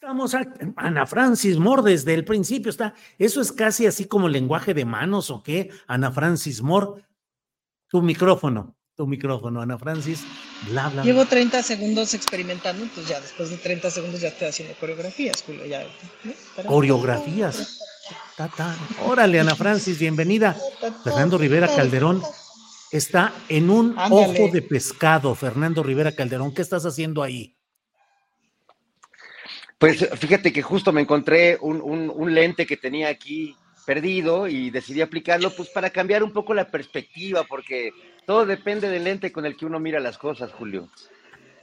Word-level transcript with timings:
Vamos 0.00 0.34
a 0.34 0.46
Ana 0.76 1.06
Francis 1.06 1.58
Moore 1.58 1.90
desde 1.90 2.14
el 2.14 2.24
principio 2.24 2.70
está. 2.70 2.94
Eso 3.18 3.40
es 3.40 3.50
casi 3.50 3.86
así 3.86 4.04
como 4.04 4.28
lenguaje 4.28 4.72
de 4.72 4.84
manos 4.84 5.28
o 5.30 5.42
qué, 5.42 5.70
Ana 5.88 6.12
Francis 6.12 6.62
Moore. 6.62 7.02
Tu 7.88 8.00
micrófono, 8.00 8.76
tu 8.94 9.06
micrófono, 9.08 9.60
Ana 9.60 9.76
Francis. 9.76 10.24
Bla, 10.70 10.88
bla, 10.88 11.02
Llevo 11.02 11.22
bla. 11.22 11.30
30 11.30 11.62
segundos 11.62 12.14
experimentando, 12.14 12.82
entonces 12.84 13.08
ya 13.08 13.20
después 13.20 13.50
de 13.50 13.56
30 13.56 13.90
segundos 13.90 14.20
ya 14.20 14.28
estoy 14.28 14.48
haciendo 14.48 14.74
coreografías, 14.78 15.42
Julio. 15.42 15.66
Ya. 15.66 15.84
Coreografías. 16.64 17.80
Ta, 18.36 18.48
ta. 18.48 18.76
Órale, 19.04 19.40
Ana 19.40 19.56
Francis, 19.56 19.98
bienvenida. 19.98 20.56
Fernando 21.02 21.38
Rivera 21.38 21.66
Calderón 21.74 22.22
está 22.92 23.32
en 23.48 23.68
un 23.68 23.98
Ándale. 23.98 24.44
ojo 24.44 24.52
de 24.52 24.62
pescado. 24.62 25.34
Fernando 25.34 25.82
Rivera 25.82 26.12
Calderón, 26.12 26.54
¿qué 26.54 26.62
estás 26.62 26.86
haciendo 26.86 27.22
ahí? 27.22 27.57
Pues 29.78 30.08
fíjate 30.18 30.52
que 30.52 30.62
justo 30.62 30.92
me 30.92 31.00
encontré 31.00 31.56
un, 31.60 31.80
un- 31.80 32.10
un 32.14 32.34
lente 32.34 32.66
que 32.66 32.76
tenía 32.76 33.08
aquí 33.08 33.56
perdido 33.86 34.48
y 34.48 34.70
decidí 34.70 35.00
aplicarlo 35.00 35.50
pues 35.54 35.68
para 35.70 35.90
cambiar 35.90 36.22
un 36.22 36.32
poco 36.32 36.52
la 36.52 36.68
perspectiva, 36.68 37.44
porque 37.48 37.92
todo 38.26 38.44
depende 38.44 38.88
del 38.90 39.04
lente 39.04 39.32
con 39.32 39.46
el 39.46 39.56
que 39.56 39.66
uno 39.66 39.78
mira 39.80 40.00
las 40.00 40.18
cosas, 40.18 40.52
Julio. 40.52 40.88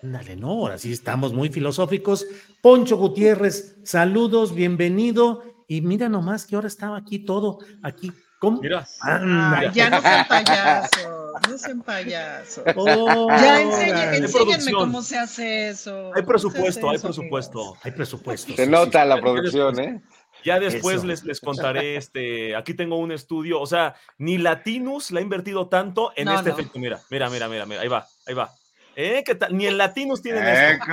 Dale, 0.01 0.35
no, 0.35 0.49
ahora 0.49 0.77
sí 0.77 0.91
estamos 0.91 1.33
muy 1.33 1.49
filosóficos. 1.49 2.25
Poncho 2.61 2.95
Gutiérrez, 2.97 3.77
saludos, 3.83 4.55
bienvenido. 4.55 5.43
Y 5.67 5.81
mira 5.81 6.09
nomás 6.09 6.45
que 6.45 6.55
ahora 6.55 6.67
estaba 6.67 6.97
aquí 6.97 7.19
todo, 7.19 7.57
aquí. 7.81 8.11
¿Cómo? 8.39 8.61
Mira. 8.61 8.85
Ay, 9.01 9.69
ya 9.73 9.89
no 9.89 10.01
sean 10.01 10.27
payasos, 10.27 11.24
no 11.49 11.57
sean 11.57 11.81
payasos. 11.81 12.63
Oh, 12.75 13.29
Ya 13.29 13.61
enséñenme 13.61 14.27
producción. 14.29 14.73
cómo 14.73 15.01
se 15.01 15.17
hace 15.17 15.69
eso. 15.69 16.07
Hay 16.07 16.21
¿Cómo 16.21 16.27
presupuesto, 16.27 16.89
hay 16.89 16.95
eso, 16.97 17.07
presupuesto. 17.07 17.59
amigos? 17.61 17.79
Hay 17.83 17.91
presupuesto. 17.91 18.55
Se 18.55 18.65
sí, 18.65 18.71
nota 18.71 19.03
sí. 19.03 19.09
la 19.09 19.21
producción, 19.21 19.79
¿eh? 19.79 20.01
Ya 20.43 20.59
después 20.59 20.97
Eso. 20.97 21.07
les, 21.07 21.23
les 21.23 21.39
contaré, 21.41 21.95
este, 21.95 22.55
aquí 22.55 22.75
tengo 22.75 22.97
un 22.99 23.11
estudio, 23.11 23.59
o 23.59 23.65
sea, 23.65 23.95
ni 24.19 24.37
Latinus 24.37 25.09
le 25.09 25.19
ha 25.19 25.23
invertido 25.23 25.69
tanto 25.69 26.11
en 26.15 26.25
No, 26.25 26.35
este 26.35 26.49
no. 26.49 26.55
efecto. 26.55 26.77
Mira, 26.77 26.99
mira, 27.09 27.29
mira, 27.31 27.47
mira, 27.49 27.65
mira, 27.65 27.81
ahí 27.81 27.87
va, 27.87 28.05
ahí 28.27 28.35
va. 28.35 28.51
¿Eh? 28.95 29.23
¿Qué 29.25 29.33
tal? 29.35 29.57
Ni 29.57 29.65
en 29.65 29.77
Latinus 29.79 30.21
tienen 30.21 30.45
esto. 30.45 30.83
Eco. 30.85 30.91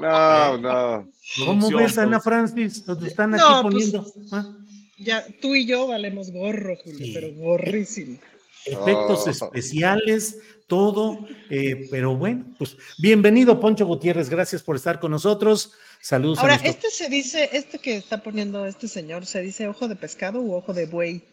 No, 0.00 0.58
no. 0.58 1.08
¿Cómo 1.46 1.70
ves, 1.70 1.96
Ana. 1.96 2.18
Francis? 2.20 2.84
Nos 2.88 3.00
están 3.04 3.34
aquí 3.34 3.42
No, 3.48 3.62
pues, 3.62 3.72
poniendo 3.92 4.06
¿ah? 4.32 4.44
Ya, 4.98 5.24
tú 5.40 5.54
y 5.54 5.64
yo 5.66 5.86
valemos 5.86 6.32
gorro, 6.32 6.74
Julio, 6.82 6.98
Sí. 6.98 7.12
pero 7.14 7.28
gorrísimo. 7.34 8.18
Efectos 8.66 9.24
Oh. 9.26 9.30
especiales, 9.30 10.38
todo. 10.66 11.18
eh, 11.50 11.86
pero 11.90 12.16
bueno, 12.16 12.44
pues 12.58 12.76
bienvenido, 12.98 13.58
Poncho 13.60 13.86
Gutiérrez. 13.86 14.28
Gracias 14.28 14.62
por 14.62 14.76
estar 14.76 14.98
con 15.00 15.10
nosotros. 15.12 15.72
Saludos 16.00 16.38
Ahora, 16.38 16.54
a 16.54 16.58
nuestro 16.58 16.88
este 16.88 16.90
se 17.04 17.08
dice, 17.08 17.48
este 17.52 17.78
que 17.78 17.96
está 17.96 18.22
poniendo 18.22 18.66
este 18.66 18.86
señor, 18.88 19.26
¿se 19.26 19.40
dice 19.40 19.66
ojo 19.68 19.88
de 19.88 19.96
pescado 19.96 20.40
u 20.40 20.54
ojo 20.54 20.72
de 20.74 20.86
buey? 20.86 21.24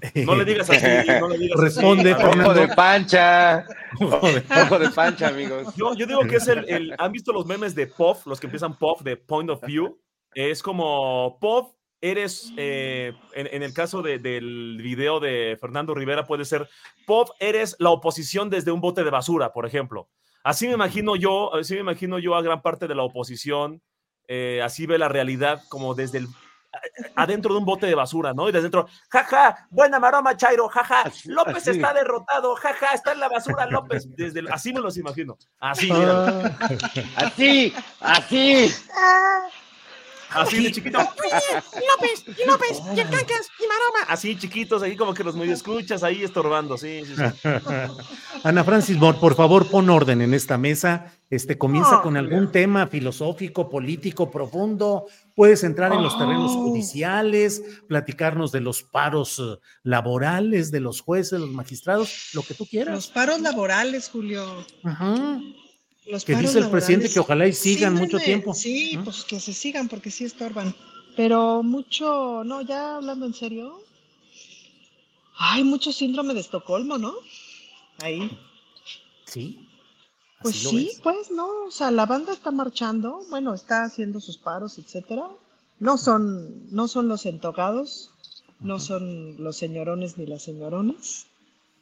No 0.14 0.34
le 0.34 0.46
digas 0.46 0.68
así, 0.70 0.82
no 1.20 1.28
le 1.28 1.36
digas 1.38 1.58
así. 1.58 1.64
Responde, 1.64 2.12
A 2.14 2.16
ver, 2.16 2.40
Ojo 2.40 2.54
de 2.54 2.68
pancha. 2.74 3.66
Ojo 4.00 4.78
de 4.78 4.88
pancha, 4.90 5.28
amigos. 5.28 5.74
Yo, 5.76 5.94
yo 5.94 6.06
digo 6.06 6.20
que 6.22 6.36
es 6.36 6.48
el, 6.48 6.66
el- 6.70 6.94
¿Han 6.98 7.12
visto 7.12 7.32
los 7.32 7.44
memes 7.44 7.74
de 7.74 7.86
POV? 7.86 8.26
Los 8.26 8.40
que 8.40 8.46
empiezan 8.46 8.78
POV 8.78 9.02
de 9.02 9.16
Point 9.18 9.50
of 9.50 9.62
View. 9.66 9.98
Es 10.34 10.62
como 10.62 11.38
POV, 11.38 11.74
eres, 12.00 12.52
eh, 12.56 13.12
en, 13.34 13.48
en 13.52 13.62
el 13.62 13.74
caso 13.74 14.02
de- 14.02 14.18
del 14.18 14.78
video 14.82 15.20
de 15.20 15.56
Fernando 15.60 15.94
Rivera, 15.94 16.26
puede 16.26 16.44
ser 16.44 16.68
POV, 17.06 17.30
eres 17.40 17.76
la 17.78 17.90
oposición 17.90 18.48
desde 18.50 18.72
un 18.72 18.80
bote 18.80 19.04
de 19.04 19.10
basura, 19.10 19.52
por 19.52 19.66
ejemplo. 19.66 20.08
Así 20.42 20.66
me 20.66 20.74
imagino 20.74 21.16
yo, 21.16 21.54
así 21.54 21.74
me 21.74 21.80
imagino 21.80 22.18
yo 22.18 22.34
a 22.34 22.42
gran 22.42 22.62
parte 22.62 22.88
de 22.88 22.94
la 22.94 23.02
oposición, 23.02 23.82
eh, 24.28 24.60
así 24.64 24.86
ve 24.86 24.96
la 24.96 25.08
realidad 25.08 25.60
como 25.68 25.94
desde 25.94 26.18
el 26.18 26.28
adentro 27.16 27.52
de 27.52 27.58
un 27.58 27.64
bote 27.66 27.86
de 27.86 27.96
basura, 27.96 28.32
¿no? 28.32 28.48
Y 28.48 28.52
desde 28.52 28.62
dentro, 28.62 28.86
jaja, 29.10 29.66
buena 29.70 29.98
maroma, 29.98 30.36
Chairo, 30.36 30.68
jaja, 30.68 31.02
López 31.26 31.56
así. 31.56 31.70
está 31.72 31.92
derrotado, 31.92 32.54
jaja, 32.54 32.94
está 32.94 33.12
en 33.12 33.18
la 33.20 33.28
basura, 33.28 33.66
López. 33.66 34.06
Desde 34.16 34.38
el- 34.40 34.48
así 34.52 34.72
me 34.72 34.80
los 34.80 34.96
imagino. 34.96 35.36
Así, 35.58 35.92
mira, 35.92 36.56
Ah, 36.60 36.68
Así, 37.16 37.74
así. 38.00 38.70
Así 40.32 40.62
de 40.62 40.72
chiquito. 40.72 40.98
López, 40.98 42.24
López, 42.46 42.82
y 42.96 43.00
el 43.00 43.08
cancas, 43.10 43.48
y 43.58 43.66
maroma. 43.66 44.06
Así 44.08 44.36
chiquitos, 44.36 44.82
ahí 44.82 44.96
como 44.96 45.14
que 45.14 45.24
los 45.24 45.34
medio 45.36 45.54
escuchas 45.54 46.02
ahí 46.02 46.22
estorbando, 46.24 46.76
sí, 46.78 47.02
sí, 47.06 47.14
sí. 47.16 47.48
Ana 48.44 48.64
Francis 48.64 48.96
Moore, 48.96 49.18
por 49.20 49.34
favor, 49.34 49.66
pon 49.68 49.88
orden 49.90 50.20
en 50.22 50.34
esta 50.34 50.56
mesa. 50.58 51.12
Este 51.28 51.56
comienza 51.58 52.00
con 52.02 52.16
algún 52.16 52.50
tema 52.50 52.86
filosófico, 52.88 53.68
político, 53.68 54.30
profundo. 54.30 55.06
Puedes 55.36 55.62
entrar 55.62 55.92
en 55.92 56.02
los 56.02 56.18
terrenos 56.18 56.50
Oh. 56.52 56.64
judiciales, 56.64 57.62
platicarnos 57.88 58.50
de 58.50 58.60
los 58.60 58.82
paros 58.82 59.38
eh, 59.38 59.58
laborales, 59.84 60.70
de 60.72 60.80
los 60.80 61.00
jueces, 61.02 61.38
los 61.38 61.50
magistrados, 61.50 62.30
lo 62.34 62.42
que 62.42 62.54
tú 62.54 62.64
Los 62.64 62.68
quieras. 62.70 63.06
paros 63.08 63.40
laborales, 63.40 64.08
Julio. 64.08 64.44
Ajá. 64.82 65.38
Los 66.10 66.24
Que 66.24 66.34
dice 66.34 66.58
el 66.58 66.70
presidente 66.70 67.08
que 67.08 67.20
ojalá 67.20 67.46
y 67.46 67.52
sigan 67.52 67.94
mucho 67.94 68.18
tiempo. 68.18 68.54
Sí, 68.54 68.98
pues 69.04 69.24
que 69.24 69.38
se 69.38 69.52
sigan 69.52 69.88
porque 69.88 70.10
sí 70.10 70.24
estorban. 70.24 70.74
Pero 71.16 71.62
mucho, 71.62 72.42
no, 72.44 72.62
ya 72.62 72.96
hablando 72.96 73.26
en 73.26 73.34
serio, 73.34 73.82
hay 75.36 75.64
mucho 75.64 75.92
síndrome 75.92 76.34
de 76.34 76.40
Estocolmo, 76.40 76.98
¿no? 76.98 77.14
Ahí. 78.02 78.38
Sí. 79.26 79.66
Pues 80.42 80.56
sí, 80.56 80.86
ves. 80.86 81.00
pues 81.02 81.30
no, 81.30 81.48
o 81.66 81.70
sea, 81.70 81.90
la 81.90 82.06
banda 82.06 82.32
está 82.32 82.50
marchando, 82.50 83.22
bueno, 83.28 83.52
está 83.52 83.84
haciendo 83.84 84.20
sus 84.20 84.38
paros, 84.38 84.78
etcétera. 84.78 85.28
No 85.78 85.98
son, 85.98 86.70
no 86.74 86.88
son 86.88 87.08
los 87.08 87.26
entogados, 87.26 88.10
no 88.60 88.78
son 88.78 89.42
los 89.42 89.56
señorones 89.56 90.18
ni 90.18 90.26
las 90.26 90.42
señoronas, 90.42 91.26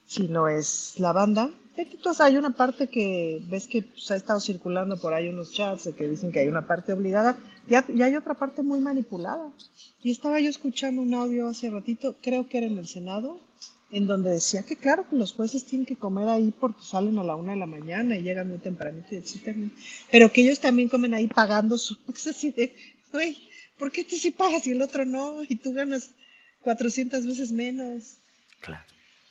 sino 0.07 0.49
es 0.49 0.95
la 0.99 1.13
banda. 1.13 1.51
Entonces 1.83 2.21
hay 2.21 2.37
una 2.37 2.51
parte 2.51 2.89
que 2.89 3.41
ves 3.49 3.67
que 3.69 3.83
pues, 3.83 4.11
ha 4.11 4.17
estado 4.17 4.41
circulando 4.41 4.97
por 5.01 5.15
ahí 5.15 5.29
unos 5.29 5.53
chats 5.53 5.89
que 5.97 6.09
dicen 6.09 6.33
que 6.33 6.41
hay 6.41 6.49
una 6.49 6.67
parte 6.67 6.93
obligada 6.93 7.39
y, 7.69 7.75
ha- 7.75 7.85
y 7.95 8.03
hay 8.03 8.17
otra 8.17 8.35
parte 8.35 8.63
muy 8.63 8.81
manipulada. 8.81 9.51
Y 10.03 10.11
estaba 10.11 10.41
yo 10.41 10.51
escuchando 10.51 11.03
un 11.03 11.15
audio 11.15 11.49
hace 11.49 11.71
ratito, 11.71 12.17
creo 12.23 12.49
que 12.49 12.59
era 12.59 12.67
en 12.67 12.79
el 12.79 12.89
Senado, 12.89 13.41
en 13.91 14.07
donde 14.07 14.31
decía 14.31 14.65
que 14.65 14.77
claro 14.77 15.07
que 15.09 15.17
los 15.17 15.33
jueces 15.33 15.65
tienen 15.65 15.87
que 15.87 15.97
comer 15.97 16.29
ahí 16.29 16.53
porque 16.59 16.83
salen 16.83 17.19
a 17.19 17.25
la 17.25 17.37
una 17.37 17.53
de 17.53 17.59
la 17.59 17.67
mañana 17.67 18.17
y 18.17 18.23
llegan 18.23 18.49
muy 18.49 18.59
tempranito 18.59 19.09
y 19.15 19.19
etcétera, 19.19 19.57
pero 20.11 20.31
que 20.33 20.43
ellos 20.43 20.61
también 20.61 20.89
comen 20.89 21.15
ahí 21.15 21.27
pagando 21.29 21.79
su... 21.79 21.97
Así 22.29 22.51
de, 22.51 22.75
güey, 23.13 23.39
¿por 23.79 23.91
qué 23.93 24.05
tú 24.05 24.17
sí 24.17 24.31
pagas 24.31 24.67
y 24.67 24.73
el 24.73 24.83
otro 24.83 25.05
no? 25.05 25.43
Y 25.43 25.57
tú 25.57 25.73
ganas 25.73 26.11
400 26.63 27.25
veces 27.25 27.53
menos. 27.53 28.17
Claro. 28.61 28.83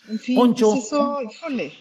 En 0.09 0.17
fin, 0.19 0.35
Poncho. 0.37 0.71
pues 0.71 0.85
eso, 0.85 1.21
híjole. 1.21 1.73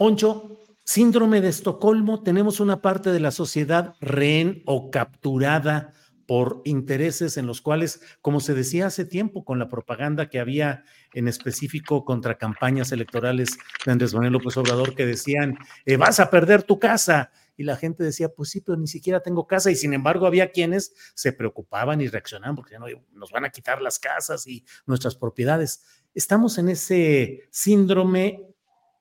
Poncho, 0.00 0.56
síndrome 0.82 1.42
de 1.42 1.50
Estocolmo, 1.50 2.22
tenemos 2.22 2.58
una 2.58 2.80
parte 2.80 3.12
de 3.12 3.20
la 3.20 3.30
sociedad 3.30 3.96
rehén 4.00 4.62
o 4.64 4.90
capturada 4.90 5.92
por 6.26 6.62
intereses 6.64 7.36
en 7.36 7.46
los 7.46 7.60
cuales, 7.60 8.00
como 8.22 8.40
se 8.40 8.54
decía 8.54 8.86
hace 8.86 9.04
tiempo 9.04 9.44
con 9.44 9.58
la 9.58 9.68
propaganda 9.68 10.30
que 10.30 10.40
había 10.40 10.84
en 11.12 11.28
específico 11.28 12.06
contra 12.06 12.38
campañas 12.38 12.92
electorales 12.92 13.58
de 13.84 13.92
Andrés 13.92 14.14
Manuel 14.14 14.32
López 14.32 14.56
Obrador, 14.56 14.94
que 14.94 15.04
decían, 15.04 15.58
eh, 15.84 15.98
vas 15.98 16.18
a 16.18 16.30
perder 16.30 16.62
tu 16.62 16.78
casa. 16.78 17.30
Y 17.58 17.64
la 17.64 17.76
gente 17.76 18.02
decía, 18.02 18.30
pues 18.30 18.48
sí, 18.48 18.62
pero 18.62 18.78
ni 18.78 18.86
siquiera 18.86 19.20
tengo 19.20 19.46
casa. 19.46 19.70
Y 19.70 19.76
sin 19.76 19.92
embargo, 19.92 20.26
había 20.26 20.50
quienes 20.50 20.94
se 21.12 21.34
preocupaban 21.34 22.00
y 22.00 22.08
reaccionaban 22.08 22.56
porque 22.56 22.78
no, 22.78 22.86
nos 23.12 23.30
van 23.32 23.44
a 23.44 23.50
quitar 23.50 23.82
las 23.82 23.98
casas 23.98 24.46
y 24.46 24.64
nuestras 24.86 25.14
propiedades. 25.14 25.84
Estamos 26.14 26.56
en 26.56 26.70
ese 26.70 27.42
síndrome 27.50 28.49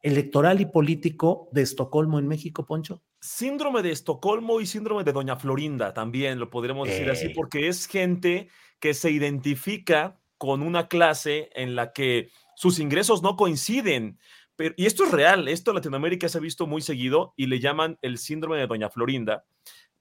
electoral 0.01 0.61
y 0.61 0.65
político 0.65 1.49
de 1.51 1.61
Estocolmo 1.61 2.19
en 2.19 2.27
México, 2.27 2.65
Poncho. 2.65 3.01
Síndrome 3.19 3.81
de 3.81 3.91
Estocolmo 3.91 4.61
y 4.61 4.65
síndrome 4.65 5.03
de 5.03 5.11
Doña 5.11 5.35
Florinda 5.35 5.93
también 5.93 6.39
lo 6.39 6.49
podríamos 6.49 6.87
decir 6.87 7.09
así, 7.09 7.29
porque 7.29 7.67
es 7.67 7.85
gente 7.85 8.49
que 8.79 8.93
se 8.93 9.11
identifica 9.11 10.19
con 10.37 10.61
una 10.61 10.87
clase 10.87 11.49
en 11.53 11.75
la 11.75 11.91
que 11.91 12.29
sus 12.55 12.79
ingresos 12.79 13.21
no 13.21 13.35
coinciden. 13.35 14.19
Pero, 14.55 14.73
y 14.77 14.85
esto 14.85 15.03
es 15.03 15.11
real, 15.11 15.47
esto 15.47 15.71
en 15.71 15.75
Latinoamérica 15.75 16.29
se 16.29 16.37
ha 16.37 16.41
visto 16.41 16.65
muy 16.65 16.81
seguido 16.81 17.33
y 17.35 17.47
le 17.47 17.59
llaman 17.59 17.97
el 18.01 18.17
síndrome 18.17 18.57
de 18.57 18.67
Doña 18.67 18.89
Florinda, 18.89 19.45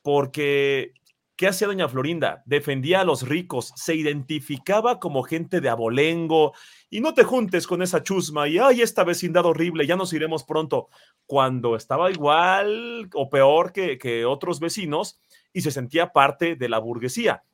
porque 0.02 0.92
¿Qué 1.38 1.46
hacía 1.46 1.68
doña 1.68 1.88
Florinda? 1.88 2.42
Defendía 2.46 3.02
a 3.02 3.04
los 3.04 3.22
ricos, 3.22 3.72
se 3.76 3.94
identificaba 3.94 4.98
como 4.98 5.22
gente 5.22 5.60
de 5.60 5.68
abolengo 5.68 6.52
y 6.90 7.00
no 7.00 7.14
te 7.14 7.22
juntes 7.22 7.68
con 7.68 7.80
esa 7.80 8.02
chusma 8.02 8.48
y 8.48 8.58
ay, 8.58 8.82
esta 8.82 9.04
vecindad 9.04 9.46
horrible, 9.46 9.86
ya 9.86 9.94
nos 9.94 10.12
iremos 10.12 10.42
pronto. 10.42 10.88
Cuando 11.26 11.76
estaba 11.76 12.10
igual 12.10 13.08
o 13.14 13.30
peor 13.30 13.72
que, 13.72 13.98
que 13.98 14.24
otros 14.24 14.58
vecinos 14.58 15.20
y 15.52 15.60
se 15.60 15.70
sentía 15.70 16.12
parte 16.12 16.56
de 16.56 16.68
la 16.68 16.80
burguesía. 16.80 17.44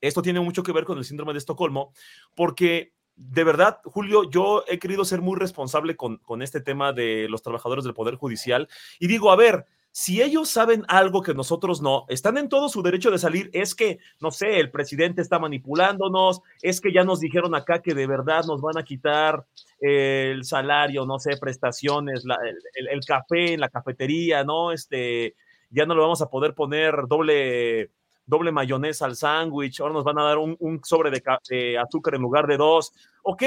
Esto 0.00 0.20
tiene 0.20 0.40
mucho 0.40 0.64
que 0.64 0.72
ver 0.72 0.84
con 0.84 0.98
el 0.98 1.04
síndrome 1.04 1.32
de 1.32 1.38
Estocolmo, 1.38 1.92
porque 2.34 2.92
de 3.14 3.44
verdad, 3.44 3.78
Julio, 3.84 4.28
yo 4.28 4.64
he 4.66 4.80
querido 4.80 5.04
ser 5.04 5.22
muy 5.22 5.38
responsable 5.38 5.94
con, 5.94 6.16
con 6.18 6.42
este 6.42 6.60
tema 6.60 6.92
de 6.92 7.28
los 7.28 7.40
trabajadores 7.40 7.84
del 7.84 7.94
Poder 7.94 8.16
Judicial 8.16 8.68
y 8.98 9.06
digo, 9.06 9.30
a 9.30 9.36
ver, 9.36 9.64
si 9.94 10.22
ellos 10.22 10.48
saben 10.48 10.84
algo 10.88 11.20
que 11.20 11.34
nosotros 11.34 11.82
no, 11.82 12.06
están 12.08 12.38
en 12.38 12.48
todo 12.48 12.70
su 12.70 12.82
derecho 12.82 13.10
de 13.10 13.18
salir. 13.18 13.50
Es 13.52 13.74
que, 13.74 13.98
no 14.20 14.30
sé, 14.30 14.58
el 14.58 14.70
presidente 14.70 15.20
está 15.20 15.38
manipulándonos, 15.38 16.40
es 16.62 16.80
que 16.80 16.92
ya 16.92 17.04
nos 17.04 17.20
dijeron 17.20 17.54
acá 17.54 17.82
que 17.82 17.94
de 17.94 18.06
verdad 18.06 18.44
nos 18.46 18.62
van 18.62 18.78
a 18.78 18.84
quitar 18.84 19.44
el 19.80 20.44
salario, 20.44 21.04
no 21.04 21.18
sé, 21.18 21.36
prestaciones, 21.36 22.24
el, 22.74 23.00
café 23.06 23.52
en 23.52 23.60
la 23.60 23.68
cafetería, 23.68 24.44
¿no? 24.44 24.72
Este, 24.72 25.34
ya 25.68 25.84
no 25.84 25.94
le 25.94 26.00
vamos 26.00 26.22
a 26.22 26.30
poder 26.30 26.54
poner 26.54 26.94
doble, 27.06 27.90
doble 28.24 28.50
mayonesa 28.50 29.04
al 29.04 29.16
sándwich, 29.16 29.80
ahora 29.80 29.92
nos 29.92 30.04
van 30.04 30.18
a 30.18 30.24
dar 30.24 30.38
un, 30.38 30.80
sobre 30.84 31.10
de, 31.10 31.22
de 31.50 31.78
azúcar 31.78 32.14
en 32.14 32.22
lugar 32.22 32.46
de 32.46 32.56
dos. 32.56 32.94
Ok, 33.22 33.42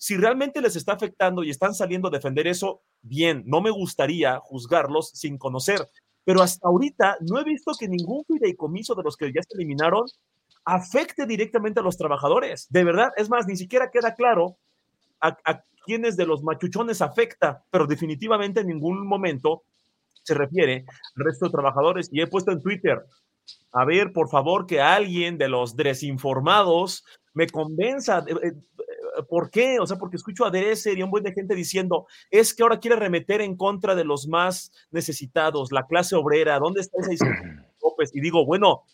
si 0.00 0.16
realmente 0.16 0.62
les 0.62 0.76
está 0.76 0.94
afectando 0.94 1.44
y 1.44 1.50
están 1.50 1.74
saliendo 1.74 2.08
a 2.08 2.10
defender 2.10 2.46
eso, 2.46 2.80
bien, 3.02 3.42
no 3.44 3.60
me 3.60 3.70
gustaría 3.70 4.38
juzgarlos 4.38 5.10
sin 5.10 5.36
conocer, 5.36 5.86
pero 6.24 6.40
hasta 6.40 6.66
ahorita 6.66 7.18
no 7.20 7.38
he 7.38 7.44
visto 7.44 7.72
que 7.78 7.86
ningún 7.86 8.24
fideicomiso 8.24 8.94
de 8.94 9.02
los 9.02 9.14
que 9.14 9.26
ya 9.26 9.42
se 9.42 9.54
eliminaron 9.58 10.06
afecte 10.64 11.26
directamente 11.26 11.80
a 11.80 11.82
los 11.82 11.98
trabajadores. 11.98 12.66
De 12.70 12.82
verdad, 12.82 13.10
es 13.18 13.28
más, 13.28 13.46
ni 13.46 13.56
siquiera 13.56 13.90
queda 13.90 14.14
claro 14.14 14.56
a, 15.20 15.36
quiénes 15.84 16.16
de 16.16 16.24
los 16.24 16.42
machuchones 16.42 17.02
afecta, 17.02 17.62
pero 17.70 17.86
definitivamente 17.86 18.60
en 18.60 18.68
ningún 18.68 19.06
momento 19.06 19.64
se 20.22 20.32
refiere 20.32 20.86
al 21.14 21.24
resto 21.26 21.44
de 21.44 21.52
trabajadores. 21.52 22.08
Y 22.10 22.22
he 22.22 22.26
puesto 22.26 22.52
en 22.52 22.62
Twitter, 22.62 23.04
a 23.72 23.84
ver, 23.84 24.14
por 24.14 24.30
favor, 24.30 24.66
que 24.66 24.80
alguien 24.80 25.36
de 25.36 25.48
los 25.48 25.76
desinformados 25.76 27.04
me 27.34 27.46
convenza. 27.48 28.24
¿Por 29.28 29.50
qué? 29.50 29.78
O 29.80 29.86
sea, 29.86 29.96
porque 29.96 30.16
escucho 30.16 30.44
a 30.44 30.52
y 30.54 31.00
a 31.00 31.04
un 31.04 31.10
buen 31.10 31.24
de 31.24 31.32
gente 31.32 31.54
diciendo, 31.54 32.06
es 32.30 32.54
que 32.54 32.62
ahora 32.62 32.80
quiere 32.80 32.96
remeter 32.96 33.40
en 33.40 33.56
contra 33.56 33.94
de 33.94 34.04
los 34.04 34.28
más 34.28 34.72
necesitados, 34.90 35.72
la 35.72 35.86
clase 35.86 36.16
obrera, 36.16 36.58
¿dónde 36.58 36.80
está 36.80 36.98
esa 37.00 37.26
López? 37.82 38.10
Y 38.14 38.20
digo, 38.20 38.44
bueno, 38.44 38.84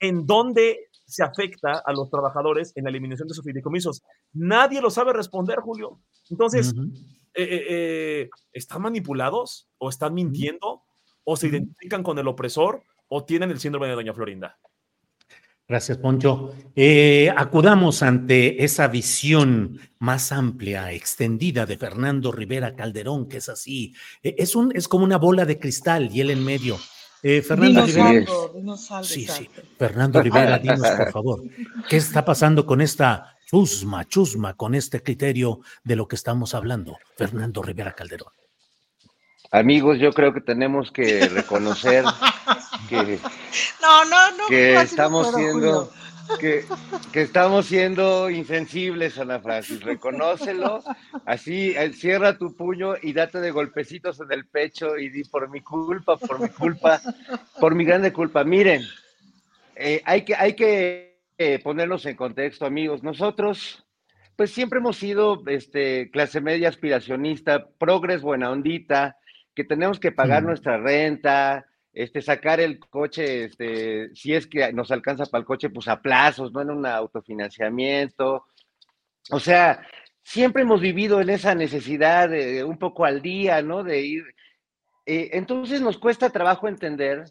¿en 0.00 0.26
dónde 0.26 0.88
se 1.06 1.24
afecta 1.24 1.82
a 1.84 1.92
los 1.92 2.10
trabajadores 2.10 2.72
en 2.76 2.84
la 2.84 2.90
eliminación 2.90 3.28
de 3.28 3.34
sus 3.34 3.44
fideicomisos? 3.44 4.02
Nadie 4.32 4.80
lo 4.80 4.90
sabe 4.90 5.12
responder, 5.12 5.60
Julio. 5.60 6.00
Entonces, 6.30 6.74
eh, 7.34 7.42
eh, 7.42 7.66
eh, 7.68 8.30
¿están 8.52 8.82
manipulados 8.82 9.68
o 9.78 9.88
están 9.88 10.14
mintiendo 10.14 10.82
o 11.24 11.36
se 11.36 11.48
identifican 11.48 12.02
con 12.02 12.18
el 12.18 12.28
opresor 12.28 12.82
o 13.08 13.24
tienen 13.24 13.50
el 13.50 13.58
síndrome 13.58 13.88
de 13.88 13.94
Doña 13.94 14.14
Florinda? 14.14 14.58
Gracias, 15.68 15.98
Poncho. 15.98 16.54
Eh, 16.74 17.30
acudamos 17.36 18.02
ante 18.02 18.64
esa 18.64 18.88
visión 18.88 19.78
más 19.98 20.32
amplia, 20.32 20.92
extendida 20.92 21.66
de 21.66 21.76
Fernando 21.76 22.32
Rivera 22.32 22.74
Calderón, 22.74 23.28
que 23.28 23.36
es 23.36 23.50
así. 23.50 23.94
Eh, 24.22 24.34
es, 24.38 24.56
un, 24.56 24.72
es 24.74 24.88
como 24.88 25.04
una 25.04 25.18
bola 25.18 25.44
de 25.44 25.58
cristal 25.58 26.08
y 26.10 26.22
él 26.22 26.30
en 26.30 26.42
medio. 26.42 26.78
Eh, 27.22 27.42
Fernando 27.42 27.84
Rivera. 27.84 28.24
sí, 29.02 29.26
sí. 29.26 29.50
Fernando 29.76 30.22
Rivera, 30.22 30.58
dinos 30.58 30.88
por 30.88 31.12
favor, 31.12 31.42
¿qué 31.86 31.98
está 31.98 32.24
pasando 32.24 32.64
con 32.64 32.80
esta 32.80 33.36
chusma, 33.50 34.06
chusma, 34.06 34.54
con 34.54 34.74
este 34.74 35.02
criterio 35.02 35.60
de 35.84 35.96
lo 35.96 36.08
que 36.08 36.16
estamos 36.16 36.54
hablando? 36.54 36.96
Fernando 37.14 37.60
Rivera 37.62 37.92
Calderón. 37.92 38.32
Amigos, 39.50 39.98
yo 39.98 40.12
creo 40.12 40.32
que 40.32 40.40
tenemos 40.40 40.92
que 40.92 41.28
reconocer 41.28 42.04
que, 42.88 42.96
no, 43.82 44.04
no, 44.04 44.30
no, 44.36 44.46
que 44.48 44.74
estamos 44.74 45.34
siendo 45.34 45.90
que, 46.38 46.64
que, 47.12 47.22
estamos 47.22 47.66
siendo 47.66 48.28
insensibles, 48.30 49.18
Ana 49.18 49.40
Francis. 49.40 49.82
Reconócelo, 49.82 50.82
así 51.24 51.70
eh, 51.76 51.92
cierra 51.92 52.36
tu 52.36 52.54
puño 52.54 52.94
y 53.00 53.12
date 53.12 53.40
de 53.40 53.50
golpecitos 53.50 54.20
en 54.20 54.32
el 54.32 54.46
pecho 54.46 54.98
y 54.98 55.08
di 55.08 55.24
por 55.24 55.48
mi 55.48 55.60
culpa, 55.60 56.16
por 56.16 56.40
mi 56.40 56.48
culpa, 56.48 57.00
por 57.60 57.74
mi 57.74 57.84
grande 57.84 58.12
culpa. 58.12 58.44
Miren, 58.44 58.82
eh, 59.76 60.02
hay 60.04 60.22
que, 60.22 60.34
hay 60.34 60.54
que 60.54 61.20
eh, 61.38 61.60
ponernos 61.62 62.04
en 62.06 62.16
contexto, 62.16 62.66
amigos. 62.66 63.02
Nosotros, 63.02 63.84
pues 64.36 64.50
siempre 64.50 64.80
hemos 64.80 64.96
sido 64.96 65.42
este, 65.46 66.10
clase 66.10 66.40
media 66.40 66.68
aspiracionista, 66.68 67.68
progres 67.78 68.22
buena 68.22 68.50
ondita, 68.50 69.16
que 69.54 69.64
tenemos 69.64 69.98
que 69.98 70.12
pagar 70.12 70.42
nuestra 70.42 70.78
renta, 70.78 71.66
este, 71.98 72.22
sacar 72.22 72.60
el 72.60 72.78
coche, 72.78 73.46
este, 73.46 74.14
si 74.14 74.32
es 74.32 74.46
que 74.46 74.72
nos 74.72 74.92
alcanza 74.92 75.26
para 75.26 75.40
el 75.40 75.44
coche, 75.44 75.68
pues 75.68 75.88
a 75.88 76.00
plazos, 76.00 76.52
no 76.52 76.62
en 76.62 76.70
un 76.70 76.86
autofinanciamiento. 76.86 78.46
O 79.32 79.40
sea, 79.40 79.84
siempre 80.22 80.62
hemos 80.62 80.80
vivido 80.80 81.20
en 81.20 81.28
esa 81.28 81.56
necesidad 81.56 82.28
de, 82.28 82.62
un 82.62 82.78
poco 82.78 83.04
al 83.04 83.20
día, 83.20 83.62
¿no? 83.62 83.82
De 83.82 84.00
ir. 84.00 84.22
Eh, 85.06 85.30
entonces 85.32 85.80
nos 85.80 85.98
cuesta 85.98 86.30
trabajo 86.30 86.68
entender 86.68 87.24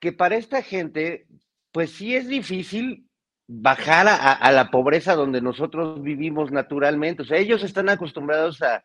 que 0.00 0.12
para 0.12 0.34
esta 0.34 0.60
gente, 0.60 1.28
pues 1.70 1.92
sí 1.92 2.16
es 2.16 2.26
difícil 2.26 3.08
bajar 3.46 4.08
a 4.08 4.50
la 4.50 4.72
pobreza 4.72 5.14
donde 5.14 5.40
nosotros 5.40 6.02
vivimos 6.02 6.50
naturalmente. 6.50 7.22
O 7.22 7.26
sea, 7.26 7.38
ellos 7.38 7.62
están 7.62 7.88
acostumbrados 7.88 8.60
a, 8.60 8.84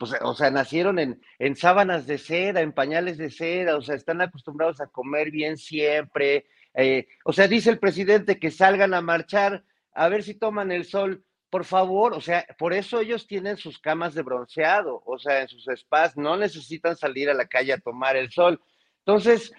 pues, 0.00 0.14
o 0.22 0.34
sea, 0.34 0.50
nacieron 0.50 0.98
en, 0.98 1.20
en 1.38 1.56
sábanas 1.56 2.06
de 2.06 2.16
seda, 2.16 2.62
en 2.62 2.72
pañales 2.72 3.18
de 3.18 3.30
seda, 3.30 3.76
o 3.76 3.82
sea, 3.82 3.96
están 3.96 4.22
acostumbrados 4.22 4.80
a 4.80 4.86
comer 4.86 5.30
bien 5.30 5.58
siempre. 5.58 6.46
Eh, 6.72 7.06
o 7.22 7.34
sea, 7.34 7.46
dice 7.48 7.68
el 7.68 7.78
presidente 7.78 8.38
que 8.38 8.50
salgan 8.50 8.94
a 8.94 9.02
marchar 9.02 9.62
a 9.92 10.08
ver 10.08 10.22
si 10.22 10.32
toman 10.32 10.72
el 10.72 10.86
sol. 10.86 11.22
Por 11.50 11.66
favor, 11.66 12.14
o 12.14 12.22
sea, 12.22 12.46
por 12.58 12.72
eso 12.72 13.00
ellos 13.00 13.26
tienen 13.26 13.58
sus 13.58 13.78
camas 13.78 14.14
de 14.14 14.22
bronceado, 14.22 15.02
o 15.04 15.18
sea, 15.18 15.42
en 15.42 15.48
sus 15.48 15.66
spas, 15.66 16.16
no 16.16 16.34
necesitan 16.38 16.96
salir 16.96 17.28
a 17.28 17.34
la 17.34 17.46
calle 17.46 17.74
a 17.74 17.78
tomar 17.78 18.16
el 18.16 18.30
sol. 18.30 18.58
Entonces, 19.00 19.52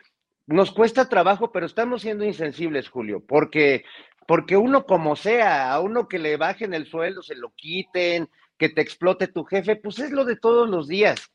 nos 0.47 0.71
cuesta 0.71 1.07
trabajo, 1.07 1.51
pero 1.51 1.67
estamos 1.67 2.01
siendo 2.01 2.25
insensibles, 2.25 2.89
Julio, 2.89 3.23
porque, 3.27 3.85
porque 4.25 4.57
uno 4.57 4.87
como 4.87 5.15
sea, 5.15 5.71
a 5.71 5.79
uno 5.81 6.07
que 6.07 6.17
le 6.17 6.37
bajen 6.37 6.73
el 6.73 6.87
sueldo, 6.87 7.21
se 7.21 7.35
lo 7.35 7.53
quiten, 7.55 8.27
que 8.61 8.69
te 8.69 8.81
explote 8.81 9.27
tu 9.27 9.43
jefe, 9.43 9.75
pues 9.75 9.97
es 9.97 10.11
lo 10.11 10.23
de 10.23 10.35
todos 10.35 10.69
los 10.69 10.87
días. 10.87 11.31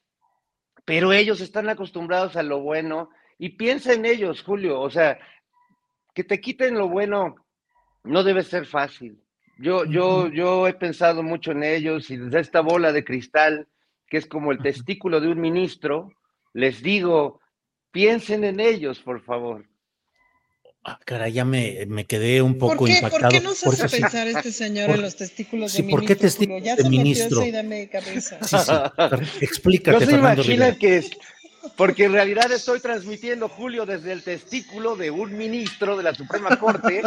Pero 0.84 1.12
ellos 1.12 1.40
están 1.40 1.68
acostumbrados 1.68 2.36
a 2.36 2.44
lo 2.44 2.60
bueno 2.60 3.10
y 3.36 3.56
piensa 3.56 3.94
en 3.94 4.06
ellos, 4.06 4.44
Julio, 4.44 4.80
o 4.80 4.88
sea, 4.90 5.18
que 6.14 6.22
te 6.22 6.40
quiten 6.40 6.78
lo 6.78 6.88
bueno 6.88 7.34
no 8.04 8.22
debe 8.22 8.44
ser 8.44 8.64
fácil. 8.64 9.20
Yo, 9.58 9.84
yo, 9.86 10.28
yo 10.28 10.68
he 10.68 10.74
pensado 10.74 11.24
mucho 11.24 11.50
en 11.50 11.64
ellos 11.64 12.12
y 12.12 12.16
desde 12.16 12.38
esta 12.38 12.60
bola 12.60 12.92
de 12.92 13.02
cristal, 13.02 13.66
que 14.06 14.18
es 14.18 14.26
como 14.26 14.52
el 14.52 14.58
testículo 14.58 15.20
de 15.20 15.26
un 15.26 15.40
ministro, 15.40 16.12
les 16.52 16.80
digo, 16.80 17.40
piensen 17.90 18.44
en 18.44 18.60
ellos, 18.60 19.00
por 19.00 19.20
favor. 19.20 19.66
Ah, 20.88 21.00
cara, 21.04 21.28
ya 21.28 21.44
me, 21.44 21.84
me, 21.88 22.06
quedé 22.06 22.40
un 22.42 22.58
poco 22.58 22.76
¿Por 22.76 22.86
qué, 22.86 22.94
impactado. 22.94 23.22
¿Por 23.22 23.32
qué 23.32 23.40
nos 23.40 23.66
hace 23.66 24.00
pensar 24.00 24.28
este 24.28 24.52
señor 24.52 24.90
en 24.90 25.02
los 25.02 25.16
testículos 25.16 25.72
sí, 25.72 25.82
de 25.82 25.88
¿por 25.90 26.04
qué 26.04 26.14
testículos 26.14 26.62
ya 26.62 26.76
de 26.76 26.84
se 26.84 26.88
ministro? 26.88 27.40
Metió 27.40 27.40
esa 27.40 27.48
idea 27.48 27.60
en 27.60 27.68
mi 27.68 27.86
cabeza. 27.88 28.38
Sí, 28.44 28.56
sí. 28.56 29.38
Explícate, 29.44 29.92
no 29.92 30.00
se 30.00 30.06
Fernando 30.06 30.42
imagina 30.42 30.66
Rivera. 30.66 30.78
que 30.78 31.10
porque 31.76 32.04
en 32.04 32.12
realidad 32.12 32.52
estoy 32.52 32.78
transmitiendo, 32.78 33.48
Julio, 33.48 33.84
desde 33.84 34.12
el 34.12 34.22
testículo 34.22 34.94
de 34.94 35.10
un 35.10 35.36
ministro 35.36 35.96
de 35.96 36.04
la 36.04 36.14
Suprema 36.14 36.56
Corte 36.56 37.02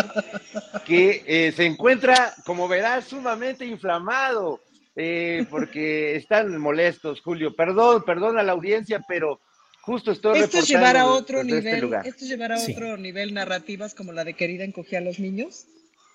que 0.86 1.24
eh, 1.26 1.54
se 1.56 1.66
encuentra, 1.66 2.34
como 2.46 2.68
verás, 2.68 3.06
sumamente 3.06 3.66
inflamado, 3.66 4.60
eh, 4.98 5.46
porque 5.50 6.18
están 6.18 6.58
molestos, 6.58 7.22
Julio. 7.22 7.56
Perdón, 7.56 8.04
perdón 8.06 8.38
a 8.38 8.44
la 8.44 8.52
audiencia, 8.52 9.02
pero 9.08 9.40
justo 9.82 10.12
estoy 10.12 10.40
Esto 10.40 10.60
es 10.60 10.68
llevar 10.68 10.98
a 10.98 11.06
otro 11.08 11.44
desde 11.44 11.58
este 11.58 11.70
nivel, 11.70 11.82
lugar. 11.82 12.08
esto 12.08 12.24
es 12.26 12.30
llevar 12.30 12.52
a 12.54 12.58
Sí. 12.58 12.74
otro 12.74 12.98
nivel 12.98 13.34
narrativas 13.34 13.94
como 13.96 14.12
la 14.12 14.24
de 14.24 14.34
querida 14.36 14.64
encogía 14.64 15.00
a 15.00 15.02
los 15.02 15.20
niños. 15.20 15.66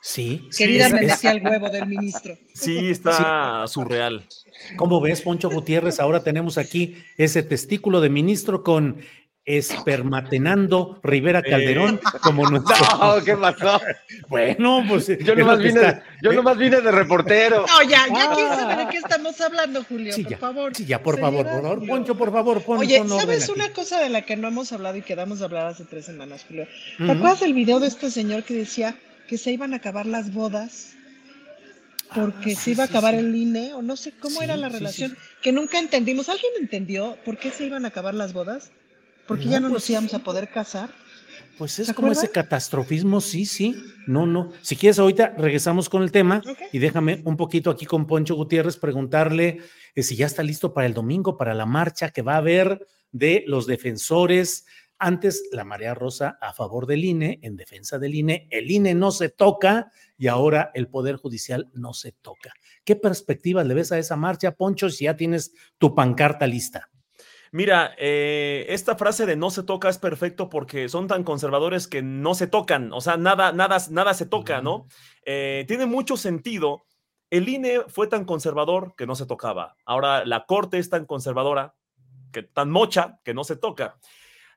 Sí. 0.02 0.49
Querida 0.56 0.87
es- 0.88 0.92
me 0.92 1.00
decía 1.06 1.30
el 1.33 1.42
huevo 1.42 1.71
del 1.71 1.87
ministro. 1.87 2.37
Sí, 2.54 2.90
está 2.90 3.66
surreal. 3.66 4.26
¿Cómo 4.76 5.00
ves, 5.00 5.23
Poncho 5.23 5.49
Gutiérrez? 5.50 5.99
Ahora 5.99 6.23
tenemos 6.23 6.59
aquí 6.59 6.97
ese 7.16 7.42
testículo 7.42 8.00
de 8.00 8.11
ministro 8.11 8.62
con 8.62 8.99
espermatenando 9.46 10.98
Rivera 11.02 11.40
Eh. 11.40 11.50
Calderón 11.50 12.00
como 12.22 12.42
nuestro. 12.50 12.74
No, 12.98 13.22
¿qué 13.24 13.36
pasó? 13.36 13.80
Bueno, 14.28 14.82
pues 14.88 15.06
Yo 15.18 15.34
nomás 15.34 15.58
vine, 15.58 15.80
está- 15.80 16.02
yo 16.22 16.32
¿eh? 16.32 16.34
nomás 16.36 16.56
vine 16.56 16.80
de 16.80 16.90
reportero. 16.90 17.64
No, 17.66 17.82
ya, 17.82 18.06
ya 18.08 18.32
quién 18.34 18.46
Ah. 18.50 18.56
sabe 18.56 18.84
de 18.84 18.90
qué 18.90 18.96
estamos 18.98 19.40
hablando, 19.40 19.84
Julio, 19.84 20.12
Sí, 20.12 20.22
por 20.22 20.30
ya, 20.32 20.38
favor. 20.38 20.74
sí, 20.76 20.84
ya, 20.86 21.02
por 21.02 21.20
favor, 21.20 21.44
por 21.46 21.62
favor. 21.62 21.86
Poncho, 21.86 22.14
por 22.16 22.32
favor, 22.32 22.62
pon, 22.62 22.78
Oye, 22.78 22.98
pon 22.98 23.08
¿sabes 23.08 23.44
aquí. 23.44 23.52
una 23.54 23.70
cosa 23.72 24.00
de 24.00 24.08
la 24.08 24.22
que 24.22 24.36
no 24.36 24.48
hemos 24.48 24.72
hablado 24.72 24.96
y 24.96 25.02
quedamos 25.02 25.38
de 25.40 25.44
hablar 25.44 25.66
hace 25.66 25.84
tres 25.84 26.06
semanas, 26.06 26.44
Julio? 26.48 26.66
¿Te 26.96 27.02
Ujú. 27.04 27.12
acuerdas 27.12 27.40
del 27.40 27.54
video 27.54 27.80
de 27.80 27.88
este 27.88 28.10
señor 28.10 28.44
que 28.44 28.54
decía 28.54 28.94
que 29.28 29.38
se 29.38 29.52
iban 29.52 29.74
a 29.74 29.76
acabar 29.76 30.06
las 30.06 30.32
bodas 30.32 30.90
porque 32.14 32.52
Ah, 32.52 32.56
se 32.60 32.70
iba 32.72 32.84
a 32.84 32.86
acabar 32.86 33.14
sí. 33.14 33.20
el 33.20 33.34
INE 33.34 33.74
o 33.74 33.82
no 33.82 33.96
sé 33.96 34.12
cómo 34.12 34.38
Sí, 34.38 34.44
era 34.44 34.56
la 34.56 34.68
relación? 34.68 35.10
sí. 35.12 35.16
Que 35.42 35.50
nunca 35.52 35.78
entendimos. 35.78 36.28
¿Alguien 36.28 36.52
entendió 36.60 37.16
por 37.24 37.38
qué 37.38 37.50
se 37.50 37.64
iban 37.66 37.84
a 37.84 37.88
acabar 37.88 38.14
las 38.14 38.32
bodas? 38.32 38.70
Porque 39.26 39.47
No, 39.47 39.50
ya 39.50 39.61
no 39.61 39.69
pues, 39.69 39.75
nos 39.75 39.90
íbamos 39.90 40.14
a 40.14 40.19
poder 40.21 40.50
casar. 40.50 40.90
Pues 41.59 41.78
es 41.78 41.87
¿Se 41.88 41.95
como 41.95 42.11
ese 42.11 42.31
catastrofismo, 42.31 43.21
sí, 43.21 43.47
sí. 43.47 43.76
No, 44.07 44.26
no. 44.26 44.50
Si 44.61 44.76
quieres, 44.76 44.99
ahorita 44.99 45.35
regresamos 45.38 45.88
con 45.88 46.02
el 46.02 46.11
tema 46.11 46.43
y 46.73 46.78
déjame 46.78 47.23
un 47.25 47.37
poquito 47.37 47.71
aquí 47.71 47.87
con 47.87 48.07
Poncho 48.07 48.35
Gutiérrez 48.35 48.76
preguntarle 48.76 49.61
eh, 49.95 50.02
si 50.02 50.16
ya 50.16 50.26
está 50.26 50.43
listo 50.43 50.75
para 50.75 50.87
el 50.87 50.95
domingo, 50.95 51.37
para 51.37 51.54
la 51.54 51.64
marcha 51.64 52.11
que 52.11 52.23
va 52.23 52.35
a 52.35 52.38
haber 52.38 52.87
de 53.12 53.45
los 53.47 53.66
defensores. 53.66 54.66
Antes 54.99 55.49
la 55.52 55.64
marea 55.64 55.95
rosa 55.95 56.38
a 56.40 56.52
favor 56.52 56.87
del 56.87 57.04
INE, 57.04 57.38
en 57.43 57.57
defensa 57.57 57.99
del 57.99 58.14
INE. 58.14 58.49
El 58.50 58.71
INE 58.71 58.95
no 58.95 59.11
se 59.11 59.28
toca 59.28 59.93
y 60.16 60.28
ahora 60.28 60.71
el 60.75 60.88
Poder 60.88 61.16
Judicial 61.16 61.71
no 61.73 61.95
se 61.95 62.12
toca. 62.12 62.52
¿Qué 62.85 62.97
perspectivas 62.97 63.66
le 63.66 63.75
ves 63.75 63.93
a 63.93 63.99
esa 63.99 64.16
marcha, 64.16 64.52
Poncho, 64.52 64.90
si 64.90 65.04
ya 65.04 65.16
tienes 65.16 65.52
tu 65.78 65.95
pancarta 65.95 66.47
lista? 66.47 66.90
Mira, 67.54 67.94
eh, 67.99 68.66
esta 68.70 68.96
frase 68.96 69.26
de 69.26 69.37
no 69.37 69.49
se 69.49 69.62
toca 69.62 69.88
es 69.88 69.96
perfecto 69.96 70.49
porque 70.49 70.88
son 70.88 71.06
tan 71.06 71.23
conservadores 71.23 71.87
que 71.87 72.02
no 72.02 72.34
se 72.34 72.49
tocan, 72.49 72.92
o 72.92 73.00
sea, 73.00 73.16
nada, 73.16 73.52
nada, 73.52 73.78
nada 73.92 74.12
se 74.12 74.26
toca, 74.26 74.61
¿no? 74.61 74.88
Eh, 75.25 75.64
tiene 75.68 75.87
mucho 75.87 76.16
sentido. 76.16 76.84
El 77.30 77.49
INE 77.49 77.82
fue 77.87 78.08
tan 78.08 78.25
conservador 78.25 78.96
que 78.96 79.06
no 79.06 79.14
se 79.14 79.26
tocaba. 79.26 79.76
Ahora 79.84 80.25
la 80.25 80.46
Corte 80.46 80.78
es 80.78 80.90
tan 80.90 81.06
conservadora, 81.06 81.76
que 82.32 82.42
tan 82.42 82.73
mocha 82.73 83.20
que 83.23 83.34
no 83.34 83.44
se 83.44 83.54
toca. 83.54 84.00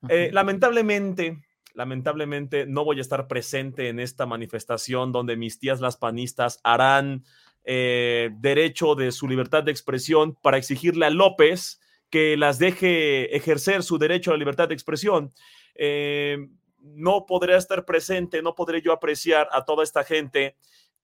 Eh, 0.09 0.31
lamentablemente, 0.33 1.43
lamentablemente 1.75 2.65
no 2.65 2.83
voy 2.83 2.97
a 2.97 3.01
estar 3.01 3.27
presente 3.27 3.89
en 3.89 3.99
esta 3.99 4.25
manifestación 4.25 5.11
donde 5.11 5.37
mis 5.37 5.59
tías 5.59 5.81
las 5.81 5.97
panistas 5.97 6.59
harán 6.63 7.25
eh, 7.63 8.31
derecho 8.39 8.95
de 8.95 9.11
su 9.11 9.27
libertad 9.27 9.61
de 9.61 9.69
expresión 9.69 10.35
para 10.41 10.57
exigirle 10.57 11.05
a 11.05 11.11
López 11.11 11.79
que 12.09 12.37
las 12.37 12.59
deje 12.59 13.35
ejercer 13.35 13.83
su 13.83 13.97
derecho 13.97 14.31
a 14.31 14.33
la 14.33 14.39
libertad 14.39 14.67
de 14.67 14.73
expresión. 14.73 15.31
Eh, 15.75 16.37
no 16.79 17.25
podré 17.25 17.55
estar 17.55 17.85
presente, 17.85 18.41
no 18.41 18.55
podré 18.55 18.81
yo 18.81 18.93
apreciar 18.93 19.47
a 19.51 19.65
toda 19.65 19.83
esta 19.83 20.03
gente 20.03 20.55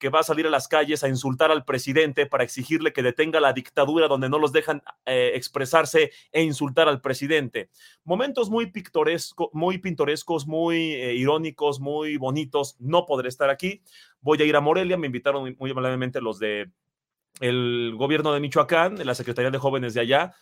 que 0.03 0.09
va 0.09 0.19
a 0.19 0.23
salir 0.23 0.45
a 0.45 0.49
las 0.49 0.67
calles 0.67 1.03
a 1.03 1.07
insultar 1.07 1.49
al 1.49 1.63
presidente 1.63 2.25
para 2.25 2.43
exigirle 2.43 2.91
que 2.91 3.01
detenga 3.01 3.39
la 3.39 3.53
dictadura 3.53 4.09
donde 4.09 4.27
no 4.27 4.37
los 4.37 4.51
dejan 4.51 4.83
eh, 5.05 5.31
expresarse 5.35 6.11
e 6.31 6.43
insultar 6.43 6.89
al 6.89 6.99
presidente. 6.99 7.69
Momentos 8.03 8.49
muy 8.49 8.69
pictorescos, 8.69 9.47
muy 9.53 9.77
pintorescos, 9.77 10.45
muy 10.45 10.93
eh, 10.93 11.15
irónicos, 11.15 11.79
muy 11.79 12.17
bonitos. 12.17 12.75
No 12.79 13.05
podré 13.05 13.29
estar 13.29 13.49
aquí. 13.49 13.81
Voy 14.19 14.41
a 14.41 14.45
ir 14.45 14.57
a 14.57 14.59
Morelia. 14.59 14.97
Me 14.97 15.07
invitaron 15.07 15.55
muy, 15.57 15.71
amablemente 15.71 16.19
los 16.19 16.37
de 16.37 16.69
el 17.39 17.93
gobierno 17.97 18.33
de 18.33 18.41
Michoacán, 18.41 19.05
la 19.05 19.15
Secretaría 19.15 19.51
de 19.51 19.57
Jóvenes 19.57 19.93
de 19.93 20.01
allá. 20.01 20.35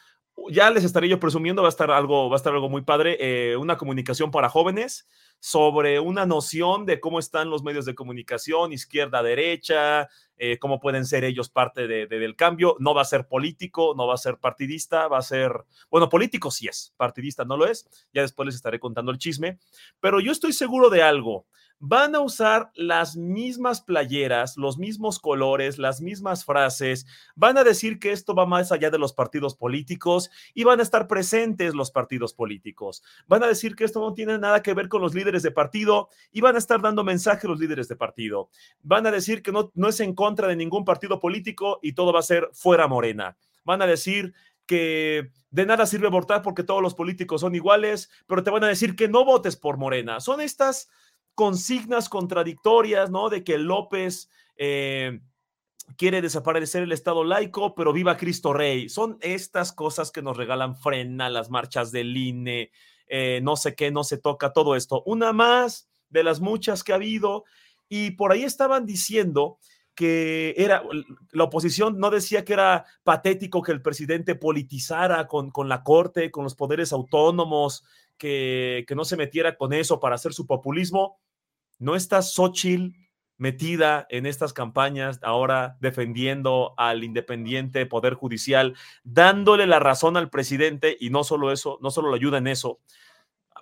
Ya 0.49 0.69
les 0.71 0.83
estaré 0.83 1.07
yo 1.09 1.19
presumiendo, 1.19 1.61
va 1.61 1.67
a 1.67 1.69
estar 1.69 1.91
algo, 1.91 2.29
va 2.29 2.35
a 2.35 2.37
estar 2.37 2.53
algo 2.53 2.69
muy 2.69 2.81
padre, 2.81 3.17
eh, 3.19 3.57
una 3.57 3.77
comunicación 3.77 4.31
para 4.31 4.49
jóvenes 4.49 5.07
sobre 5.39 5.99
una 5.99 6.25
noción 6.25 6.85
de 6.85 6.99
cómo 6.99 7.19
están 7.19 7.49
los 7.49 7.63
medios 7.63 7.85
de 7.85 7.95
comunicación, 7.95 8.71
izquierda, 8.73 9.23
derecha, 9.23 10.07
eh, 10.37 10.57
cómo 10.59 10.79
pueden 10.79 11.05
ser 11.05 11.23
ellos 11.23 11.49
parte 11.49 11.87
de, 11.87 12.07
de- 12.07 12.19
del 12.19 12.35
cambio. 12.35 12.75
No 12.79 12.93
va 12.93 13.01
a 13.01 13.05
ser 13.05 13.27
político, 13.27 13.93
no 13.97 14.07
va 14.07 14.13
a 14.13 14.17
ser 14.17 14.37
partidista, 14.37 15.07
va 15.07 15.17
a 15.17 15.21
ser, 15.23 15.51
bueno, 15.89 16.09
político 16.09 16.51
sí 16.51 16.67
es, 16.67 16.93
partidista 16.97 17.43
no 17.45 17.57
lo 17.57 17.65
es. 17.67 17.87
Ya 18.13 18.21
después 18.21 18.45
les 18.45 18.55
estaré 18.55 18.79
contando 18.79 19.11
el 19.11 19.17
chisme, 19.17 19.59
pero 19.99 20.19
yo 20.19 20.31
estoy 20.31 20.53
seguro 20.53 20.89
de 20.89 21.01
algo. 21.03 21.45
Van 21.83 22.13
a 22.13 22.19
usar 22.19 22.71
las 22.75 23.17
mismas 23.17 23.81
playeras, 23.81 24.55
los 24.55 24.77
mismos 24.77 25.17
colores, 25.17 25.79
las 25.79 25.99
mismas 25.99 26.45
frases, 26.45 27.07
van 27.35 27.57
a 27.57 27.63
decir 27.63 27.97
que 27.97 28.11
esto 28.11 28.35
va 28.35 28.45
más 28.45 28.71
allá 28.71 28.91
de 28.91 28.99
los 28.99 29.13
partidos 29.13 29.55
políticos 29.55 30.29
y 30.53 30.63
van 30.63 30.79
a 30.79 30.83
estar 30.83 31.07
presentes 31.07 31.73
los 31.73 31.89
partidos 31.89 32.35
políticos. 32.35 33.01
Van 33.25 33.41
a 33.43 33.47
decir 33.47 33.75
que 33.75 33.83
esto 33.83 33.99
no 33.99 34.13
tiene 34.13 34.37
nada 34.37 34.61
que 34.61 34.75
ver 34.75 34.89
con 34.89 35.01
los 35.01 35.15
líderes 35.15 35.41
de 35.41 35.49
partido 35.49 36.09
y 36.31 36.41
van 36.41 36.53
a 36.53 36.59
estar 36.59 36.79
dando 36.83 37.03
mensaje 37.03 37.47
a 37.47 37.49
los 37.49 37.59
líderes 37.59 37.87
de 37.87 37.95
partido. 37.95 38.49
Van 38.83 39.07
a 39.07 39.11
decir 39.11 39.41
que 39.41 39.51
no, 39.51 39.71
no 39.73 39.87
es 39.87 39.99
en 40.01 40.13
contra 40.13 40.47
de 40.47 40.55
ningún 40.55 40.85
partido 40.85 41.19
político 41.19 41.79
y 41.81 41.93
todo 41.93 42.13
va 42.13 42.19
a 42.19 42.23
ser 42.23 42.47
fuera 42.53 42.87
morena. 42.87 43.37
Van 43.65 43.81
a 43.81 43.87
decir 43.87 44.35
que 44.67 45.31
de 45.49 45.65
nada 45.65 45.85
sirve 45.85 46.07
votar 46.07 46.41
porque 46.41 46.63
todos 46.63 46.81
los 46.81 46.95
políticos 46.95 47.41
son 47.41 47.55
iguales, 47.55 48.09
pero 48.25 48.41
te 48.41 48.51
van 48.51 48.63
a 48.63 48.67
decir 48.67 48.95
que 48.95 49.09
no 49.09 49.25
votes 49.25 49.57
por 49.57 49.77
Morena. 49.77 50.21
Son 50.21 50.39
estas 50.39 50.89
consignas 51.41 52.07
contradictorias, 52.07 53.09
¿no? 53.09 53.27
De 53.27 53.43
que 53.43 53.57
López 53.57 54.29
eh, 54.57 55.21
quiere 55.97 56.21
desaparecer 56.21 56.83
el 56.83 56.91
Estado 56.91 57.23
laico, 57.23 57.73
pero 57.73 57.91
viva 57.91 58.15
Cristo 58.15 58.53
Rey. 58.53 58.89
Son 58.89 59.17
estas 59.21 59.73
cosas 59.73 60.11
que 60.11 60.21
nos 60.21 60.37
regalan 60.37 60.75
frena, 60.75 61.31
las 61.31 61.49
marchas 61.49 61.91
del 61.91 62.15
INE, 62.15 62.69
eh, 63.07 63.39
no 63.41 63.55
sé 63.55 63.73
qué, 63.73 63.89
no 63.89 64.03
se 64.03 64.19
toca, 64.19 64.53
todo 64.53 64.75
esto. 64.75 65.01
Una 65.07 65.33
más 65.33 65.89
de 66.09 66.23
las 66.23 66.41
muchas 66.41 66.83
que 66.83 66.91
ha 66.91 66.97
habido. 66.97 67.43
Y 67.89 68.11
por 68.11 68.31
ahí 68.31 68.43
estaban 68.43 68.85
diciendo 68.85 69.57
que 69.95 70.53
era, 70.57 70.83
la 71.31 71.45
oposición 71.45 71.97
no 71.97 72.11
decía 72.11 72.45
que 72.45 72.53
era 72.53 72.85
patético 73.03 73.63
que 73.63 73.71
el 73.71 73.81
presidente 73.81 74.35
politizara 74.35 75.27
con, 75.27 75.49
con 75.49 75.67
la 75.69 75.81
corte, 75.81 76.29
con 76.29 76.43
los 76.43 76.53
poderes 76.53 76.93
autónomos, 76.93 77.83
que, 78.15 78.85
que 78.87 78.93
no 78.93 79.05
se 79.05 79.17
metiera 79.17 79.57
con 79.57 79.73
eso 79.73 79.99
para 79.99 80.13
hacer 80.13 80.33
su 80.33 80.45
populismo. 80.45 81.17
No 81.81 81.95
está 81.95 82.21
Xochitl 82.21 82.95
metida 83.37 84.05
en 84.11 84.27
estas 84.27 84.53
campañas 84.53 85.19
ahora 85.23 85.77
defendiendo 85.81 86.75
al 86.77 87.03
independiente 87.03 87.87
Poder 87.87 88.13
Judicial, 88.13 88.75
dándole 89.03 89.65
la 89.65 89.79
razón 89.79 90.15
al 90.15 90.29
presidente 90.29 90.95
y 90.99 91.09
no 91.09 91.23
solo 91.23 91.51
eso, 91.51 91.79
no 91.81 91.89
solo 91.89 92.09
lo 92.09 92.15
ayuda 92.15 92.37
en 92.37 92.45
eso, 92.45 92.81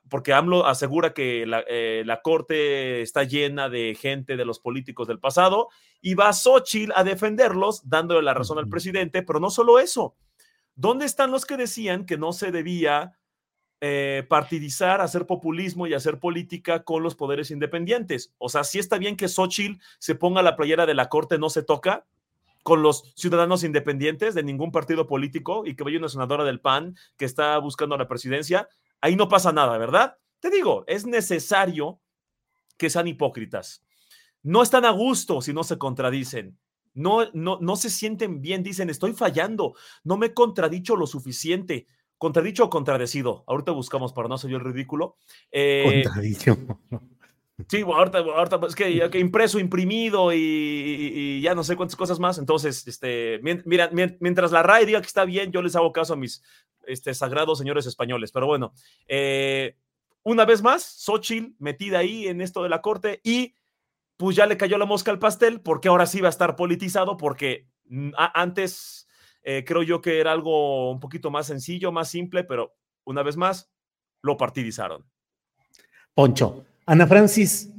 porque 0.10 0.34
AMLO 0.34 0.66
asegura 0.66 1.14
que 1.14 1.46
la, 1.46 1.64
eh, 1.70 2.04
la 2.06 2.22
corte 2.22 3.02
está 3.02 3.24
llena 3.24 3.70
de 3.70 3.96
gente 3.96 4.36
de 4.36 4.44
los 4.44 4.60
políticos 4.60 5.08
del 5.08 5.20
pasado 5.20 5.70
y 6.02 6.14
va 6.14 6.34
Xochitl 6.34 6.92
a 6.94 7.06
defenderlos, 7.06 7.88
dándole 7.88 8.22
la 8.22 8.34
razón 8.34 8.58
al 8.58 8.68
presidente, 8.68 9.24
pero 9.24 9.40
no 9.40 9.50
solo 9.50 9.80
eso. 9.80 10.18
¿Dónde 10.76 11.06
están 11.06 11.32
los 11.32 11.46
que 11.46 11.56
decían 11.56 12.06
que 12.06 12.18
no 12.18 12.34
se 12.34 12.52
debía 12.52 13.19
eh, 13.82 14.26
partidizar, 14.28 15.02
hacer 15.02 15.26
populismo 15.26 15.88
y 15.88 15.94
hacer 15.94 16.20
política 16.20 16.84
con 16.84 17.04
los 17.04 17.16
poderes 17.16 17.52
independientes? 17.52 18.34
O 18.38 18.50
sea, 18.50 18.64
sí 18.64 18.80
está 18.80 18.98
bien 18.98 19.16
que 19.16 19.28
Xochitl 19.28 19.82
se 20.00 20.16
ponga 20.16 20.42
la 20.42 20.56
playera 20.56 20.86
de 20.86 20.94
la 20.94 21.10
corte, 21.10 21.38
no 21.38 21.50
se 21.50 21.64
toca 21.64 22.06
con 22.64 22.84
los 22.84 23.14
ciudadanos 23.16 23.64
independientes 23.64 24.36
de 24.36 24.44
ningún 24.44 24.72
partido 24.72 25.08
político 25.08 25.64
y 25.66 25.76
que 25.76 25.84
vaya 25.84 25.98
una 25.98 26.10
senadora 26.10 26.44
del 26.44 26.60
PAN 26.60 26.96
que 27.18 27.26
está 27.26 27.58
buscando 27.58 27.98
la 27.98 28.08
presidencia, 28.08 28.68
ahí 29.02 29.16
no 29.16 29.30
pasa 29.30 29.52
nada, 29.52 29.78
¿verdad? 29.78 30.18
Te 30.40 30.50
digo, 30.50 30.84
es 30.88 31.06
necesario 31.06 32.00
que 32.78 32.90
sean 32.90 33.08
hipócritas. 33.08 33.84
No 34.44 34.62
están 34.62 34.86
a 34.86 34.92
gusto 34.92 35.42
si 35.42 35.54
no 35.54 35.64
se 35.64 35.78
contradicen. 35.78 36.58
No, 36.94 37.30
no, 37.34 37.60
no 37.62 37.76
se 37.76 37.90
sienten 37.90 38.42
bien, 38.42 38.64
dicen, 38.64 38.90
estoy 38.90 39.14
fallando, 39.14 39.76
no 40.04 40.18
me 40.18 40.28
he 40.28 40.34
contradicho 40.34 40.96
lo 40.96 41.08
suficiente. 41.08 41.88
Contradicho 42.20 42.66
o 42.66 42.70
contradecido. 42.70 43.44
Ahorita 43.48 43.72
buscamos 43.72 44.14
para 44.14 44.28
no 44.28 44.38
ser 44.38 44.52
yo 44.52 44.58
el 44.58 44.64
ridículo. 44.64 45.16
Eh, 45.52 46.04
Contradicho. 46.04 46.56
Sí, 47.68 47.82
ahorita, 47.82 48.20
ahorita 48.20 48.60
es 48.68 48.76
que, 48.76 49.10
impreso, 49.20 49.60
imprimido 49.60 50.32
y, 50.32 50.38
y- 50.38 51.12
y 51.38 51.42
ya 51.42 51.56
no 51.56 51.64
sé 51.64 51.76
cuántas 51.76 51.96
cosas 51.98 52.18
más. 52.20 52.38
Entonces, 52.38 52.88
este, 52.88 53.40
mira, 53.66 53.90
mien- 53.92 54.18
mientras 54.22 54.52
la 54.52 54.64
RAE 54.64 54.86
diga 54.86 55.02
que 55.02 55.08
está 55.08 55.26
bien, 55.26 55.52
yo 55.52 55.62
les 55.62 55.76
hago 55.76 55.92
caso 55.92 56.14
a 56.14 56.16
mis 56.16 56.42
este, 56.88 57.14
sagrados 57.14 57.58
señores 57.58 57.86
españoles. 57.86 58.32
Pero 58.32 58.48
bueno, 58.48 58.74
eh, 59.08 59.76
una 60.24 60.46
vez 60.46 60.62
más, 60.62 60.84
Xochitl 60.84 61.54
metida 61.60 62.00
ahí 62.00 62.28
en 62.28 62.40
esto 62.42 62.64
de 62.64 62.70
la 62.70 62.82
corte 62.82 63.20
y 63.24 63.56
pues 64.16 64.36
ya 64.38 64.46
le 64.46 64.58
cayó 64.58 64.78
la 64.78 64.86
mosca 64.86 65.12
al 65.12 65.20
pastel 65.20 65.60
porque 65.62 65.88
ahora 65.90 66.06
sí 66.06 66.22
va 66.22 66.28
a 66.28 66.32
estar 66.32 66.56
politizado 66.56 67.18
porque 67.18 67.68
mm, 67.90 68.12
antes 68.34 69.08
eh, 69.44 69.64
creo 69.66 69.84
yo 69.84 70.02
que 70.02 70.20
era 70.20 70.32
algo 70.32 70.92
un 70.92 71.00
poquito 71.00 71.32
más 71.32 71.48
sencillo, 71.48 71.92
más 71.92 72.10
simple, 72.10 72.44
pero 72.44 72.76
una 73.06 73.24
vez 73.24 73.38
más 73.38 73.70
lo 74.22 74.38
partidizaron. 74.38 75.06
Poncho, 76.14 76.66
Ana 76.86 77.08
Francis, 77.08 77.70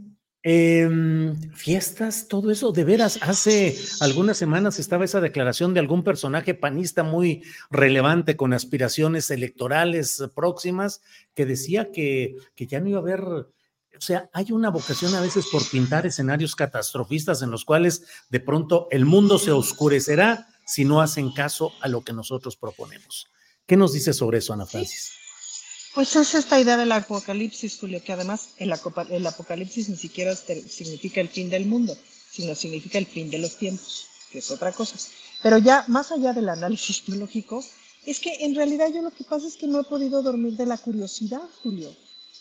em, 0.43 1.39
fiestas, 1.53 2.27
todo 2.29 2.51
eso, 2.51 2.73
de 2.73 2.85
veras, 2.85 3.19
hace 3.23 3.77
algunas 4.01 4.39
semanas 4.39 4.79
estaba 4.79 5.05
esa 5.05 5.21
declaración 5.21 5.75
de 5.75 5.81
algún 5.81 6.03
personaje 6.03 6.55
panista 6.55 7.03
muy 7.03 7.43
relevante 7.71 8.37
con 8.37 8.55
aspiraciones 8.55 9.31
electorales 9.31 10.21
eh, 10.21 10.29
próximas 10.35 11.03
que 11.35 11.45
decía 11.45 11.91
que, 11.93 12.37
que 12.55 12.67
ya 12.67 12.81
no 12.81 12.89
iba 12.89 12.99
a 12.99 13.03
haber, 13.03 13.21
o 13.21 13.49
sea, 13.99 14.31
hay 14.33 14.53
una 14.53 14.71
vocación 14.71 15.15
a 15.15 15.21
veces 15.21 15.47
por 15.53 15.69
pintar 15.69 16.07
escenarios 16.07 16.57
catastrofistas 16.57 17.43
en 17.43 17.51
los 17.51 17.67
cuales 17.67 18.07
de 18.31 18.41
pronto 18.41 18.89
el 18.91 19.05
mundo 19.05 19.39
se 19.39 19.53
oscurecerá 19.53 20.47
si 20.71 20.85
no 20.85 21.01
hacen 21.01 21.33
caso 21.33 21.73
a 21.81 21.89
lo 21.89 22.03
que 22.03 22.13
nosotros 22.13 22.57
proponemos. 22.57 23.27
¿Qué 23.67 23.77
nos 23.77 23.93
dice 23.93 24.13
sobre 24.13 24.39
eso, 24.39 24.53
Ana 24.53 24.67
Francis? 24.67 25.11
Pues 25.95 26.15
es 26.15 26.35
esta 26.35 26.61
idea 26.61 26.77
del 26.77 26.93
apocalipsis, 26.93 27.77
Julio, 27.81 28.01
que 28.05 28.13
además 28.13 28.51
el, 28.59 28.73
el 29.11 29.27
apocalipsis 29.27 29.89
ni 29.89 29.97
siquiera 29.97 30.37
significa 30.37 31.21
el 31.21 31.29
fin 31.29 31.51
del 31.51 31.67
mundo, 31.67 31.97
sino 32.31 32.55
significa 32.55 32.99
el 32.99 33.07
fin 33.07 33.29
de 33.31 33.39
los 33.39 33.57
tiempos, 33.57 34.07
que 34.31 34.39
es 34.39 34.51
otra 34.53 34.71
cosa. 34.71 34.97
Pero 35.43 35.59
ya 35.59 35.85
más 35.89 36.13
allá 36.13 36.33
del 36.33 36.49
análisis 36.49 37.03
teológico, 37.07 37.65
es 38.07 38.21
que 38.21 38.45
en 38.45 38.55
realidad 38.55 38.91
yo 38.95 39.03
lo 39.03 39.11
que 39.11 39.25
pasa 39.25 39.49
es 39.49 39.57
que 39.57 39.67
no 39.67 39.81
he 39.81 39.85
podido 39.85 40.23
dormir 40.23 40.53
de 40.57 40.67
la 40.67 40.79
curiosidad, 40.79 41.43
Julio. 41.63 41.95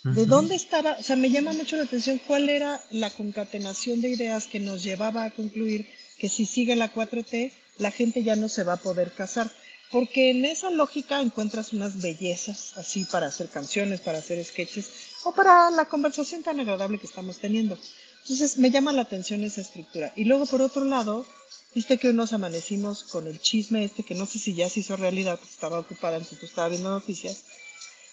¿De 0.03 0.25
dónde 0.25 0.55
estaba? 0.55 0.95
O 0.99 1.03
sea, 1.03 1.15
me 1.15 1.29
llama 1.31 1.51
mucho 1.51 1.75
la 1.75 1.83
atención 1.83 2.21
cuál 2.25 2.47
era 2.47 2.81
la 2.91 3.09
concatenación 3.09 3.99
de 3.99 4.09
ideas 4.09 4.45
que 4.47 4.59
nos 4.59 4.83
llevaba 4.83 5.25
a 5.25 5.31
concluir 5.31 5.89
que 6.17 6.29
si 6.29 6.45
sigue 6.45 6.75
la 6.75 6.93
4T, 6.93 7.51
la 7.79 7.91
gente 7.91 8.23
ya 8.23 8.35
no 8.35 8.47
se 8.49 8.63
va 8.63 8.73
a 8.73 8.77
poder 8.77 9.11
casar. 9.13 9.51
Porque 9.91 10.29
en 10.29 10.45
esa 10.45 10.69
lógica 10.69 11.19
encuentras 11.19 11.73
unas 11.73 11.99
bellezas 11.99 12.77
así 12.77 13.05
para 13.05 13.25
hacer 13.25 13.49
canciones, 13.49 14.01
para 14.01 14.19
hacer 14.19 14.43
sketches 14.45 14.85
o 15.23 15.33
para 15.33 15.71
la 15.71 15.85
conversación 15.85 16.43
tan 16.43 16.59
agradable 16.59 16.99
que 16.99 17.07
estamos 17.07 17.39
teniendo. 17.39 17.75
Entonces 18.21 18.59
me 18.59 18.69
llama 18.69 18.93
la 18.93 19.01
atención 19.01 19.43
esa 19.43 19.61
estructura. 19.61 20.13
Y 20.15 20.25
luego 20.25 20.45
por 20.45 20.61
otro 20.61 20.85
lado, 20.85 21.25
viste 21.73 21.97
que 21.97 22.13
nos 22.13 22.33
amanecimos 22.33 23.03
con 23.05 23.25
el 23.25 23.39
chisme 23.39 23.83
este 23.83 24.03
que 24.03 24.13
no 24.13 24.27
sé 24.27 24.37
si 24.37 24.53
ya 24.53 24.69
se 24.69 24.81
hizo 24.81 24.95
realidad, 24.95 25.39
porque 25.39 25.53
estaba 25.53 25.79
ocupada, 25.79 26.17
entonces 26.17 26.43
estaba 26.43 26.69
viendo 26.69 26.91
noticias, 26.91 27.45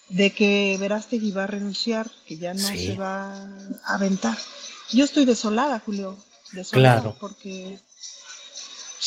de 0.09 0.31
que 0.31 0.77
Verástegui 0.79 1.31
va 1.31 1.43
a 1.43 1.47
renunciar, 1.47 2.09
que 2.25 2.37
ya 2.37 2.55
no 2.55 2.67
Sí. 2.69 2.87
se 2.87 2.95
va 2.95 3.43
a 3.83 3.93
aventar. 3.93 4.35
Yo 4.91 5.05
estoy 5.05 5.25
desolada, 5.25 5.79
Julio, 5.85 6.17
desolada, 6.53 7.01
Claro. 7.01 7.17
porque 7.19 7.77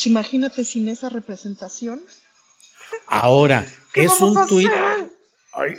imagínate 0.05 0.63
sin 0.65 0.89
esa 0.89 1.09
representación. 1.09 2.01
Ahora, 3.07 3.65
¿Qué 3.93 4.03
es 4.05 4.19
un 4.21 4.45
tuit, 4.47 4.69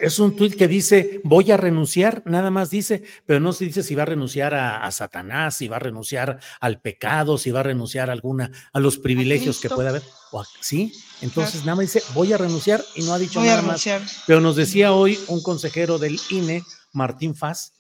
es 0.00 0.18
un 0.18 0.36
tuit 0.36 0.54
que 0.54 0.68
dice, 0.68 1.20
voy 1.24 1.50
a 1.50 1.56
renunciar, 1.56 2.22
nada 2.26 2.50
más 2.50 2.68
dice, 2.70 3.02
pero 3.26 3.40
no 3.40 3.52
se 3.52 3.64
dice 3.64 3.82
si 3.82 3.94
va 3.94 4.02
a 4.02 4.06
renunciar 4.06 4.52
a, 4.54 4.84
a 4.84 4.90
Satanás, 4.90 5.56
si 5.56 5.68
va 5.68 5.76
a 5.76 5.80
renunciar 5.80 6.38
al 6.60 6.80
pecado, 6.80 7.38
si 7.38 7.50
va 7.50 7.60
a 7.60 7.64
renunciar 7.64 8.10
a 8.10 8.12
alguna, 8.12 8.50
a 8.72 8.80
los 8.80 8.98
privilegios 8.98 9.60
que 9.60 9.70
pueda 9.70 9.90
haber. 9.90 10.02
O 10.30 10.40
a- 10.40 10.46
sí, 10.60 10.92
entonces 11.22 11.62
Claro. 11.62 11.66
nada 11.66 11.76
más 11.76 11.92
dice, 11.92 12.02
voy 12.14 12.32
a 12.32 12.38
renunciar 12.38 12.84
y 12.96 13.02
no 13.02 13.14
ha 13.14 13.18
dicho 13.18 13.40
Voy 13.40 13.48
a 13.48 13.52
nada 13.52 13.62
más. 13.62 13.84
renunciar. 13.84 14.02
Pero 14.26 14.40
nos 14.40 14.56
decía 14.56 14.92
hoy 14.92 15.18
un 15.28 15.42
consejero 15.42 15.98
del 15.98 16.18
INE, 16.30 16.62
Martín 16.92 17.34
Faz, 17.34 17.72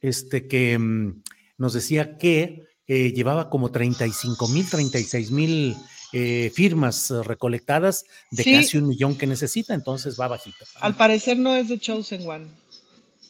este 0.00 0.46
que 0.46 0.78
mm, 0.78 1.22
nos 1.58 1.72
decía 1.72 2.16
que 2.16 2.62
eh, 2.88 3.12
llevaba 3.12 3.48
como 3.50 3.70
35 3.70 4.48
mil, 4.48 4.68
36 4.68 5.30
mil 5.30 5.76
eh, 6.12 6.50
firmas 6.54 7.10
eh, 7.10 7.22
recolectadas 7.22 8.04
de 8.30 8.42
Sí. 8.42 8.52
casi 8.54 8.78
un 8.78 8.88
millón 8.88 9.16
que 9.16 9.26
necesita, 9.26 9.74
entonces 9.74 10.18
va 10.18 10.26
bajito. 10.28 10.64
Al 10.80 10.96
parecer 10.96 11.38
no 11.38 11.54
es 11.54 11.68
de 11.68 11.78
Chosen 11.78 12.26
One, 12.26 12.46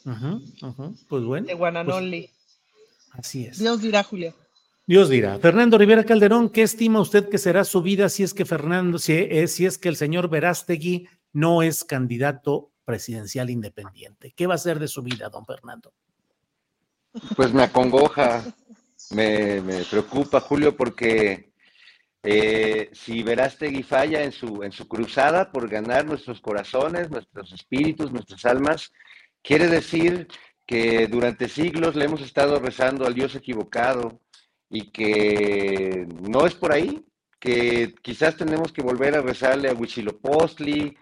ujú, 0.05 0.95
Pues 1.09 1.23
bueno, 1.23 1.45
de 1.47 1.53
Guananoli. 1.55 2.29
así 3.11 3.45
es. 3.45 3.59
Dios 3.59 3.81
dirá, 3.81 4.03
Julio. 4.03 4.33
Dios 4.87 5.09
dirá. 5.09 5.37
Fernando 5.39 5.77
Rivera 5.77 6.03
Calderón, 6.03 6.49
¿qué 6.49 6.63
estima 6.63 6.99
usted 7.01 7.29
que 7.29 7.37
será 7.37 7.63
su 7.63 7.81
vida 7.83 8.09
si 8.09 8.23
es 8.23 8.33
que 8.33 8.45
Fernando, 8.45 8.97
si, 8.97 9.13
eh, 9.13 9.47
si 9.47 9.65
es 9.65 9.77
que 9.77 9.89
el 9.89 9.95
señor 9.97 10.29
Verástegui 10.29 11.07
no 11.33 11.61
es 11.61 11.83
candidato 11.83 12.71
presidencial 12.85 13.49
independiente? 13.51 14.33
¿Qué 14.35 14.47
va 14.47 14.55
a 14.55 14.57
ser 14.57 14.79
de 14.79 14.87
su 14.87 15.03
vida, 15.03 15.29
don 15.29 15.45
Fernando? 15.45 15.93
Pues 17.35 17.53
me 17.53 17.63
acongoja, 17.63 18.43
me, 19.11 19.61
me 19.61 19.83
preocupa, 19.83 20.39
Julio, 20.39 20.75
porque 20.75 21.49
eh, 22.23 22.89
si 22.91 23.23
Verástegui 23.23 23.83
falla 23.83 24.23
en 24.23 24.31
su, 24.31 24.63
en 24.63 24.71
su 24.71 24.87
cruzada 24.87 25.51
por 25.51 25.69
ganar 25.69 26.05
nuestros 26.05 26.41
corazones, 26.41 27.09
nuestros 27.09 27.51
espíritus, 27.53 28.11
nuestras 28.11 28.45
almas, 28.45 28.91
quiere 29.41 29.67
decir 29.67 30.27
que 30.67 31.07
durante 31.07 31.47
siglos 31.47 31.95
le 31.95 32.05
hemos 32.05 32.21
estado 32.21 32.59
rezando 32.59 33.07
al 33.07 33.13
Dios 33.13 33.35
equivocado 33.35 34.21
y 34.69 34.91
que 34.91 36.07
no 36.21 36.45
es 36.45 36.53
por 36.55 36.73
ahí, 36.73 37.05
que 37.39 37.95
quizás 38.01 38.35
tenemos 38.35 38.71
que 38.73 38.81
volver 38.81 39.15
a 39.15 39.21
rezarle 39.21 39.69
a 39.69 39.73
Huitzilopochtli, 39.73 40.95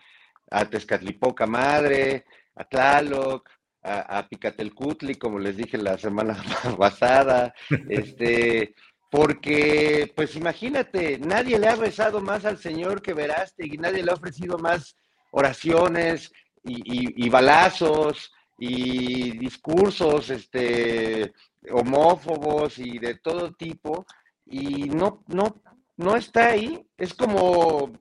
a 0.52 0.66
Tezcatlipoca 0.70 1.48
Madre, 1.48 2.26
a 2.56 2.64
Tlaloc, 2.64 3.50
a, 3.88 4.18
a 4.20 4.28
Picatelcutli, 4.28 5.16
como 5.16 5.40
les 5.40 5.56
dije 5.58 5.78
la 5.78 5.98
semana 5.98 6.36
pasada, 6.78 7.54
este, 7.90 8.74
porque, 9.10 10.12
pues 10.16 10.36
imagínate, 10.36 11.18
nadie 11.20 11.58
le 11.60 11.68
ha 11.68 11.76
rezado 11.76 12.20
más 12.22 12.46
al 12.46 12.58
Señor 12.58 13.02
que 13.02 13.14
Verástegui, 13.14 13.78
nadie 13.78 14.04
le 14.04 14.12
ha 14.12 14.16
ofrecido 14.16 14.58
más 14.58 14.96
oraciones 15.32 16.32
y, 16.64 16.76
y- 16.76 17.26
y 17.26 17.30
balazos 17.30 18.32
y 18.60 19.38
discursos, 19.38 20.30
este, 20.30 21.32
homófobos 21.72 22.78
y 22.80 22.98
de 23.00 23.16
todo 23.16 23.52
tipo, 23.54 24.06
y 24.46 24.90
no, 24.90 25.24
no, 25.28 25.62
no 25.98 26.16
está 26.16 26.48
ahí. 26.50 26.86
Es 26.98 27.14
como 27.14 27.92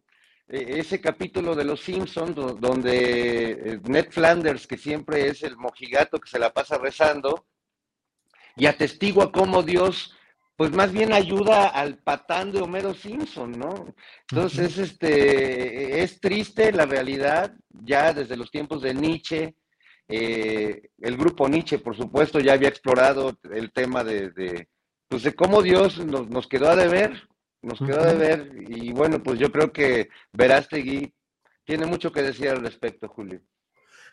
ese 0.49 1.01
capítulo 1.01 1.55
de 1.55 1.65
Los 1.65 1.81
Simpsons 1.83 2.35
do- 2.35 2.55
donde 2.55 3.51
eh, 3.51 3.81
Ned 3.85 4.09
Flanders, 4.11 4.67
que 4.67 4.77
siempre 4.79 5.29
es 5.29 5.43
el 5.43 5.57
mojigato 5.57 6.19
que 6.21 6.29
se 6.31 6.39
la 6.39 6.53
pasa 6.53 6.79
rezando, 6.79 7.47
y 8.57 8.67
atestigua 8.67 9.33
cómo 9.33 9.63
Dios, 9.63 10.15
pues 10.57 10.71
más 10.73 10.91
bien 10.93 11.13
ayuda 11.13 11.69
al 11.69 11.99
patán 11.99 12.53
de 12.53 12.63
Homero 12.63 12.95
Simpson, 12.95 13.53
¿no? 13.53 13.95
Entonces, 14.31 14.79
este, 14.79 16.03
es 16.03 16.21
triste 16.21 16.73
la 16.73 16.87
realidad, 16.87 17.55
ya 17.69 18.15
desde 18.15 18.37
los 18.37 18.51
tiempos 18.51 18.81
de 18.83 18.95
Nietzsche, 18.95 19.55
eh, 20.09 20.89
el 21.03 21.17
grupo 21.17 21.49
Nietzsche, 21.49 21.79
por 21.79 21.95
supuesto, 21.97 22.39
ya 22.41 22.55
había 22.55 22.69
explorado 22.71 23.37
el 23.53 23.73
tema 23.73 24.03
de, 24.05 24.31
de, 24.31 24.69
pues 25.09 25.25
de 25.25 25.35
cómo 25.35 25.61
Dios 25.61 25.99
nos, 25.99 26.29
nos 26.31 26.47
quedó 26.47 26.71
a 26.71 26.77
deber, 26.77 27.29
nos 27.63 27.79
quedó 27.79 28.01
Ujú. 28.01 28.07
deber, 28.07 28.53
y 28.69 28.93
bueno, 28.93 29.23
pues 29.23 29.39
yo 29.39 29.51
creo 29.51 29.73
que 29.73 30.09
Verástegui 30.33 31.13
tiene 31.65 31.87
mucho 31.87 32.13
que 32.13 32.23
decir 32.23 32.49
al 32.49 32.63
respecto, 32.63 33.09
Julio. 33.09 33.41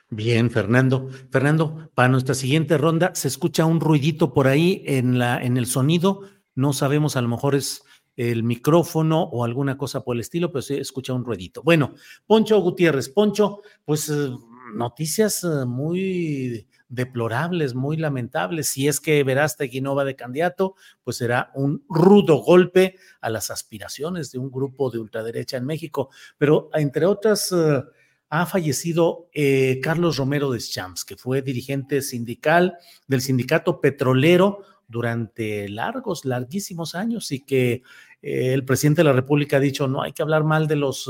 Bien, 0.09 0.51
Fernando. 0.51 1.09
Fernando, 1.31 1.89
para 1.95 2.09
nuestra 2.09 2.35
siguiente 2.35 2.77
ronda 2.77 3.15
se 3.15 3.27
escucha 3.27 3.65
un 3.65 3.79
ruidito 3.79 4.33
por 4.33 4.47
ahí 4.47 4.83
en 4.85 5.17
la 5.17 5.41
en 5.41 5.57
el 5.57 5.65
sonido. 5.65 6.21
No 6.55 6.73
sabemos, 6.73 7.15
a 7.15 7.21
lo 7.21 7.29
mejor 7.29 7.55
es 7.55 7.83
el 8.15 8.43
micrófono 8.43 9.23
o 9.23 9.43
alguna 9.43 9.77
cosa 9.77 10.03
por 10.03 10.15
el 10.15 10.21
estilo, 10.21 10.51
pero 10.51 10.61
se 10.61 10.79
escucha 10.79 11.13
un 11.13 11.25
ruidito. 11.25 11.63
Bueno, 11.63 11.95
Poncho 12.27 12.59
Gutiérrez, 12.59 13.09
Poncho, 13.09 13.61
pues 13.85 14.09
eh, 14.09 14.29
noticias 14.73 15.43
eh, 15.43 15.65
muy 15.65 16.67
deplorables, 16.93 17.73
muy 17.73 17.97
lamentables. 17.97 18.67
Si 18.67 18.87
es 18.87 18.99
que 18.99 19.23
Verástegui 19.23 19.81
no 19.81 19.95
va 19.95 20.05
de 20.05 20.15
candidato, 20.15 20.75
pues 21.03 21.17
será 21.17 21.51
un 21.55 21.83
rudo 21.89 22.37
golpe 22.37 22.95
a 23.19 23.29
las 23.29 23.49
aspiraciones 23.49 24.31
de 24.31 24.37
un 24.37 24.51
grupo 24.51 24.91
de 24.91 24.99
ultraderecha 24.99 25.57
en 25.57 25.65
México. 25.65 26.09
Pero 26.37 26.69
entre 26.73 27.05
otras 27.07 27.51
eh, 27.51 27.83
ha 28.29 28.45
fallecido 28.45 29.29
eh, 29.33 29.79
Carlos 29.81 30.17
Romero 30.17 30.51
de 30.51 30.59
Champs, 30.59 31.03
que 31.03 31.17
fue 31.17 31.41
dirigente 31.41 32.01
sindical 32.03 32.77
del 33.07 33.21
sindicato 33.21 33.81
petrolero 33.81 34.59
durante 34.87 35.69
largos, 35.69 36.25
larguísimos 36.25 36.93
años 36.93 37.31
y 37.31 37.43
que 37.43 37.81
eh, 38.21 38.53
el 38.53 38.65
presidente 38.65 39.01
de 39.01 39.05
la 39.05 39.13
República 39.13 39.57
ha 39.57 39.59
dicho 39.59 39.87
no 39.87 40.03
hay 40.03 40.11
que 40.11 40.21
hablar 40.21 40.43
mal 40.43 40.67
de 40.67 40.75
los 40.75 41.09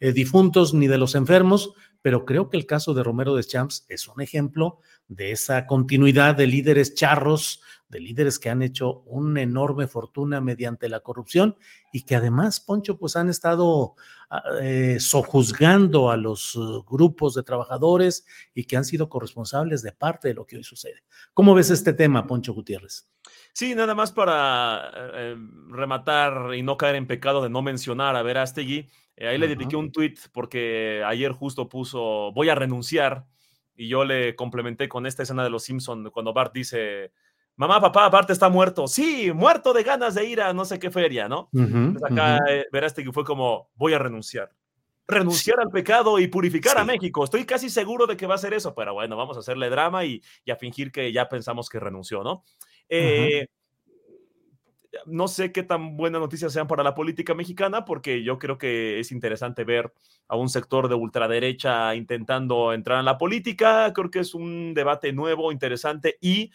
difuntos 0.00 0.74
ni 0.74 0.88
de 0.88 0.98
los 0.98 1.14
enfermos, 1.14 1.74
pero 2.02 2.24
creo 2.24 2.50
que 2.50 2.56
el 2.56 2.66
caso 2.66 2.92
de 2.92 3.02
Romero 3.02 3.34
de 3.34 3.44
Champs 3.44 3.86
es 3.88 4.08
un 4.08 4.20
ejemplo 4.20 4.80
de 5.08 5.30
esa 5.30 5.66
continuidad 5.66 6.34
de 6.34 6.46
líderes 6.46 6.94
charros, 6.94 7.62
de 7.88 8.00
líderes 8.00 8.38
que 8.38 8.50
han 8.50 8.62
hecho 8.62 9.02
una 9.02 9.42
enorme 9.42 9.86
fortuna 9.86 10.40
mediante 10.40 10.88
la 10.88 11.00
corrupción 11.00 11.56
y 11.92 12.02
que 12.02 12.16
además, 12.16 12.58
Poncho, 12.58 12.98
pues 12.98 13.16
han 13.16 13.28
estado 13.28 13.94
ah, 14.30 14.42
eh, 14.62 14.96
sojuzgando 14.98 16.10
a 16.10 16.16
los 16.16 16.56
uh, 16.56 16.82
grupos 16.84 17.34
de 17.34 17.42
trabajadores 17.42 18.26
y 18.54 18.64
que 18.64 18.76
han 18.76 18.84
sido 18.84 19.08
corresponsables 19.08 19.82
de 19.82 19.92
parte 19.92 20.28
de 20.28 20.34
lo 20.34 20.46
que 20.46 20.56
hoy 20.56 20.64
sucede. 20.64 21.04
¿Cómo 21.34 21.54
ves 21.54 21.70
este 21.70 21.92
tema, 21.92 22.26
Poncho 22.26 22.54
Gutiérrez? 22.54 23.08
Sí, 23.52 23.74
nada 23.74 23.94
más 23.94 24.10
para 24.10 24.90
eh, 25.14 25.36
rematar 25.68 26.54
y 26.54 26.62
no 26.62 26.78
caer 26.78 26.96
en 26.96 27.06
pecado 27.06 27.42
de 27.42 27.50
no 27.50 27.60
mencionar 27.60 28.16
a 28.16 28.22
Verástegui. 28.22 28.88
Eh, 29.22 29.28
ahí 29.28 29.38
le 29.38 29.46
dediqué 29.46 29.76
un 29.76 29.92
tweet 29.92 30.16
porque 30.32 31.00
ayer 31.06 31.30
justo 31.30 31.68
puso 31.68 32.32
voy 32.32 32.48
a 32.48 32.56
renunciar 32.56 33.24
y 33.76 33.86
yo 33.86 34.04
le 34.04 34.34
complementé 34.34 34.88
con 34.88 35.06
esta 35.06 35.22
escena 35.22 35.44
de 35.44 35.50
Los 35.50 35.62
Simpson 35.62 36.10
cuando 36.10 36.32
Bart 36.32 36.52
dice 36.52 37.12
mamá, 37.54 37.80
papá, 37.80 38.08
Bart 38.08 38.30
está 38.30 38.48
muerto. 38.48 38.88
Sí, 38.88 39.30
muerto 39.32 39.72
de 39.72 39.84
ganas 39.84 40.16
de 40.16 40.24
ir 40.24 40.40
a 40.40 40.52
no 40.52 40.64
sé 40.64 40.80
qué 40.80 40.90
feria, 40.90 41.28
¿no? 41.28 41.50
acá 42.04 42.40
eh, 42.48 42.66
Verástegui 42.72 43.12
fue 43.12 43.24
como 43.24 43.70
voy 43.76 43.94
a 43.94 44.00
renunciar. 44.00 44.50
Renunciar 45.06 45.60
al 45.60 45.70
pecado 45.70 46.18
y 46.18 46.26
purificar 46.26 46.76
a 46.78 46.84
México. 46.84 47.22
Estoy 47.22 47.44
casi 47.44 47.70
seguro 47.70 48.08
de 48.08 48.16
que 48.16 48.26
va 48.26 48.34
a 48.34 48.38
ser 48.38 48.54
eso, 48.54 48.74
pero 48.74 48.92
bueno, 48.92 49.16
vamos 49.16 49.36
a 49.36 49.40
hacerle 49.40 49.70
drama 49.70 50.04
y, 50.04 50.20
y 50.44 50.50
a 50.50 50.56
fingir 50.56 50.90
que 50.90 51.12
ya 51.12 51.28
pensamos 51.28 51.68
que 51.68 51.78
renunció, 51.78 52.24
¿no? 52.24 52.42
Eh, 52.88 53.46
no 55.06 55.28
sé 55.28 55.52
qué 55.52 55.62
tan 55.62 55.96
buenas 55.96 56.20
noticias 56.20 56.52
sean 56.52 56.66
para 56.66 56.82
la 56.82 56.94
política 56.94 57.34
mexicana, 57.34 57.84
porque 57.84 58.22
yo 58.22 58.38
creo 58.38 58.58
que 58.58 59.00
es 59.00 59.12
interesante 59.12 59.64
ver 59.64 59.92
a 60.28 60.36
un 60.36 60.48
sector 60.48 60.88
de 60.88 60.94
ultraderecha 60.94 61.94
intentando 61.94 62.72
entrar 62.72 62.98
en 62.98 63.04
la 63.04 63.18
política. 63.18 63.92
Creo 63.94 64.10
que 64.10 64.20
es 64.20 64.34
un 64.34 64.74
debate 64.74 65.12
nuevo, 65.12 65.52
interesante 65.52 66.18
y 66.20 66.50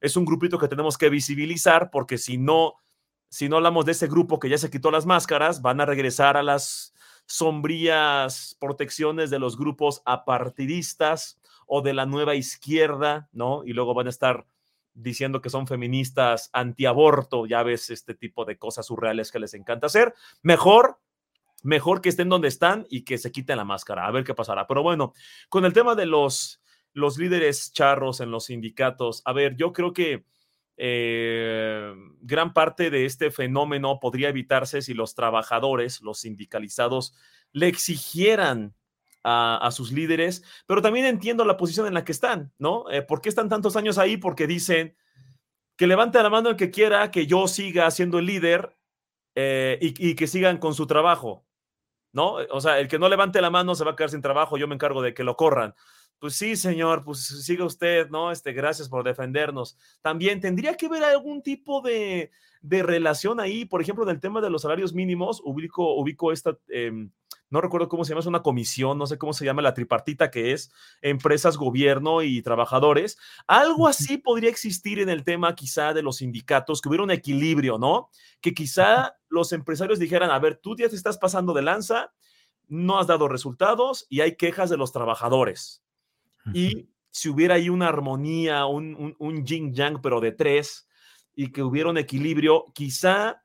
es 0.00 0.16
un 0.16 0.24
grupito 0.24 0.58
que 0.58 0.68
tenemos 0.68 0.96
que 0.96 1.10
visibilizar, 1.10 1.90
porque 1.90 2.16
si 2.16 2.38
no, 2.38 2.74
si 3.28 3.48
no 3.48 3.56
hablamos 3.56 3.84
de 3.84 3.92
ese 3.92 4.08
grupo 4.08 4.38
que 4.38 4.48
ya 4.48 4.58
se 4.58 4.70
quitó 4.70 4.90
las 4.90 5.06
máscaras, 5.06 5.60
van 5.62 5.80
a 5.80 5.86
regresar 5.86 6.36
a 6.36 6.42
las 6.42 6.94
sombrías 7.26 8.56
protecciones 8.58 9.30
de 9.30 9.38
los 9.38 9.56
grupos 9.56 10.02
apartidistas 10.04 11.38
o 11.66 11.82
de 11.82 11.94
la 11.94 12.06
nueva 12.06 12.34
izquierda, 12.34 13.28
¿no? 13.32 13.62
Y 13.64 13.72
luego 13.72 13.94
van 13.94 14.08
a 14.08 14.10
estar 14.10 14.46
diciendo 15.02 15.40
que 15.40 15.50
son 15.50 15.66
feministas 15.66 16.50
antiaborto, 16.52 17.46
ya 17.46 17.62
ves 17.62 17.90
este 17.90 18.14
tipo 18.14 18.44
de 18.44 18.58
cosas 18.58 18.86
surreales 18.86 19.30
que 19.30 19.38
les 19.38 19.54
encanta 19.54 19.86
hacer. 19.86 20.14
Mejor, 20.42 21.00
mejor 21.62 22.00
que 22.00 22.08
estén 22.08 22.28
donde 22.28 22.48
están 22.48 22.86
y 22.90 23.02
que 23.02 23.18
se 23.18 23.32
quiten 23.32 23.56
la 23.56 23.64
máscara, 23.64 24.06
a 24.06 24.10
ver 24.10 24.24
qué 24.24 24.34
pasará. 24.34 24.66
Pero 24.66 24.82
bueno, 24.82 25.12
con 25.48 25.64
el 25.64 25.72
tema 25.72 25.94
de 25.94 26.06
los, 26.06 26.62
los 26.92 27.18
líderes 27.18 27.72
charros 27.72 28.20
en 28.20 28.30
los 28.30 28.46
sindicatos, 28.46 29.22
a 29.24 29.32
ver, 29.32 29.56
yo 29.56 29.72
creo 29.72 29.92
que 29.92 30.24
eh, 30.76 31.92
gran 32.22 32.54
parte 32.54 32.90
de 32.90 33.04
este 33.04 33.30
fenómeno 33.30 33.98
podría 34.00 34.30
evitarse 34.30 34.80
si 34.80 34.94
los 34.94 35.14
trabajadores, 35.14 36.00
los 36.00 36.20
sindicalizados, 36.20 37.14
le 37.52 37.68
exigieran 37.68 38.74
a, 39.22 39.70
sus 39.72 39.92
líderes, 39.92 40.42
pero 40.66 40.82
también 40.82 41.06
entiendo 41.06 41.44
la 41.44 41.56
posición 41.56 41.86
en 41.86 41.94
la 41.94 42.04
que 42.04 42.12
están, 42.12 42.52
¿no? 42.58 42.90
Eh, 42.90 43.02
¿Por 43.02 43.20
qué 43.20 43.28
están 43.28 43.48
tantos 43.48 43.76
años 43.76 43.98
ahí? 43.98 44.16
Porque 44.16 44.46
dicen 44.46 44.96
que 45.76 45.86
levante 45.86 46.22
la 46.22 46.30
mano 46.30 46.50
el 46.50 46.56
que 46.56 46.70
quiera 46.70 47.10
que 47.10 47.26
yo 47.26 47.48
siga 47.48 47.90
siendo 47.90 48.18
el 48.18 48.26
líder 48.26 48.76
eh, 49.34 49.78
y, 49.80 50.14
que 50.14 50.26
sigan 50.26 50.58
con 50.58 50.74
su 50.74 50.86
trabajo, 50.86 51.46
¿no? 52.12 52.34
O 52.50 52.60
sea, 52.60 52.78
el 52.78 52.88
que 52.88 52.98
no 52.98 53.08
levante 53.08 53.40
la 53.40 53.50
mano 53.50 53.74
se 53.74 53.84
va 53.84 53.92
a 53.92 53.96
quedar 53.96 54.10
sin 54.10 54.22
trabajo, 54.22 54.58
yo 54.58 54.68
me 54.68 54.74
encargo 54.74 55.02
de 55.02 55.14
que 55.14 55.24
lo 55.24 55.36
corran. 55.36 55.74
Pues 56.18 56.34
sí, 56.34 56.56
señor, 56.56 57.02
pues 57.02 57.24
siga 57.44 57.64
usted, 57.64 58.10
¿no? 58.10 58.30
Este, 58.30 58.52
gracias 58.52 58.90
por 58.90 59.04
defendernos. 59.04 59.78
También 60.02 60.40
tendría 60.40 60.76
que 60.76 60.86
haber 60.86 61.02
algún 61.02 61.42
tipo 61.42 61.80
de, 61.80 62.30
de 62.60 62.82
relación 62.82 63.40
ahí, 63.40 63.64
por 63.64 63.80
ejemplo, 63.80 64.04
en 64.04 64.10
el 64.10 64.20
tema 64.20 64.40
de 64.40 64.50
los 64.50 64.62
salarios 64.62 64.92
mínimos, 64.92 65.40
ubico, 65.44 65.94
ubico 65.94 66.30
esta, 66.32 66.58
em, 66.68 67.10
no 67.50 67.60
recuerdo 67.60 67.88
cómo 67.88 68.04
se 68.04 68.10
llama, 68.10 68.20
es 68.20 68.26
una 68.26 68.42
comisión, 68.42 68.96
no 68.96 69.06
sé 69.06 69.18
cómo 69.18 69.32
se 69.32 69.44
llama 69.44 69.60
la 69.60 69.74
tripartita 69.74 70.30
que 70.30 70.52
es 70.52 70.72
empresas, 71.02 71.56
gobierno 71.56 72.22
y 72.22 72.42
trabajadores. 72.42 73.18
Algo 73.48 73.88
así 73.88 74.18
podría 74.18 74.50
existir 74.50 75.00
en 75.00 75.08
el 75.08 75.24
tema 75.24 75.54
quizá 75.56 75.92
de 75.92 76.02
los 76.02 76.18
sindicatos, 76.18 76.80
que 76.80 76.88
hubiera 76.88 77.04
un 77.04 77.10
equilibrio, 77.10 77.76
¿no? 77.76 78.08
Que 78.40 78.54
quizá 78.54 79.16
los 79.28 79.52
empresarios 79.52 79.98
dijeran, 79.98 80.30
a 80.30 80.38
ver, 80.38 80.60
tú 80.62 80.76
ya 80.76 80.88
te 80.88 80.94
estás 80.96 81.18
pasando 81.18 81.52
de 81.52 81.62
lanza, 81.62 82.12
no 82.68 83.00
has 83.00 83.08
dado 83.08 83.26
resultados 83.26 84.06
y 84.08 84.20
hay 84.20 84.36
quejas 84.36 84.70
de 84.70 84.76
los 84.76 84.92
trabajadores. 84.92 85.82
Y 86.54 86.88
si 87.10 87.28
hubiera 87.28 87.56
ahí 87.56 87.68
una 87.68 87.88
armonía, 87.88 88.64
un, 88.66 88.94
un, 88.94 89.16
un 89.18 89.44
yin 89.44 89.74
yang, 89.74 90.00
pero 90.00 90.20
de 90.20 90.32
tres, 90.32 90.88
y 91.34 91.50
que 91.50 91.62
hubiera 91.62 91.90
un 91.90 91.98
equilibrio, 91.98 92.66
quizá 92.74 93.42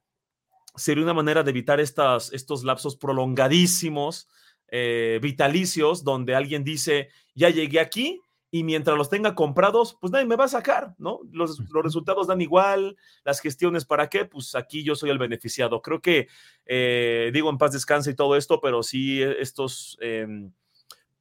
sería 0.76 1.04
una 1.04 1.14
manera 1.14 1.44
de 1.44 1.52
evitar 1.52 1.80
estas, 1.80 2.32
estos 2.34 2.64
lapsos 2.64 2.96
prolongadísimos, 2.96 4.28
eh, 4.68 5.20
vitalicios, 5.22 6.04
donde 6.04 6.36
alguien 6.36 6.64
dice, 6.64 7.10
ya 7.34 7.50
llegué 7.50 7.80
aquí 7.80 8.22
y 8.52 8.64
mientras 8.64 8.98
los 8.98 9.10
tenga 9.10 9.36
comprados, 9.36 9.98
pues 10.00 10.12
nadie 10.12 10.26
me 10.26 10.38
va 10.38 10.46
a 10.46 10.50
sacar, 10.50 10.96
¿no? 10.98 11.20
Los, 11.32 11.62
resultados 11.84 12.28
dan 12.28 12.42
igual, 12.42 12.96
las 13.24 13.42
gestiones 13.42 13.86
para 13.86 14.08
qué, 14.08 14.26
pues 14.26 14.56
aquí 14.56 14.84
yo 14.84 14.96
soy 14.96 15.10
el 15.10 15.18
beneficiado. 15.18 15.82
Creo 15.82 16.02
que, 16.02 16.28
eh, 16.66 17.32
digo, 17.34 17.50
en 17.50 17.58
paz 17.58 17.74
descanse 17.74 18.12
y 18.12 18.16
todo 18.16 18.36
esto, 18.36 18.62
pero 18.62 18.84
sí 18.84 19.22
estos... 19.22 19.98
Em, 20.02 20.52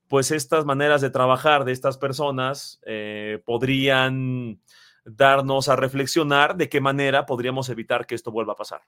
pues 0.06 0.30
estas 0.30 0.64
maneras 0.64 1.00
de 1.00 1.10
trabajar 1.10 1.64
de 1.64 1.72
estas 1.72 1.98
personas 1.98 2.78
eh, 2.84 3.42
podrían 3.44 4.60
darnos 5.04 5.68
a 5.68 5.76
reflexionar 5.76 6.56
de 6.56 6.68
qué 6.68 6.80
manera 6.80 7.26
podríamos 7.26 7.68
evitar 7.68 8.06
que 8.06 8.14
esto 8.14 8.30
vuelva 8.30 8.52
a 8.52 8.56
pasar. 8.56 8.82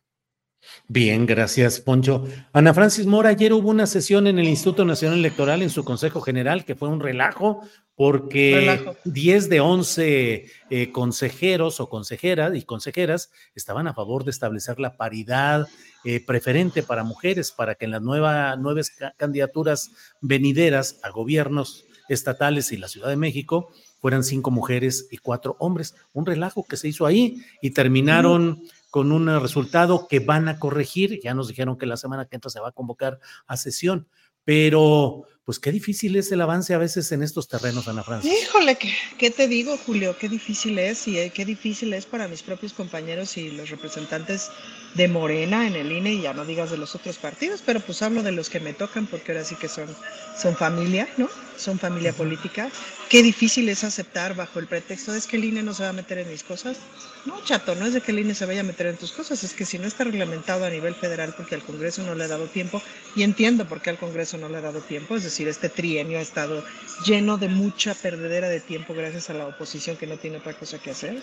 Bien, 0.88 1.26
gracias, 1.26 1.80
Poncho. 1.80 2.26
Ana 2.52 2.72
Francis 2.72 3.06
Mora, 3.06 3.30
ayer 3.30 3.52
hubo 3.52 3.70
una 3.70 3.86
sesión 3.86 4.26
en 4.26 4.38
el 4.38 4.48
Instituto 4.48 4.84
Nacional 4.84 5.18
Electoral 5.18 5.62
en 5.62 5.70
su 5.70 5.84
Consejo 5.84 6.20
General 6.20 6.64
que 6.64 6.74
fue 6.74 6.88
un 6.88 7.00
relajo 7.00 7.62
porque 7.96 8.94
10 9.04 9.48
de 9.48 9.60
11 9.60 10.46
eh, 10.70 10.92
consejeros 10.92 11.80
o 11.80 11.88
consejeras 11.88 12.54
y 12.54 12.62
consejeras 12.62 13.30
estaban 13.54 13.88
a 13.88 13.94
favor 13.94 14.24
de 14.24 14.30
establecer 14.30 14.78
la 14.78 14.96
paridad 14.96 15.66
eh, 16.04 16.20
preferente 16.24 16.82
para 16.82 17.04
mujeres 17.04 17.52
para 17.52 17.74
que 17.74 17.86
en 17.86 17.92
las 17.92 18.02
nuevas 18.02 18.92
candidaturas 19.16 19.90
venideras 20.20 21.00
a 21.02 21.10
gobiernos 21.10 21.86
estatales 22.08 22.70
y 22.70 22.76
la 22.76 22.88
Ciudad 22.88 23.08
de 23.08 23.16
México 23.16 23.70
fueran 24.00 24.22
cinco 24.22 24.50
mujeres 24.50 25.08
y 25.10 25.16
cuatro 25.16 25.56
hombres. 25.58 25.96
Un 26.12 26.26
relajo 26.26 26.64
que 26.64 26.76
se 26.76 26.88
hizo 26.88 27.06
ahí 27.06 27.42
y 27.62 27.70
terminaron 27.70 28.62
con 28.96 29.12
un 29.12 29.26
resultado 29.42 30.08
que 30.08 30.20
van 30.20 30.48
a 30.48 30.58
corregir. 30.58 31.20
Ya 31.22 31.34
nos 31.34 31.48
dijeron 31.48 31.76
que 31.76 31.84
la 31.84 31.98
semana 31.98 32.24
que 32.24 32.34
entra 32.34 32.50
se 32.50 32.60
va 32.60 32.68
a 32.68 32.72
convocar 32.72 33.20
a 33.46 33.58
sesión, 33.58 34.08
pero 34.42 35.24
pues 35.44 35.58
qué 35.58 35.70
difícil 35.70 36.16
es 36.16 36.32
el 36.32 36.40
avance 36.40 36.72
a 36.72 36.78
veces 36.78 37.12
en 37.12 37.22
estos 37.22 37.46
terrenos, 37.46 37.88
Ana 37.88 38.02
Francia. 38.02 38.32
Híjole, 38.32 38.78
¿qué, 39.18 39.30
te 39.30 39.48
digo, 39.48 39.76
Julio? 39.84 40.16
Qué 40.18 40.30
difícil 40.30 40.78
es 40.78 41.06
y 41.08 41.18
eh, 41.18 41.30
qué 41.30 41.44
difícil 41.44 41.92
es 41.92 42.06
para 42.06 42.26
mis 42.26 42.42
propios 42.42 42.72
compañeros 42.72 43.36
y 43.36 43.50
los 43.50 43.68
representantes 43.68 44.50
de 44.94 45.08
Morena 45.08 45.66
en 45.66 45.76
el 45.76 45.92
INE 45.92 46.14
y 46.14 46.22
ya 46.22 46.32
no 46.32 46.46
digas 46.46 46.70
de 46.70 46.78
los 46.78 46.94
otros 46.94 47.18
partidos, 47.18 47.62
pero 47.66 47.80
pues 47.80 48.00
hablo 48.00 48.22
de 48.22 48.32
los 48.32 48.48
que 48.48 48.60
me 48.60 48.72
tocan 48.72 49.06
porque 49.06 49.32
ahora 49.32 49.44
sí 49.44 49.56
que 49.56 49.68
son, 49.68 49.94
son 50.40 50.56
familia, 50.56 51.06
¿no? 51.18 51.28
Son 51.56 51.78
familia 51.78 52.12
política. 52.12 52.70
Qué 53.08 53.22
difícil 53.22 53.68
es 53.68 53.84
aceptar 53.84 54.34
bajo 54.34 54.58
el 54.58 54.66
pretexto 54.66 55.12
de 55.12 55.18
es 55.18 55.26
que 55.26 55.36
el 55.36 55.44
INE 55.44 55.62
no 55.62 55.74
se 55.74 55.84
va 55.84 55.90
a 55.90 55.92
meter 55.92 56.18
en 56.18 56.28
mis 56.28 56.42
cosas. 56.42 56.76
No, 57.24 57.42
chato, 57.44 57.74
no 57.74 57.86
es 57.86 57.94
de 57.94 58.00
que 58.00 58.12
el 58.12 58.20
INE 58.20 58.34
se 58.34 58.46
vaya 58.46 58.60
a 58.60 58.64
meter 58.64 58.86
en 58.86 58.96
tus 58.96 59.12
cosas, 59.12 59.42
es 59.42 59.52
que 59.52 59.64
si 59.64 59.78
no 59.78 59.86
está 59.86 60.04
reglamentado 60.04 60.64
a 60.64 60.70
nivel 60.70 60.94
federal 60.94 61.34
porque 61.36 61.54
al 61.56 61.62
Congreso 61.62 62.02
no 62.02 62.14
le 62.14 62.24
ha 62.24 62.28
dado 62.28 62.46
tiempo, 62.46 62.80
y 63.16 63.22
entiendo 63.22 63.66
por 63.66 63.80
qué 63.80 63.90
al 63.90 63.98
Congreso 63.98 64.38
no 64.38 64.48
le 64.48 64.58
ha 64.58 64.60
dado 64.60 64.80
tiempo, 64.80 65.16
es 65.16 65.24
decir, 65.24 65.48
este 65.48 65.68
trienio 65.68 66.18
ha 66.18 66.22
estado 66.22 66.64
lleno 67.04 67.36
de 67.36 67.48
mucha 67.48 67.94
perdedera 67.94 68.48
de 68.48 68.60
tiempo 68.60 68.94
gracias 68.94 69.30
a 69.30 69.34
la 69.34 69.46
oposición 69.46 69.96
que 69.96 70.06
no 70.06 70.18
tiene 70.18 70.36
otra 70.38 70.56
cosa 70.56 70.78
que 70.78 70.90
hacer. 70.90 71.22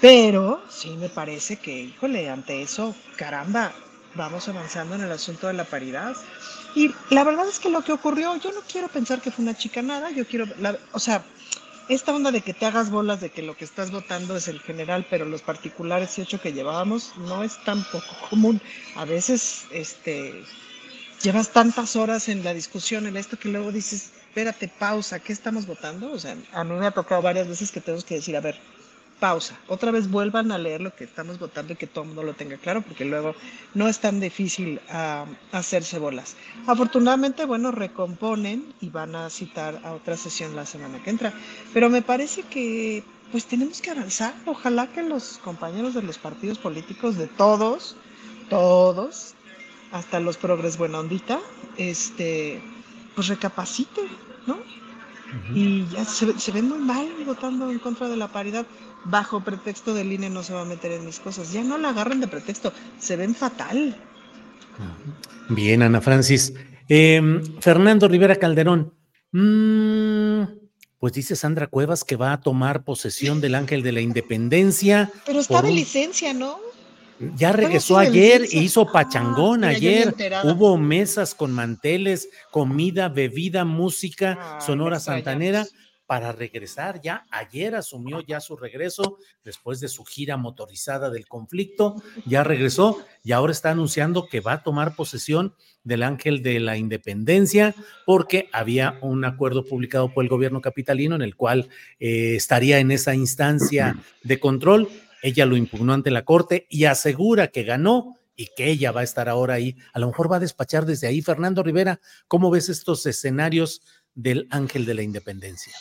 Pero 0.00 0.62
sí 0.68 0.90
me 0.90 1.08
parece 1.08 1.56
que, 1.56 1.72
híjole, 1.72 2.30
ante 2.30 2.62
eso, 2.62 2.94
caramba, 3.16 3.72
vamos 4.14 4.48
avanzando 4.48 4.94
en 4.94 5.02
el 5.02 5.12
asunto 5.12 5.48
de 5.48 5.54
la 5.54 5.64
paridad. 5.64 6.16
Y 6.78 6.94
la 7.10 7.24
verdad 7.24 7.48
es 7.48 7.58
que 7.58 7.70
lo 7.70 7.82
que 7.82 7.90
ocurrió, 7.90 8.36
yo 8.36 8.52
no 8.52 8.60
quiero 8.70 8.86
pensar 8.86 9.20
que 9.20 9.32
fue 9.32 9.42
una 9.42 9.58
chica 9.58 9.82
nada, 9.82 10.12
yo 10.12 10.24
quiero, 10.24 10.46
o 10.92 11.00
sea, 11.00 11.24
esta 11.88 12.14
onda 12.14 12.30
de 12.30 12.40
que 12.40 12.54
te 12.54 12.66
hagas 12.66 12.88
bolas 12.88 13.20
de 13.20 13.30
que 13.30 13.42
lo 13.42 13.56
que 13.56 13.64
estás 13.64 13.90
votando 13.90 14.36
es 14.36 14.46
el 14.46 14.60
general, 14.60 15.04
pero 15.10 15.24
los 15.24 15.42
particulares 15.42 16.16
y 16.16 16.20
ocho 16.20 16.40
que 16.40 16.52
llevábamos 16.52 17.16
no 17.16 17.42
es 17.42 17.56
tan 17.64 17.82
poco 17.82 18.14
común. 18.30 18.60
A 18.94 19.04
veces, 19.04 19.64
este, 19.72 20.44
llevas 21.20 21.48
tantas 21.48 21.96
horas 21.96 22.28
en 22.28 22.44
la 22.44 22.54
discusión, 22.54 23.08
en 23.08 23.16
esto, 23.16 23.36
que 23.36 23.48
luego 23.48 23.72
dices, 23.72 24.12
espérate, 24.28 24.68
pausa, 24.68 25.18
¿qué 25.18 25.32
estamos 25.32 25.66
votando? 25.66 26.12
O 26.12 26.18
sea, 26.20 26.36
a 26.52 26.62
mí 26.62 26.74
me 26.74 26.86
ha 26.86 26.92
tocado 26.92 27.22
varias 27.22 27.48
veces 27.48 27.72
que 27.72 27.80
tenemos 27.80 28.04
que 28.04 28.14
decir, 28.14 28.36
a 28.36 28.40
ver, 28.40 28.56
pausa. 29.18 29.58
Otra 29.68 29.90
vez 29.90 30.10
vuelvan 30.10 30.52
a 30.52 30.58
leer 30.58 30.80
lo 30.80 30.94
que 30.94 31.04
estamos 31.04 31.38
votando 31.38 31.72
y 31.72 31.76
que 31.76 31.86
todo 31.86 32.02
el 32.02 32.08
mundo 32.08 32.22
lo 32.22 32.34
tenga 32.34 32.56
claro, 32.56 32.82
porque 32.82 33.04
luego 33.04 33.34
no 33.74 33.88
es 33.88 33.98
tan 33.98 34.20
difícil 34.20 34.80
ah, 34.90 35.26
hacerse 35.52 35.98
bolas. 35.98 36.36
Afortunadamente, 36.66 37.44
bueno, 37.44 37.70
recomponen 37.70 38.72
y 38.80 38.90
van 38.90 39.14
a 39.14 39.30
citar 39.30 39.80
a 39.84 39.92
otra 39.92 40.16
sesión 40.16 40.56
la 40.56 40.66
semana 40.66 41.02
que 41.02 41.10
entra. 41.10 41.32
Pero 41.72 41.90
me 41.90 42.02
parece 42.02 42.42
que 42.42 43.02
pues 43.30 43.44
tenemos 43.44 43.80
que 43.80 43.90
avanzar. 43.90 44.34
Ojalá 44.46 44.86
que 44.86 45.02
los 45.02 45.38
compañeros 45.38 45.94
de 45.94 46.02
los 46.02 46.18
partidos 46.18 46.58
políticos, 46.58 47.16
de 47.16 47.26
todos, 47.26 47.96
todos, 48.48 49.34
hasta 49.92 50.20
los 50.20 50.36
progres 50.36 50.78
buena 50.78 51.00
ondita, 51.00 51.40
este, 51.76 52.60
pues 53.14 53.28
recapaciten, 53.28 54.06
¿no? 54.46 54.58
Y 55.54 55.86
ya 55.88 56.06
se, 56.06 56.38
se 56.38 56.52
ven 56.52 56.70
muy 56.70 56.78
mal 56.78 57.06
votando 57.26 57.70
en 57.70 57.78
contra 57.78 58.08
de 58.08 58.16
la 58.16 58.28
paridad 58.28 58.66
bajo 59.04 59.40
pretexto 59.40 59.94
del 59.94 60.12
INE 60.12 60.30
no 60.30 60.42
se 60.42 60.52
va 60.52 60.62
a 60.62 60.64
meter 60.64 60.92
en 60.92 61.04
mis 61.04 61.20
cosas. 61.20 61.52
Ya 61.52 61.62
no 61.62 61.78
la 61.78 61.90
agarren 61.90 62.20
de 62.20 62.28
pretexto, 62.28 62.72
se 62.98 63.16
ven 63.16 63.34
fatal. 63.34 63.96
Bien, 65.48 65.82
Ana 65.82 66.00
Francis. 66.00 66.52
Em, 66.88 67.42
Fernando 67.60 68.08
Rivera 68.08 68.36
Calderón. 68.36 68.94
Mm, 69.32 70.42
pues 70.98 71.12
dice 71.12 71.36
Sandra 71.36 71.66
Cuevas 71.66 72.04
que 72.04 72.16
va 72.16 72.32
a 72.32 72.40
tomar 72.40 72.84
posesión 72.84 73.40
del 73.40 73.54
Ángel 73.54 73.82
de 73.82 73.92
la 73.92 74.00
Independencia. 74.00 75.10
Pero 75.26 75.40
está 75.40 75.62
de 75.62 75.72
licencia, 75.72 76.32
¿no? 76.32 76.58
Ya 77.36 77.52
regresó 77.52 77.98
ayer 77.98 78.42
e 78.42 78.58
hizo 78.58 78.86
pachangón 78.92 79.64
ayer. 79.64 80.14
Hubo 80.44 80.76
mesas 80.78 81.34
con 81.34 81.52
manteles, 81.52 82.28
comida, 82.52 83.08
bebida, 83.08 83.64
música, 83.64 84.58
sonora 84.64 85.00
santanera 85.00 85.66
para 86.08 86.32
regresar 86.32 87.02
ya. 87.02 87.26
Ayer 87.30 87.74
asumió 87.74 88.22
ya 88.22 88.40
su 88.40 88.56
regreso 88.56 89.18
después 89.44 89.78
de 89.78 89.88
su 89.88 90.06
gira 90.06 90.38
motorizada 90.38 91.10
del 91.10 91.28
conflicto, 91.28 91.96
ya 92.24 92.42
regresó 92.42 93.04
y 93.22 93.32
ahora 93.32 93.52
está 93.52 93.72
anunciando 93.72 94.26
que 94.26 94.40
va 94.40 94.54
a 94.54 94.62
tomar 94.62 94.96
posesión 94.96 95.54
del 95.84 96.02
Ángel 96.02 96.42
de 96.42 96.60
la 96.60 96.78
Independencia 96.78 97.74
porque 98.06 98.48
había 98.54 98.98
un 99.02 99.26
acuerdo 99.26 99.66
publicado 99.66 100.14
por 100.14 100.24
el 100.24 100.30
gobierno 100.30 100.62
capitalino 100.62 101.14
en 101.14 101.20
el 101.20 101.36
cual 101.36 101.68
eh, 102.00 102.36
estaría 102.36 102.78
en 102.78 102.90
esa 102.90 103.14
instancia 103.14 103.98
de 104.22 104.40
control. 104.40 104.88
Ella 105.22 105.44
lo 105.44 105.58
impugnó 105.58 105.92
ante 105.92 106.10
la 106.10 106.24
corte 106.24 106.66
y 106.70 106.86
asegura 106.86 107.48
que 107.48 107.64
ganó 107.64 108.16
y 108.34 108.46
que 108.56 108.70
ella 108.70 108.92
va 108.92 109.02
a 109.02 109.04
estar 109.04 109.28
ahora 109.28 109.54
ahí. 109.54 109.76
A 109.92 109.98
lo 109.98 110.06
mejor 110.06 110.32
va 110.32 110.36
a 110.36 110.40
despachar 110.40 110.86
desde 110.86 111.06
ahí. 111.06 111.20
Fernando 111.20 111.62
Rivera, 111.62 112.00
¿cómo 112.28 112.50
ves 112.50 112.70
estos 112.70 113.04
escenarios 113.04 113.82
del 114.14 114.48
Ángel 114.50 114.86
de 114.86 114.94
la 114.94 115.02
Independencia? 115.02 115.74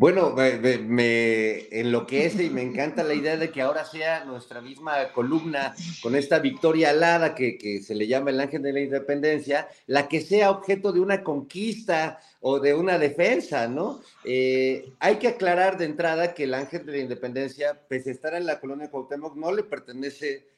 Bueno, 0.00 0.34
me, 0.34 1.68
enloquece 1.78 2.44
y 2.44 2.48
me 2.48 2.62
encanta 2.62 3.04
la 3.04 3.12
idea 3.12 3.36
de 3.36 3.50
que 3.50 3.60
ahora 3.60 3.84
sea 3.84 4.24
nuestra 4.24 4.62
misma 4.62 5.12
columna 5.12 5.74
con 6.02 6.16
esta 6.16 6.38
victoria 6.38 6.88
alada 6.88 7.34
que, 7.34 7.82
se 7.82 7.94
le 7.94 8.06
llama 8.06 8.30
el 8.30 8.40
ángel 8.40 8.62
de 8.62 8.72
la 8.72 8.80
independencia, 8.80 9.68
la 9.86 10.08
que 10.08 10.22
sea 10.22 10.52
objeto 10.52 10.92
de 10.92 11.00
una 11.00 11.22
conquista 11.22 12.18
o 12.40 12.60
de 12.60 12.72
una 12.72 12.98
defensa, 12.98 13.68
¿no? 13.68 14.00
Eh, 14.24 14.90
hay 15.00 15.16
que 15.16 15.28
aclarar 15.28 15.76
de 15.76 15.84
entrada 15.84 16.32
que 16.32 16.44
el 16.44 16.54
ángel 16.54 16.86
de 16.86 16.92
la 16.92 16.98
independencia, 16.98 17.86
pese 17.86 18.08
a 18.08 18.14
estar 18.14 18.32
en 18.32 18.46
la 18.46 18.58
colonia 18.58 18.90
Cuauhtémoc, 18.90 19.36
no 19.36 19.52
le 19.52 19.64
pertenece 19.64 20.48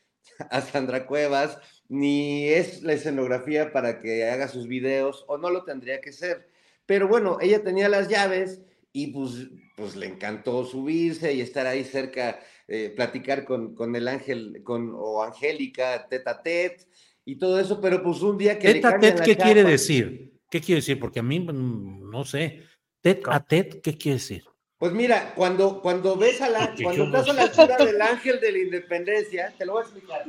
a 0.51 0.61
Sandra 0.61 1.05
Cuevas, 1.05 1.59
ni 1.89 2.49
es 2.49 2.85
la 2.85 2.93
escenografía 2.93 3.73
para 3.73 3.99
que 3.99 4.31
haga 4.31 4.47
sus 4.47 4.69
videos, 4.69 5.25
o 5.27 5.37
no 5.37 5.51
lo 5.51 5.65
tendría 5.65 6.01
que 6.01 6.13
ser. 6.13 6.49
Pero 6.87 7.09
bueno, 7.09 7.39
ella 7.41 7.65
tenía 7.65 7.89
las 7.89 8.07
llaves 8.07 8.61
y 8.93 9.09
pues, 9.09 9.49
pues 9.77 9.97
le 9.97 10.07
encantó 10.07 10.65
subirse 10.65 11.33
y 11.33 11.41
estar 11.41 11.67
ahí 11.67 11.85
cerca, 11.85 12.41
eh, 12.69 12.93
platicar 12.95 13.45
con, 13.45 13.75
con, 13.75 13.97
el 13.97 14.07
ángel 14.07 14.63
con, 14.65 14.93
o 14.95 15.23
Angélica, 15.23 16.07
tete 16.09 16.31
a 16.31 16.43
tete 16.43 16.85
y 17.25 17.37
todo 17.37 17.59
eso, 17.59 17.81
pero 17.81 18.03
pues 18.03 18.21
un 18.21 18.37
día 18.37 18.59
que... 18.59 18.75
Tete 18.75 18.87
a 18.87 18.99
tete, 18.99 19.23
¿qué 19.23 19.37
quiere 19.37 19.65
decir? 19.65 20.33
¿Qué 20.51 20.61
quiere 20.61 20.81
decir? 20.81 21.01
Porque 21.01 21.21
a 21.21 21.23
mí 21.23 21.41
mm, 21.41 22.11
no 22.11 22.25
sé. 22.25 22.63
Tete 23.01 23.23
a 23.27 23.41
tete, 23.41 23.81
¿qué 23.81 23.97
quiere 23.97 24.19
decir? 24.19 24.45
Pues 24.79 24.93
mira, 24.93 25.33
cuando, 25.35 25.81
cuando 25.81 26.17
ves 26.17 26.41
a 26.43 26.49
la, 26.49 26.75
cuando 26.83 27.05
estás 27.05 27.29
a 27.29 27.33
la 27.33 27.43
altura 27.43 27.77
del 27.77 28.03
ángel 28.03 28.41
de 28.41 28.53
la 28.53 28.59
independencia, 28.59 29.55
te 29.57 29.65
lo 29.65 29.75
voy 29.75 29.83
a 29.83 29.85
explicar. 29.85 30.25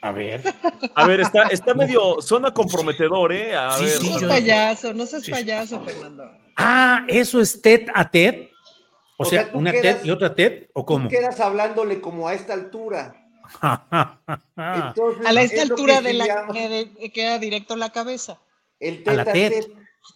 A 0.00 0.12
ver. 0.12 0.42
A 0.94 1.06
ver, 1.06 1.20
está, 1.20 1.48
está 1.48 1.74
medio, 1.74 2.22
suena 2.22 2.50
comprometedor, 2.50 3.32
¿eh? 3.34 3.54
A 3.54 3.72
sí, 3.72 3.84
ver. 3.84 3.92
Sí, 3.98 4.10
no 4.10 4.18
seas 4.18 4.30
payaso, 4.30 4.94
no 4.94 5.06
seas 5.06 5.28
payaso, 5.28 5.84
Fernando. 5.84 6.30
Ah, 6.62 7.04
¿eso 7.08 7.40
es 7.40 7.60
TED 7.62 7.88
a 7.94 8.10
TED? 8.10 8.48
O, 9.16 9.24
sea, 9.24 9.50
una 9.52 9.72
TED 9.72 10.04
y 10.04 10.10
otra 10.10 10.34
TED, 10.34 10.68
¿o 10.72 10.84
cómo? 10.84 11.08
Tú 11.08 11.10
quedas 11.10 11.40
hablándole 11.40 12.00
como 12.00 12.28
a 12.28 12.34
esta 12.34 12.54
altura. 12.54 13.14
Entonces, 14.56 15.26
a 15.26 15.32
la, 15.32 15.42
esta 15.42 15.62
altura 15.62 16.00
de 16.00 16.14
la 16.14 16.46
que 16.52 17.10
queda 17.12 17.38
directo 17.38 17.74
en 17.74 17.80
la 17.80 17.90
cabeza. 17.90 18.38
El 18.78 19.02
a 19.06 19.12
la 19.12 19.24
TED. 19.24 19.66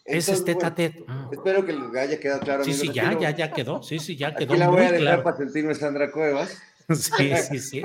Ese 0.05 0.33
es 0.33 0.45
TED 0.45 0.63
a 0.63 0.75
TED. 0.75 0.93
Espero 1.31 1.65
que 1.65 1.73
le 1.73 2.01
haya 2.01 2.19
quedado 2.19 2.41
claro. 2.41 2.65
Sí, 2.65 2.73
sí, 2.73 2.91
ya, 2.93 3.19
ya, 3.19 3.31
ya 3.31 3.53
quedó. 3.53 3.83
Sí, 3.83 3.99
sí, 3.99 4.17
ya 4.17 4.35
quedó. 4.35 4.53
Aquí 4.53 4.61
la 4.61 4.69
voy 4.69 4.81
a 4.81 4.85
dejar 4.85 5.01
claro. 5.01 5.23
para 5.23 5.37
sentirme 5.37 5.75
Sandra 5.75 6.11
Cuevas. 6.11 6.57
Sí, 6.87 7.35
sí, 7.49 7.59
sí. 7.61 7.83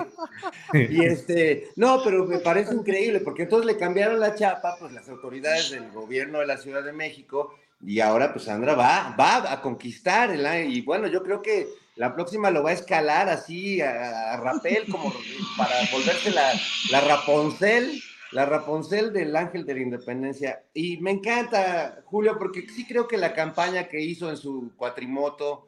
y 0.74 1.06
este, 1.06 1.69
no, 1.78 2.04
pero 2.04 2.26
me 2.26 2.39
parece 2.39 2.74
increíble 2.74 3.22
porque 3.22 3.43
entonces 3.43 3.65
le 3.65 3.78
cambiaron 3.78 4.19
la 4.19 4.36
chapa, 4.36 4.76
pues 4.78 4.91
las 4.91 5.08
autoridades 5.08 5.72
del 5.72 5.89
gobierno 5.91 6.39
de 6.39 6.48
la 6.48 6.58
Ciudad 6.58 6.84
de 6.84 6.91
México 6.91 7.56
y 7.82 8.00
ahora 8.00 8.34
pues 8.34 8.46
Sandra 8.46 8.76
va, 8.76 9.15
va 9.18 9.52
a 9.52 9.62
conquistar 9.62 10.32
el 10.32 10.72
y 10.72 10.82
bueno, 10.82 11.08
yo 11.08 11.24
creo 11.24 11.42
que 11.42 11.68
la 11.96 12.13
próxima 12.13 12.50
lo 12.50 12.63
va 12.63 12.72
a 12.72 12.74
escalar 12.74 13.30
así 13.30 13.82
a, 13.82 14.34
a 14.34 14.38
rapel 14.38 14.86
como 14.89 15.13
para 15.58 15.76
volverse 15.92 16.32
la, 16.32 16.52
la 16.92 17.02
Raponcel, 17.02 18.02
la 18.32 18.46
Raponcel 18.46 19.12
del 19.12 19.36
Ángel 19.36 19.65
de 19.65 19.74
la 19.74 19.82
Independencia. 19.82 20.63
Y 20.74 20.98
me 20.98 21.12
encanta, 21.12 22.02
Julio, 22.06 22.38
porque 22.38 22.65
sí 22.70 22.86
creo 22.86 23.08
que 23.08 23.18
la 23.18 23.34
campaña 23.34 23.89
que 23.89 24.00
hizo 24.00 24.30
en 24.30 24.38
su 24.38 24.72
cuatrimoto 24.78 25.68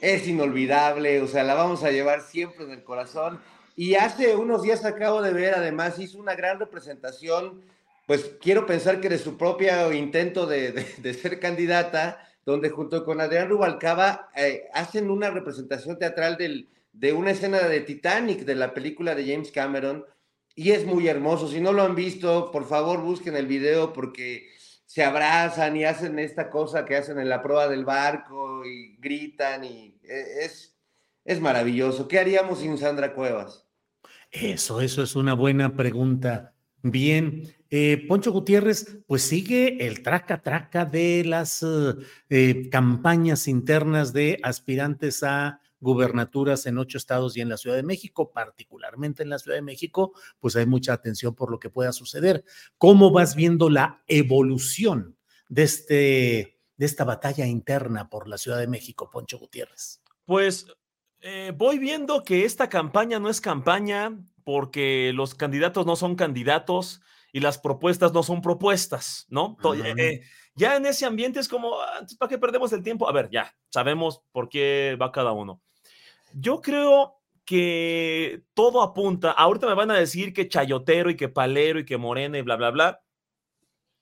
es 0.00 0.28
inolvidable, 0.28 1.22
o 1.22 1.26
sea, 1.26 1.44
la 1.44 1.54
vamos 1.54 1.82
a 1.82 1.90
llevar 1.90 2.20
siempre 2.22 2.64
en 2.64 2.72
el 2.72 2.84
corazón. 2.84 3.40
Y 3.74 3.94
hace 3.94 4.36
unos 4.36 4.62
días 4.62 4.84
acabo 4.84 5.22
de 5.22 5.32
ver, 5.32 5.54
además, 5.54 5.98
hizo 5.98 6.18
una 6.18 6.34
gran 6.34 6.58
representación 6.58 7.62
pues 8.08 8.36
quiero 8.40 8.64
pensar 8.64 9.02
que 9.02 9.10
de 9.10 9.18
su 9.18 9.36
propio 9.36 9.92
intento 9.92 10.46
de, 10.46 10.72
de, 10.72 11.14
ser 11.14 11.38
candidata, 11.38 12.26
donde 12.46 12.70
junto 12.70 13.04
con 13.04 13.20
Adrián 13.20 13.50
Rubalcaba 13.50 14.30
eh, 14.34 14.62
hacen 14.72 15.10
una 15.10 15.28
representación 15.28 15.98
teatral 15.98 16.38
del, 16.38 16.70
de 16.90 17.12
una 17.12 17.32
escena 17.32 17.58
de 17.68 17.80
Titanic, 17.80 18.46
de 18.46 18.54
la 18.54 18.72
película 18.72 19.14
de 19.14 19.30
James 19.30 19.52
Cameron, 19.52 20.06
y 20.54 20.70
es 20.70 20.86
muy 20.86 21.06
hermoso. 21.06 21.48
Si 21.48 21.60
no 21.60 21.74
lo 21.74 21.82
han 21.82 21.94
visto, 21.94 22.50
por 22.50 22.66
favor 22.66 23.02
busquen 23.02 23.36
el 23.36 23.46
video 23.46 23.92
porque 23.92 24.48
se 24.86 25.04
abrazan 25.04 25.76
y 25.76 25.84
hacen 25.84 26.18
esta 26.18 26.48
cosa 26.48 26.86
que 26.86 26.96
hacen 26.96 27.18
en 27.18 27.28
la 27.28 27.42
prueba 27.42 27.68
del 27.68 27.84
barco 27.84 28.64
y 28.64 28.96
gritan 28.96 29.64
y 29.64 30.00
eh, 30.04 30.44
es, 30.46 30.74
es 31.26 31.42
maravilloso. 31.42 32.08
¿Qué 32.08 32.18
haríamos 32.18 32.60
sin 32.60 32.78
Sandra 32.78 33.12
Cuevas? 33.12 33.66
Eso, 34.30 34.80
eso 34.80 35.02
es 35.02 35.14
una 35.14 35.34
buena 35.34 35.76
pregunta. 35.76 36.54
Bien, 36.82 37.42
eh, 37.70 38.04
Poncho 38.06 38.32
Gutiérrez, 38.32 38.98
pues 39.06 39.22
sigue 39.22 39.86
el 39.86 40.02
traca-traca 40.02 40.84
de 40.84 41.24
las 41.24 41.64
eh, 42.28 42.68
campañas 42.70 43.48
internas 43.48 44.12
de 44.12 44.38
aspirantes 44.42 45.22
a 45.22 45.60
gubernaturas 45.80 46.66
en 46.66 46.78
ocho 46.78 46.98
estados 46.98 47.36
y 47.36 47.40
en 47.40 47.48
la 47.48 47.56
Ciudad 47.56 47.76
de 47.76 47.82
México, 47.82 48.30
particularmente 48.32 49.22
en 49.22 49.30
la 49.30 49.38
Ciudad 49.38 49.56
de 49.56 49.62
México, 49.62 50.12
pues 50.40 50.56
hay 50.56 50.66
mucha 50.66 50.92
atención 50.92 51.34
por 51.34 51.50
lo 51.50 51.58
que 51.58 51.70
pueda 51.70 51.92
suceder. 51.92 52.44
¿Cómo 52.78 53.10
vas 53.10 53.34
viendo 53.34 53.70
la 53.70 54.02
evolución 54.06 55.16
de, 55.48 55.62
este, 55.62 56.58
de 56.76 56.86
esta 56.86 57.04
batalla 57.04 57.46
interna 57.46 58.08
por 58.08 58.28
la 58.28 58.38
Ciudad 58.38 58.58
de 58.58 58.66
México, 58.66 59.10
Poncho 59.10 59.38
Gutiérrez? 59.38 60.00
Pues 60.24 60.66
eh, 61.20 61.52
voy 61.56 61.78
viendo 61.78 62.22
que 62.22 62.44
esta 62.44 62.68
campaña 62.68 63.18
no 63.18 63.28
es 63.28 63.40
campaña 63.40 64.18
porque 64.48 65.12
los 65.14 65.34
candidatos 65.34 65.84
no 65.84 65.94
son 65.94 66.14
candidatos 66.14 67.02
y 67.34 67.40
las 67.40 67.58
propuestas 67.58 68.14
no 68.14 68.22
son 68.22 68.40
propuestas, 68.40 69.26
¿no? 69.28 69.58
Uh 69.62 69.74
-huh. 69.74 70.00
eh, 70.00 70.22
ya 70.54 70.74
en 70.76 70.86
ese 70.86 71.04
ambiente 71.04 71.38
es 71.38 71.48
como, 71.48 71.78
ah, 71.78 72.06
¿para 72.18 72.30
qué 72.30 72.38
perdemos 72.38 72.72
el 72.72 72.82
tiempo? 72.82 73.06
A 73.06 73.12
ver, 73.12 73.28
ya, 73.30 73.54
sabemos 73.68 74.22
por 74.32 74.48
qué 74.48 74.96
va 74.98 75.12
cada 75.12 75.32
uno. 75.32 75.60
Yo 76.32 76.62
creo 76.62 77.20
que 77.44 78.40
todo 78.54 78.80
apunta, 78.80 79.32
ahorita 79.32 79.66
me 79.66 79.74
van 79.74 79.90
a 79.90 79.98
decir 79.98 80.32
que 80.32 80.48
Chayotero 80.48 81.10
y 81.10 81.16
que 81.16 81.28
Palero 81.28 81.80
y 81.80 81.84
que 81.84 81.98
Morena 81.98 82.38
y 82.38 82.40
bla, 82.40 82.56
bla, 82.56 82.70
bla. 82.70 83.02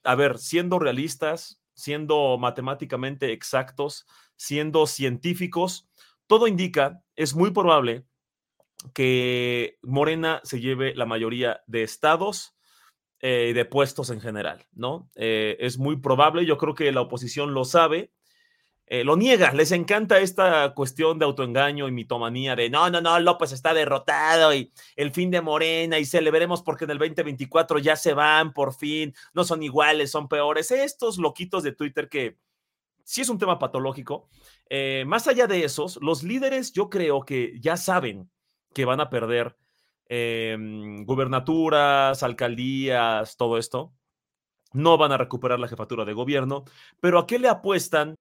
A 0.04 0.14
ver, 0.14 0.38
siendo 0.38 0.78
realistas, 0.78 1.60
siendo 1.74 2.38
matemáticamente 2.38 3.32
exactos, 3.32 4.06
siendo 4.36 4.86
científicos, 4.86 5.88
todo 6.28 6.46
indica, 6.46 7.02
es 7.16 7.34
muy 7.34 7.50
probable 7.50 8.04
que 8.92 9.78
Morena 9.82 10.40
se 10.44 10.60
lleve 10.60 10.94
la 10.94 11.06
mayoría 11.06 11.62
de 11.66 11.82
estados 11.82 12.56
eh, 13.20 13.52
de 13.54 13.64
puestos 13.64 14.10
en 14.10 14.20
general, 14.20 14.66
¿no? 14.72 15.10
Eh, 15.14 15.56
es 15.60 15.78
muy 15.78 15.96
probable, 15.96 16.44
yo 16.44 16.58
creo 16.58 16.74
que 16.74 16.92
la 16.92 17.00
oposición 17.00 17.54
lo 17.54 17.64
sabe 17.64 18.12
eh, 18.88 19.02
lo 19.02 19.16
niega, 19.16 19.52
les 19.52 19.72
encanta 19.72 20.20
esta 20.20 20.72
cuestión 20.72 21.18
de 21.18 21.24
autoengaño 21.24 21.88
y 21.88 21.92
mitomanía 21.92 22.54
de 22.54 22.70
no, 22.70 22.88
no, 22.88 23.00
no, 23.00 23.18
López 23.18 23.50
está 23.50 23.74
derrotado 23.74 24.54
y 24.54 24.72
el 24.94 25.10
fin 25.10 25.28
de 25.32 25.40
Morena 25.40 25.98
y 25.98 26.04
celebremos 26.04 26.62
porque 26.62 26.84
en 26.84 26.92
el 26.92 26.98
2024 26.98 27.80
ya 27.80 27.96
se 27.96 28.14
van 28.14 28.52
por 28.52 28.74
fin, 28.74 29.12
no 29.34 29.42
son 29.42 29.64
iguales, 29.64 30.12
son 30.12 30.28
peores. 30.28 30.70
Estos 30.70 31.18
loquitos 31.18 31.64
de 31.64 31.72
Twitter 31.72 32.08
que 32.08 32.38
sí 33.02 33.22
es 33.22 33.28
un 33.28 33.38
tema 33.38 33.58
patológico. 33.58 34.28
Más 35.06 35.26
allá 35.26 35.48
de 35.48 35.64
esos, 35.64 35.98
los 36.00 36.22
líderes 36.22 36.72
yo 36.72 36.88
creo 36.88 37.24
que 37.24 37.58
ya 37.60 37.76
saben 37.76 38.30
que 38.76 38.84
van 38.84 39.00
a 39.00 39.08
perder 39.08 39.56
em, 40.06 41.06
gubernaturas, 41.06 42.22
alcaldías, 42.22 43.38
todo 43.38 43.56
esto. 43.56 43.94
No 44.74 44.98
van 44.98 45.12
a 45.12 45.16
recuperar 45.16 45.58
la 45.58 45.66
jefatura 45.66 46.04
de 46.04 46.12
gobierno, 46.12 46.64
pero 47.00 47.18
¿a 47.18 47.26
qué 47.26 47.38
le 47.38 47.48
apuestan? 47.48 48.16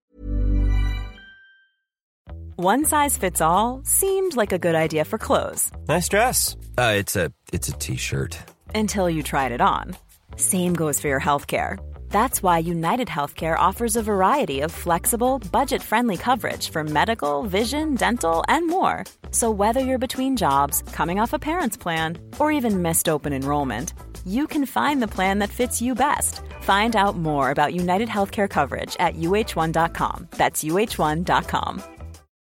One 2.56 2.86
size 2.86 3.18
fits 3.18 3.42
all 3.42 3.82
seemed 3.84 4.38
like 4.38 4.54
a 4.54 4.58
good 4.58 4.76
idea 4.76 5.04
for 5.04 5.20
clothes. 5.20 5.72
Nice 5.90 6.08
dress. 6.08 6.56
Uh, 6.78 6.94
it's 6.98 7.18
a 7.18 7.34
it's 7.52 7.68
a 7.68 7.74
t-shirt. 7.74 8.38
Until 8.74 9.10
you 9.10 9.24
tried 9.24 9.52
it 9.52 9.60
on. 9.60 9.98
Same 10.38 10.74
goes 10.74 11.02
for 11.02 11.10
your 11.10 11.20
healthcare. 11.20 11.78
That's 12.12 12.42
why 12.42 12.60
United 12.60 13.10
Healthcare 13.10 13.58
offers 13.58 13.98
a 13.98 14.02
variety 14.02 14.62
of 14.62 14.72
flexible, 14.72 15.40
budget 15.52 15.82
friendly 15.82 16.16
coverage 16.16 16.70
for 16.70 16.82
medical, 16.86 17.44
vision, 17.44 17.96
dental, 17.96 18.46
and 18.48 18.70
more. 18.70 19.04
So, 19.36 19.52
whether 19.52 19.82
you're 19.82 20.08
between 20.08 20.38
jobs, 20.38 20.82
coming 20.94 21.20
off 21.20 21.34
a 21.34 21.38
parent's 21.38 21.76
plan, 21.76 22.20
or 22.40 22.54
even 22.54 22.82
missed 22.82 23.10
open 23.10 23.34
enrollment, 23.34 23.94
you 24.26 24.48
can 24.48 24.66
find 24.66 25.04
the 25.04 25.10
plan 25.10 25.40
that 25.40 25.50
fits 25.50 25.82
you 25.82 25.94
best. 25.94 26.40
Find 26.62 26.96
out 26.96 27.18
more 27.18 27.52
about 27.52 27.74
United 27.74 28.08
Healthcare 28.08 28.50
coverage 28.50 28.96
at 28.98 29.18
uh1.com. 29.18 30.28
That's 30.38 30.64
uh1.com. 30.64 31.84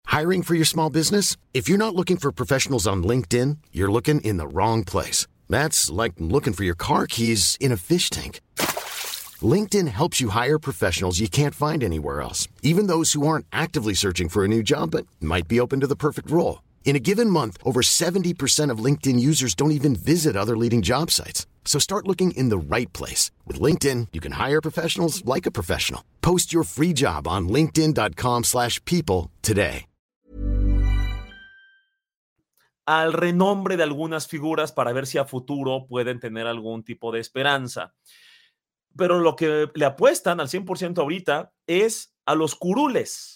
Hiring 0.05 0.41
for 0.41 0.55
your 0.55 0.65
small 0.65 0.89
business? 0.89 1.35
If 1.53 1.67
you're 1.67 1.85
not 1.85 1.95
looking 1.95 2.15
for 2.15 2.31
professionals 2.31 2.87
on 2.87 3.03
LinkedIn, 3.03 3.57
you're 3.73 3.91
looking 3.91 4.21
in 4.21 4.37
the 4.37 4.47
wrong 4.47 4.85
place. 4.85 5.27
That's 5.49 5.89
like 5.89 6.13
looking 6.17 6.53
for 6.53 6.63
your 6.63 6.75
car 6.77 7.07
keys 7.07 7.57
in 7.59 7.73
a 7.73 7.77
fish 7.77 8.09
tank. 8.09 8.39
LinkedIn 9.43 9.89
helps 9.89 10.21
you 10.21 10.29
hire 10.29 10.59
professionals 10.59 11.19
you 11.19 11.27
can't 11.27 11.55
find 11.55 11.83
anywhere 11.83 12.21
else, 12.21 12.47
even 12.63 12.87
those 12.87 13.11
who 13.11 13.27
aren't 13.27 13.47
actively 13.51 13.95
searching 13.95 14.29
for 14.29 14.45
a 14.45 14.47
new 14.47 14.63
job 14.63 14.91
but 14.91 15.05
might 15.19 15.49
be 15.49 15.59
open 15.59 15.81
to 15.81 15.87
the 15.87 15.97
perfect 15.97 16.31
role. 16.31 16.59
In 16.85 16.95
a 16.95 16.99
given 16.99 17.29
month, 17.29 17.57
over 17.63 17.81
70% 17.81 18.71
of 18.71 18.79
LinkedIn 18.79 19.19
users 19.19 19.53
don't 19.53 19.73
even 19.73 19.95
visit 19.97 20.37
other 20.37 20.55
leading 20.55 20.81
job 20.81 21.11
sites. 21.11 21.45
So 21.65 21.77
start 21.79 22.07
looking 22.07 22.31
in 22.37 22.47
the 22.47 22.57
right 22.57 22.93
place. 22.93 23.31
With 23.45 23.59
LinkedIn, 23.59 24.09
you 24.13 24.21
can 24.21 24.33
hire 24.33 24.61
professionals 24.61 25.25
like 25.25 25.45
a 25.45 25.51
professional. 25.51 26.01
Post 26.21 26.53
your 26.53 26.63
free 26.63 26.93
job 26.93 27.27
on 27.27 27.49
linkedin.com 27.49 28.43
slash 28.45 28.79
people 28.85 29.31
today. 29.41 29.87
Al 32.87 33.13
renombre 33.13 33.77
de 33.77 33.83
algunas 33.83 34.27
figuras 34.27 34.71
para 34.71 34.93
ver 34.93 35.07
si 35.07 35.17
a 35.17 35.25
futuro 35.25 35.87
pueden 35.87 36.19
tener 36.19 36.45
algún 36.45 36.83
tipo 36.83 37.11
de 37.11 37.19
esperanza. 37.19 37.95
pero 38.95 39.19
lo 39.19 39.35
que 39.35 39.69
le 39.73 39.85
apuestan 39.85 40.39
al 40.39 40.47
100% 40.47 40.97
ahorita 40.99 41.51
es 41.67 42.15
a 42.25 42.35
los 42.35 42.55
curules. 42.55 43.34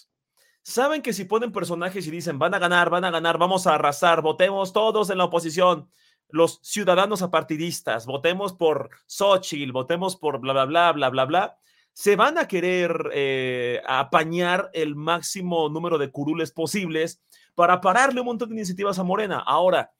Saben 0.62 1.02
que 1.02 1.12
si 1.12 1.24
ponen 1.24 1.52
personajes 1.52 2.06
y 2.06 2.10
dicen 2.10 2.38
van 2.38 2.54
a 2.54 2.58
ganar, 2.58 2.90
van 2.90 3.04
a 3.04 3.10
ganar, 3.10 3.38
vamos 3.38 3.66
a 3.66 3.74
arrasar, 3.74 4.22
votemos 4.22 4.72
todos 4.72 5.10
en 5.10 5.18
la 5.18 5.24
oposición, 5.24 5.88
los 6.28 6.60
ciudadanos 6.62 7.22
apartidistas, 7.22 8.06
votemos 8.06 8.52
por 8.52 8.90
Xochitl, 9.06 9.72
votemos 9.72 10.16
por 10.16 10.38
bla, 10.38 10.52
bla, 10.52 10.64
bla, 10.66 10.92
bla, 10.92 11.08
bla, 11.10 11.24
bla, 11.24 11.58
se 11.92 12.16
van 12.16 12.38
a 12.38 12.46
querer 12.46 13.10
eh, 13.12 13.82
apañar 13.86 14.70
el 14.72 14.96
máximo 14.96 15.68
número 15.68 15.98
de 15.98 16.10
curules 16.10 16.52
posibles 16.52 17.22
para 17.54 17.80
pararle 17.80 18.20
un 18.20 18.26
montón 18.26 18.50
de 18.50 18.56
iniciativas 18.56 18.98
a 18.98 19.02
Morena. 19.02 19.38
Ahora, 19.38 19.92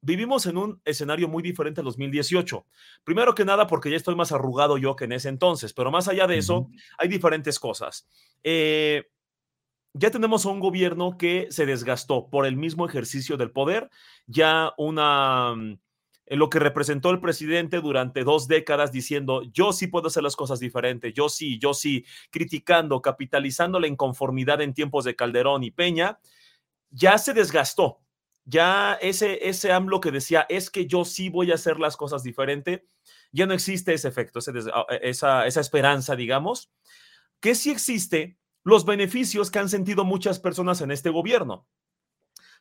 vivimos 0.00 0.46
en 0.46 0.56
un 0.56 0.80
escenario 0.84 1.28
muy 1.28 1.42
diferente 1.42 1.80
al 1.80 1.84
2018. 1.86 2.66
Primero 3.04 3.34
que 3.34 3.44
nada, 3.44 3.66
porque 3.66 3.90
ya 3.90 3.96
estoy 3.96 4.14
más 4.14 4.32
arrugado 4.32 4.78
yo 4.78 4.96
que 4.96 5.04
en 5.04 5.12
ese 5.12 5.28
entonces, 5.28 5.72
pero 5.72 5.90
más 5.90 6.08
allá 6.08 6.26
de 6.26 6.38
eso, 6.38 6.68
hay 6.98 7.08
diferentes 7.08 7.58
cosas. 7.58 8.08
Eh, 8.42 9.04
ya 9.98 10.10
tenemos 10.10 10.44
un 10.44 10.60
gobierno 10.60 11.16
que 11.18 11.48
se 11.50 11.66
desgastó 11.66 12.28
por 12.28 12.46
el 12.46 12.56
mismo 12.56 12.86
ejercicio 12.86 13.36
del 13.36 13.50
poder, 13.50 13.90
ya 14.26 14.72
una 14.76 15.54
mm, 15.54 15.78
lo 16.28 16.50
que 16.50 16.58
representó 16.58 17.10
el 17.10 17.20
presidente 17.20 17.80
durante 17.80 18.24
dos 18.24 18.48
décadas 18.48 18.92
diciendo, 18.92 19.42
yo 19.52 19.72
sí 19.72 19.86
puedo 19.86 20.08
hacer 20.08 20.22
las 20.22 20.36
cosas 20.36 20.60
diferentes, 20.60 21.14
yo 21.14 21.28
sí, 21.28 21.58
yo 21.58 21.72
sí, 21.72 22.04
criticando, 22.30 23.00
capitalizando 23.00 23.78
la 23.80 23.86
inconformidad 23.86 24.60
en 24.60 24.74
tiempos 24.74 25.04
de 25.04 25.16
Calderón 25.16 25.62
y 25.64 25.70
Peña, 25.70 26.18
ya 26.90 27.18
se 27.18 27.32
desgastó 27.32 28.00
ya 28.46 28.94
ese, 29.02 29.48
ese 29.48 29.72
AMLO 29.72 30.00
que 30.00 30.12
decía, 30.12 30.46
es 30.48 30.70
que 30.70 30.86
yo 30.86 31.04
sí 31.04 31.28
voy 31.28 31.50
a 31.50 31.56
hacer 31.56 31.80
las 31.80 31.96
cosas 31.96 32.22
diferente, 32.22 32.86
ya 33.32 33.44
no 33.44 33.52
existe 33.52 33.92
ese 33.92 34.06
efecto, 34.08 34.38
ah, 34.72 34.86
esa, 35.02 35.46
esa 35.46 35.60
esperanza, 35.60 36.14
digamos, 36.14 36.70
que 37.40 37.56
sí 37.56 37.70
existe 37.70 38.38
los 38.66 38.84
beneficios 38.84 39.52
que 39.52 39.60
han 39.60 39.68
sentido 39.68 40.04
muchas 40.04 40.40
personas 40.40 40.80
en 40.80 40.90
este 40.90 41.08
gobierno. 41.08 41.68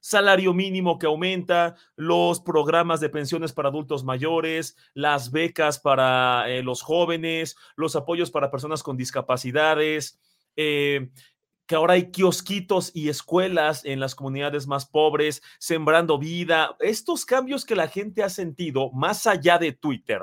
Salario 0.01 0.53
mínimo 0.53 0.99
que 0.99 1.07
aumenta, 1.07 1.77
los 1.95 2.39
programas 2.39 2.99
de 2.99 3.09
pensiones 3.09 3.53
para 3.53 3.69
adultos 3.69 4.03
mayores, 4.03 4.77
las 4.93 5.31
becas 5.31 5.79
para 5.79 6.47
eh, 6.47 6.61
los 6.61 6.83
jóvenes, 6.83 7.55
los 7.75 7.95
apoyos 7.95 8.29
para 8.29 8.51
personas 8.51 8.83
con 8.83 8.97
discapacidades, 8.97 10.19
eh, 10.55 11.09
que 11.65 11.73
ahora 11.73 11.95
hay 11.95 12.11
kiosquitos 12.11 12.91
y 12.93 13.09
escuelas 13.09 13.83
en 13.83 13.99
las 13.99 14.13
comunidades 14.13 14.67
más 14.67 14.85
pobres, 14.85 15.41
sembrando 15.57 16.19
vida. 16.19 16.77
Estos 16.81 17.25
cambios 17.25 17.65
que 17.65 17.75
la 17.75 17.87
gente 17.87 18.21
ha 18.21 18.29
sentido, 18.29 18.91
más 18.91 19.25
allá 19.25 19.57
de 19.57 19.71
Twitter, 19.71 20.21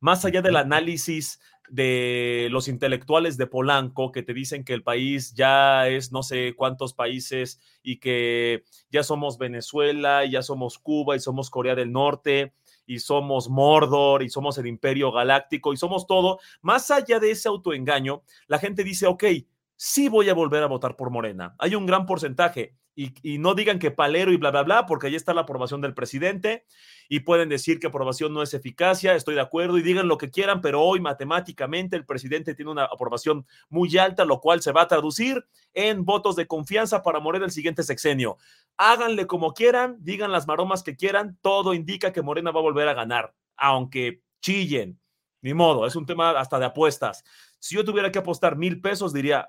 más 0.00 0.24
allá 0.24 0.40
del 0.40 0.56
análisis 0.56 1.40
de 1.70 2.48
los 2.50 2.68
intelectuales 2.68 3.36
de 3.36 3.46
Polanco 3.46 4.12
que 4.12 4.22
te 4.22 4.34
dicen 4.34 4.64
que 4.64 4.74
el 4.74 4.82
país 4.82 5.34
ya 5.34 5.88
es 5.88 6.12
no 6.12 6.22
sé 6.22 6.54
cuántos 6.56 6.94
países 6.94 7.60
y 7.82 7.98
que 7.98 8.64
ya 8.90 9.02
somos 9.02 9.38
Venezuela, 9.38 10.24
y 10.24 10.32
ya 10.32 10.42
somos 10.42 10.78
Cuba 10.78 11.16
y 11.16 11.20
somos 11.20 11.50
Corea 11.50 11.74
del 11.74 11.92
Norte 11.92 12.52
y 12.86 12.98
somos 12.98 13.48
Mordor 13.48 14.22
y 14.22 14.28
somos 14.30 14.58
el 14.58 14.66
imperio 14.66 15.12
galáctico 15.12 15.72
y 15.72 15.76
somos 15.76 16.06
todo, 16.06 16.40
más 16.60 16.90
allá 16.90 17.20
de 17.20 17.30
ese 17.30 17.48
autoengaño, 17.48 18.22
la 18.48 18.58
gente 18.58 18.82
dice, 18.82 19.06
ok, 19.06 19.24
sí 19.82 20.10
voy 20.10 20.28
a 20.28 20.34
volver 20.34 20.62
a 20.62 20.66
votar 20.66 20.94
por 20.94 21.08
Morena. 21.08 21.54
Hay 21.58 21.74
un 21.74 21.86
gran 21.86 22.04
porcentaje. 22.04 22.76
Y, 22.94 23.38
no 23.38 23.54
digan 23.54 23.78
que 23.78 23.90
palero 23.90 24.30
y 24.30 24.36
bla, 24.36 24.50
bla, 24.50 24.62
bla, 24.62 24.84
porque 24.84 25.06
ahí 25.06 25.14
está 25.14 25.32
la 25.32 25.42
aprobación 25.42 25.80
del 25.80 25.94
presidente 25.94 26.66
y 27.08 27.20
pueden 27.20 27.48
decir 27.48 27.80
que 27.80 27.86
aprobación 27.86 28.34
no 28.34 28.42
es 28.42 28.52
eficacia, 28.52 29.14
estoy 29.14 29.36
de 29.36 29.40
acuerdo 29.40 29.78
y 29.78 29.82
digan 29.82 30.06
lo 30.06 30.18
que 30.18 30.30
quieran, 30.30 30.60
pero 30.60 30.82
hoy 30.82 31.00
matemáticamente 31.00 31.96
el 31.96 32.04
presidente 32.04 32.54
tiene 32.54 32.72
una 32.72 32.84
aprobación 32.84 33.46
muy 33.70 33.96
alta, 33.96 34.26
lo 34.26 34.40
cual 34.40 34.60
se 34.60 34.72
va 34.72 34.82
a 34.82 34.88
traducir 34.88 35.46
en 35.72 36.04
votos 36.04 36.36
de 36.36 36.46
confianza 36.46 37.02
para 37.02 37.20
Morena 37.20 37.46
el 37.46 37.52
siguiente 37.52 37.84
sexenio. 37.84 38.36
Háganle 38.76 39.26
como 39.26 39.54
quieran, 39.54 39.96
digan 40.00 40.30
las 40.30 40.46
maromas 40.46 40.82
que 40.82 40.94
quieran, 40.94 41.38
todo 41.40 41.72
indica 41.72 42.12
que 42.12 42.20
Morena 42.20 42.50
va 42.50 42.60
a 42.60 42.64
volver 42.64 42.86
a 42.88 42.92
ganar, 42.92 43.34
aunque 43.56 44.20
chillen, 44.42 45.00
ni 45.40 45.54
modo, 45.54 45.86
es 45.86 45.96
un 45.96 46.04
tema 46.04 46.38
hasta 46.38 46.58
de 46.58 46.66
apuestas. 46.66 47.24
Si 47.58 47.76
yo 47.76 47.84
tuviera 47.84 48.12
que 48.12 48.18
apostar 48.18 48.56
mil 48.56 48.82
pesos, 48.82 49.14
diría, 49.14 49.48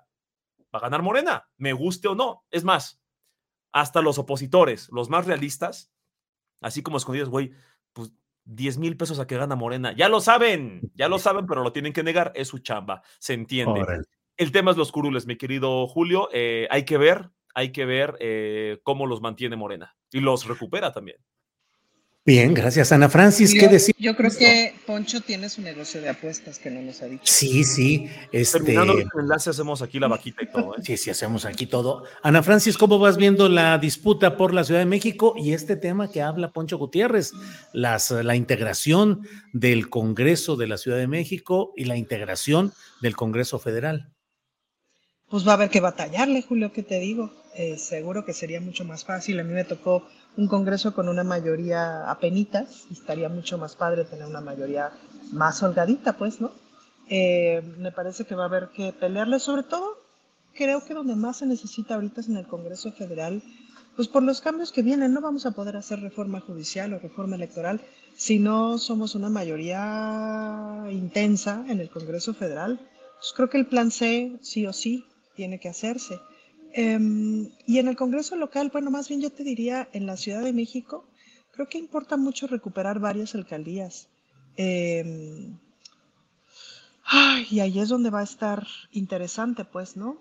va 0.73 0.79
a 0.79 0.81
ganar 0.81 1.01
Morena, 1.01 1.49
me 1.57 1.73
guste 1.73 2.07
o 2.07 2.15
no. 2.15 2.45
Es 2.51 2.63
más, 2.63 3.01
hasta 3.71 4.01
los 4.01 4.17
opositores, 4.17 4.89
los 4.91 5.09
más 5.09 5.25
realistas, 5.25 5.93
así 6.61 6.81
como 6.81 6.97
escondidos, 6.97 7.29
güey, 7.29 7.53
pues 7.93 8.13
10 8.45 8.77
mil 8.77 8.97
pesos 8.97 9.19
a 9.19 9.27
que 9.27 9.37
gana 9.37 9.55
Morena. 9.55 9.93
Ya 9.93 10.09
lo 10.09 10.19
saben, 10.19 10.91
ya 10.95 11.07
lo 11.07 11.19
saben, 11.19 11.45
pero 11.45 11.63
lo 11.63 11.71
tienen 11.71 11.93
que 11.93 12.03
negar, 12.03 12.31
es 12.35 12.47
su 12.47 12.59
chamba, 12.59 13.01
se 13.19 13.33
entiende. 13.33 13.85
El 14.37 14.51
tema 14.51 14.71
es 14.71 14.77
los 14.77 14.91
curules, 14.91 15.27
mi 15.27 15.35
querido 15.35 15.87
Julio. 15.87 16.29
Eh, 16.31 16.67
hay 16.71 16.85
que 16.85 16.97
ver, 16.97 17.31
hay 17.53 17.71
que 17.71 17.85
ver 17.85 18.17
eh, 18.19 18.79
cómo 18.83 19.05
los 19.05 19.21
mantiene 19.21 19.55
Morena 19.55 19.95
y 20.11 20.19
los 20.19 20.47
recupera 20.47 20.91
también. 20.91 21.17
Bien, 22.23 22.53
gracias 22.53 22.91
Ana 22.91 23.09
Francis. 23.09 23.51
¿Qué 23.51 23.67
decir? 23.67 23.95
Yo 23.97 24.15
creo 24.15 24.29
que 24.29 24.75
Poncho 24.85 25.21
tiene 25.21 25.49
su 25.49 25.63
negocio 25.63 26.01
de 26.01 26.09
apuestas 26.09 26.59
que 26.59 26.69
no 26.69 26.79
nos 26.79 27.01
ha 27.01 27.07
dicho. 27.07 27.23
Sí, 27.25 27.63
sí. 27.63 28.07
Este... 28.31 28.59
Terminando 28.59 28.93
el 28.93 29.07
enlace 29.19 29.49
hacemos 29.49 29.81
aquí 29.81 29.99
la 29.99 30.07
vaquita 30.07 30.43
y 30.43 30.51
todo. 30.51 30.75
¿eh? 30.75 30.81
Sí, 30.83 30.97
sí, 30.97 31.09
hacemos 31.09 31.45
aquí 31.45 31.65
todo. 31.65 32.03
Ana 32.21 32.43
Francis, 32.43 32.77
¿cómo 32.77 32.99
vas 32.99 33.17
viendo 33.17 33.49
la 33.49 33.79
disputa 33.79 34.37
por 34.37 34.53
la 34.53 34.63
Ciudad 34.63 34.81
de 34.81 34.85
México 34.85 35.33
y 35.35 35.53
este 35.53 35.75
tema 35.75 36.11
que 36.11 36.21
habla 36.21 36.51
Poncho 36.51 36.77
Gutiérrez, 36.77 37.31
las, 37.73 38.11
la 38.11 38.35
integración 38.35 39.27
del 39.51 39.89
Congreso 39.89 40.57
de 40.57 40.67
la 40.67 40.77
Ciudad 40.77 40.97
de 40.97 41.07
México 41.07 41.73
y 41.75 41.85
la 41.85 41.97
integración 41.97 42.71
del 43.01 43.15
Congreso 43.15 43.57
Federal? 43.57 44.13
Pues 45.27 45.47
va 45.47 45.53
a 45.53 45.55
haber 45.55 45.71
que 45.71 45.79
batallarle, 45.79 46.43
Julio, 46.43 46.71
¿qué 46.71 46.83
te 46.83 46.99
digo? 46.99 47.31
Eh, 47.55 47.77
seguro 47.77 48.25
que 48.25 48.33
sería 48.33 48.61
mucho 48.61 48.85
más 48.85 49.05
fácil. 49.05 49.39
A 49.39 49.43
mí 49.43 49.53
me 49.53 49.63
tocó 49.63 50.05
un 50.37 50.47
Congreso 50.47 50.93
con 50.93 51.09
una 51.09 51.23
mayoría 51.23 52.09
apenitas 52.09 52.85
estaría 52.91 53.29
mucho 53.29 53.57
más 53.57 53.75
padre 53.75 54.05
tener 54.05 54.25
una 54.25 54.41
mayoría 54.41 54.91
más 55.31 55.61
holgadita, 55.61 56.13
pues, 56.17 56.39
¿no? 56.39 56.51
Eh, 57.09 57.61
me 57.77 57.91
parece 57.91 58.25
que 58.25 58.35
va 58.35 58.43
a 58.43 58.47
haber 58.47 58.69
que 58.69 58.93
pelearle 58.93 59.39
sobre 59.39 59.63
todo 59.63 59.97
creo 60.53 60.83
que 60.85 60.93
donde 60.93 61.15
más 61.15 61.37
se 61.37 61.45
necesita 61.45 61.95
ahorita 61.95 62.21
es 62.21 62.29
en 62.29 62.37
el 62.37 62.47
Congreso 62.47 62.91
Federal, 62.91 63.41
pues 63.95 64.07
por 64.07 64.23
los 64.23 64.41
cambios 64.41 64.71
que 64.71 64.81
vienen, 64.81 65.13
no 65.13 65.21
vamos 65.21 65.45
a 65.45 65.51
poder 65.51 65.77
hacer 65.77 65.99
reforma 65.99 66.39
judicial 66.39 66.93
o 66.93 66.99
reforma 66.99 67.35
electoral 67.35 67.81
si 68.15 68.39
no 68.39 68.77
somos 68.77 69.15
una 69.15 69.29
mayoría 69.29 70.85
intensa 70.91 71.63
en 71.67 71.79
el 71.79 71.89
Congreso 71.89 72.33
Federal. 72.33 72.79
Pues 73.19 73.33
creo 73.35 73.49
que 73.49 73.57
el 73.57 73.67
plan 73.67 73.91
C 73.91 74.37
sí 74.41 74.65
o 74.65 74.73
sí 74.73 75.05
tiene 75.35 75.59
que 75.59 75.69
hacerse. 75.69 76.19
Em, 76.73 77.49
y 77.65 77.79
en 77.79 77.87
el 77.87 77.95
Congreso 77.95 78.35
local, 78.35 78.69
bueno, 78.71 78.91
más 78.91 79.09
bien 79.09 79.21
yo 79.21 79.29
te 79.31 79.43
diría 79.43 79.89
en 79.93 80.05
la 80.05 80.17
Ciudad 80.17 80.43
de 80.43 80.53
México, 80.53 81.05
creo 81.51 81.67
que 81.67 81.77
importa 81.77 82.17
mucho 82.17 82.47
recuperar 82.47 82.99
varias 82.99 83.35
alcaldías. 83.35 84.07
Em, 84.55 85.57
y 87.49 87.59
ahí 87.59 87.79
es 87.79 87.89
donde 87.89 88.09
va 88.09 88.21
a 88.21 88.23
estar 88.23 88.65
interesante, 88.91 89.65
pues, 89.65 89.97
¿no? 89.97 90.17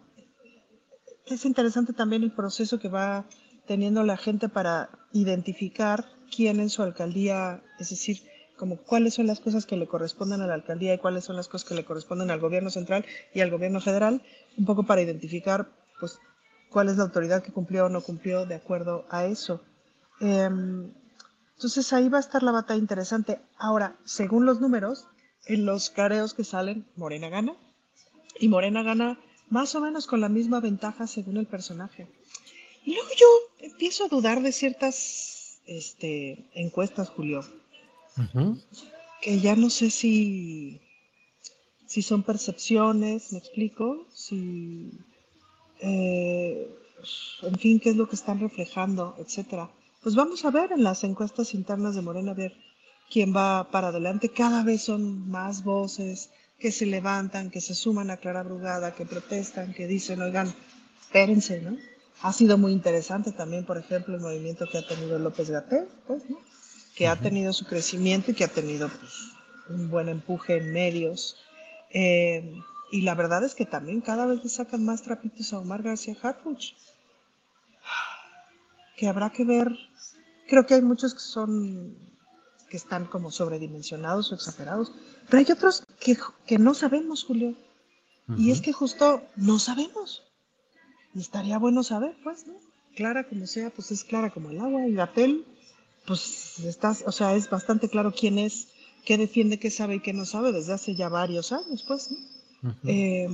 Es 1.27 1.45
interesante 1.45 1.93
también 1.93 2.23
el 2.23 2.33
proceso 2.33 2.79
que 2.81 2.89
va 2.89 3.25
teniendo 3.67 4.03
la 4.03 4.17
gente 4.17 4.49
para 4.49 4.91
identificar 5.13 6.05
quién 6.35 6.59
en 6.59 6.71
su 6.71 6.83
alcaldía, 6.83 7.63
es 7.79 7.91
decir, 7.91 8.23
como 8.57 8.77
cuáles 8.77 9.15
son 9.15 9.27
las 9.27 9.41
cosas 9.41 9.65
que 9.65 9.77
le 9.77 9.87
corresponden 9.87 10.41
a 10.41 10.47
la 10.47 10.55
alcaldía 10.55 10.95
y 10.95 10.99
cuáles 10.99 11.25
son 11.25 11.37
las 11.37 11.49
cosas 11.49 11.69
que 11.69 11.75
le 11.75 11.85
corresponden 11.85 12.31
al 12.31 12.41
gobierno 12.41 12.71
central 12.71 13.05
y 13.33 13.41
al 13.41 13.51
gobierno 13.51 13.81
federal, 13.81 14.23
un 14.57 14.65
poco 14.65 14.83
para 14.83 15.03
identificar, 15.03 15.71
pues, 15.99 16.19
cuál 16.71 16.89
es 16.89 16.97
la 16.97 17.05
autoridad 17.05 17.43
que 17.43 17.53
cumplió 17.53 17.87
o 17.87 17.89
no 17.89 18.01
cumplió 18.01 18.47
de 18.47 18.55
acuerdo 18.55 19.05
a 19.11 19.27
eso. 19.27 19.63
Em, 20.21 20.93
entonces 21.55 21.93
ahí 21.93 22.09
va 22.09 22.19
a 22.19 22.21
estar 22.21 22.43
la 22.43 22.53
batalla 22.53 22.81
interesante. 22.81 23.41
Ahora, 23.59 23.97
según 24.05 24.47
los 24.47 24.61
números, 24.61 25.07
en 25.47 25.67
los 25.67 25.91
careos 25.91 26.33
que 26.33 26.45
salen, 26.45 26.87
Morena 26.97 27.29
gana. 27.29 27.55
Y 28.39 28.49
Morena 28.49 28.83
gana 28.83 29.19
más 29.51 29.75
o 29.75 29.81
menos 29.81 30.07
con 30.07 30.21
la 30.21 30.29
misma 30.29 30.61
ventaja 30.61 31.07
según 31.07 31.37
el 31.37 31.47
personaje. 31.47 32.07
Y 32.85 32.95
luego 32.95 33.11
yo 33.19 33.27
empiezo 33.59 34.05
a 34.05 34.09
dudar 34.09 34.41
de 34.41 34.53
ciertas 34.53 35.61
este, 35.67 36.49
encuestas, 36.55 37.11
Julio. 37.11 37.45
Que 39.21 39.41
ya 39.41 39.55
no 39.57 39.71
sé 39.71 39.91
si, 39.91 40.81
si 41.87 42.03
son 42.03 42.23
percepciones, 42.23 43.33
me 43.33 43.39
explico, 43.39 44.07
si 44.13 44.93
eh, 45.81 46.69
en 47.43 47.59
fin, 47.59 47.81
qué 47.81 47.91
es 47.91 47.97
lo 47.97 48.09
que 48.09 48.17
están 48.17 48.41
reflejando, 48.41 49.15
etcétera. 49.19 49.71
Pues 50.03 50.15
vamos 50.15 50.45
a 50.45 50.51
ver 50.51 50.73
en 50.73 50.83
las 50.83 51.05
encuestas 51.05 51.55
internas 51.55 51.95
de 51.95 52.03
Morena, 52.03 52.33
a 52.33 52.35
ver 52.35 52.55
quién 53.11 53.35
va 53.35 53.71
para 53.71 53.89
adelante. 53.89 54.31
Cada 54.31 54.63
vez 54.63 54.83
son 54.83 55.29
más 55.29 55.65
voces 55.65 56.31
que 56.59 56.73
se 56.73 56.87
levantan, 56.87 57.51
que 57.51 57.61
se 57.61 57.75
suman 57.75 58.11
a 58.11 58.19
Clara 58.19 58.43
Brugada, 58.43 58.95
que 58.95 59.07
protestan, 59.07 59.73
que 59.73 59.87
dicen, 59.87 60.21
oigan, 60.23 60.53
espérense, 61.01 61.61
¿no? 61.61 61.77
Ha 62.23 62.33
sido 62.35 62.59
muy 62.59 62.73
interesante 62.73 63.33
también, 63.33 63.65
por 63.65 63.79
ejemplo, 63.79 64.15
el 64.15 64.21
movimiento 64.21 64.67
que 64.71 64.79
ha 64.79 64.87
tenido 64.87 65.19
López 65.19 65.49
Gatel, 65.49 65.89
pues, 66.07 66.29
¿no? 66.29 66.39
Que 66.95 67.09
ha 67.09 67.17
tenido 67.17 67.53
su 67.55 67.65
crecimiento 67.65 68.31
y 68.31 68.35
que 68.35 68.45
ha 68.45 68.49
tenido 68.49 68.89
pues, 68.89 69.13
un 69.71 69.89
buen 69.91 70.11
empuje 70.11 70.59
en 70.59 70.73
medios. 70.73 71.37
Eh, 71.91 72.61
y 72.91 73.03
la 73.03 73.15
verdad 73.15 73.45
es 73.45 73.55
que 73.55 73.67
también 73.67 74.01
cada 74.01 74.27
vez 74.27 74.43
le 74.43 74.49
sacan 74.49 74.85
más 74.85 75.03
trapitos 75.03 75.53
a 75.53 75.59
Omar 75.59 75.83
García 75.83 76.17
Harfuch. 76.21 76.75
Que 78.97 79.09
habrá 79.09 79.31
que 79.31 79.45
ver. 79.45 79.69
Creo 80.49 80.67
que 80.67 80.75
hay 80.75 80.83
muchos 80.83 81.15
que 81.15 81.21
son 81.21 81.97
que 82.69 82.77
están 82.77 83.07
como 83.07 83.33
sobredimensionados 83.33 84.31
o 84.31 84.37
exagerados, 84.37 84.93
pero 85.29 85.39
hay 85.39 85.53
otros 85.53 85.83
que, 85.99 86.17
que 86.47 86.59
no 86.59 86.73
sabemos, 86.73 87.25
Julio. 87.25 87.57
Y 88.39 88.53
es 88.53 88.61
que 88.61 88.73
justo 88.73 89.25
no 89.35 89.59
sabemos. 89.59 90.23
Y 91.13 91.21
estaría 91.21 91.59
bueno 91.59 91.83
saber, 91.83 92.17
pues, 92.23 92.47
¿no? 92.47 92.55
Clara 92.95 93.29
como 93.29 93.49
sea, 93.49 93.71
pues 93.71 93.91
es 93.91 94.05
clara 94.05 94.31
como 94.31 94.51
el 94.51 94.61
agua. 94.61 94.87
Y 94.87 94.95
Gatel, 94.95 95.45
pues 96.07 96.61
estás, 96.61 97.03
o 97.07 97.11
sea, 97.11 97.35
es 97.35 97.51
bastante 97.51 97.89
claro 97.89 98.13
quién 98.13 98.39
es, 98.39 98.69
qué 99.05 99.19
defiende, 99.19 99.59
qué 99.59 99.73
sabe 99.73 99.97
y 99.97 100.01
qué 100.01 100.13
no 100.13 100.25
sabe 100.25 100.53
desde 100.53 100.75
hace 100.75 100.95
ya 100.95 101.09
varios 101.09 101.51
años, 101.51 101.85
pues, 101.89 102.13
¿no? 102.13 102.19
Eh, 102.85 103.29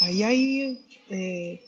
ahí 0.00 0.22
hay 0.22 0.86
eh, 1.10 1.64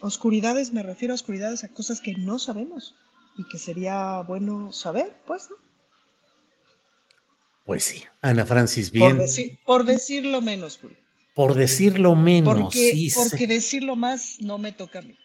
oscuridades, 0.00 0.72
me 0.72 0.82
refiero 0.82 1.12
a 1.12 1.16
oscuridades, 1.16 1.64
a 1.64 1.68
cosas 1.68 2.00
que 2.00 2.14
no 2.14 2.38
sabemos 2.38 2.94
y 3.36 3.44
que 3.48 3.58
sería 3.58 4.20
bueno 4.20 4.72
saber, 4.72 5.16
pues, 5.26 5.48
¿no? 5.50 5.56
Pues 7.64 7.84
sí, 7.84 8.04
Ana 8.20 8.44
Francis, 8.44 8.90
bien. 8.90 9.16
Por, 9.64 9.84
decirlo 9.84 10.42
menos, 10.42 10.78
Por 11.34 11.54
decirlo 11.54 12.14
menos, 12.14 12.62
porque, 12.64 12.92
sí. 12.92 13.10
Porque 13.14 13.46
decirlo 13.46 13.96
más 13.96 14.36
no 14.40 14.58
me 14.58 14.72
toca 14.72 14.98
a 14.98 15.02
mí. 15.02 15.16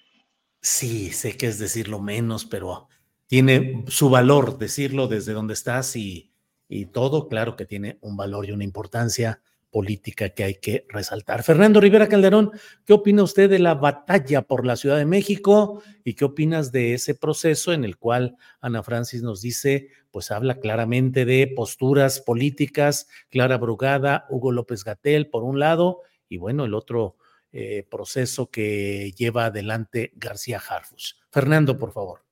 Sí, 0.62 1.12
sé 1.12 1.36
que 1.36 1.48
es 1.48 1.60
decirlo 1.60 2.00
menos, 2.00 2.46
pero 2.46 2.88
tiene 3.28 3.84
su 3.88 4.10
valor 4.10 4.58
decirlo 4.58 5.08
desde 5.08 5.34
donde 5.34 5.54
estás 5.54 5.96
y, 5.98 6.32
y 6.70 6.86
todo, 6.86 7.28
claro 7.28 7.58
que 7.58 7.66
tiene 7.66 7.98
un 8.02 8.16
valor 8.16 8.48
y 8.48 8.52
una 8.52 8.64
importancia 8.64 9.42
política 9.72 10.30
que 10.30 10.44
hay 10.44 10.56
que 10.56 10.86
resaltar. 10.90 11.44
Fernando 11.44 11.80
Rivera 11.80 12.08
Calderón, 12.08 12.52
¿qué 12.86 12.94
opina 12.94 13.24
usted 13.24 13.50
de 13.50 13.60
la 13.60 13.76
batalla 13.76 14.42
por 14.42 14.66
la 14.66 14.76
Ciudad 14.76 14.98
de 14.98 15.06
México 15.06 15.82
y 16.04 16.14
qué 16.16 16.26
opinas 16.26 16.72
de 16.72 16.94
ese 16.94 17.16
proceso 17.16 17.74
en 17.74 17.84
el 17.84 17.98
cual 17.98 18.38
Ana 18.62 18.84
Francis 18.84 19.22
nos 19.22 19.42
dice, 19.42 19.90
pues 20.12 20.32
habla 20.32 20.60
claramente 20.60 21.26
de 21.26 21.48
posturas 21.56 22.20
políticas, 22.20 23.08
Clara 23.30 23.58
Brugada, 23.58 24.26
Hugo 24.30 24.52
López 24.52 24.84
Gatel, 24.84 25.30
por 25.30 25.44
un 25.44 25.60
lado, 25.60 26.02
y 26.28 26.38
bueno, 26.38 26.66
el 26.66 26.74
otro 26.74 27.18
eh, 27.52 27.86
proceso 27.90 28.50
que 28.50 29.12
lleva 29.18 29.46
adelante 29.46 30.12
García 30.16 30.62
Harfus. 30.68 31.20
Fernando, 31.32 31.78
por 31.78 31.92
favor. 31.92 32.29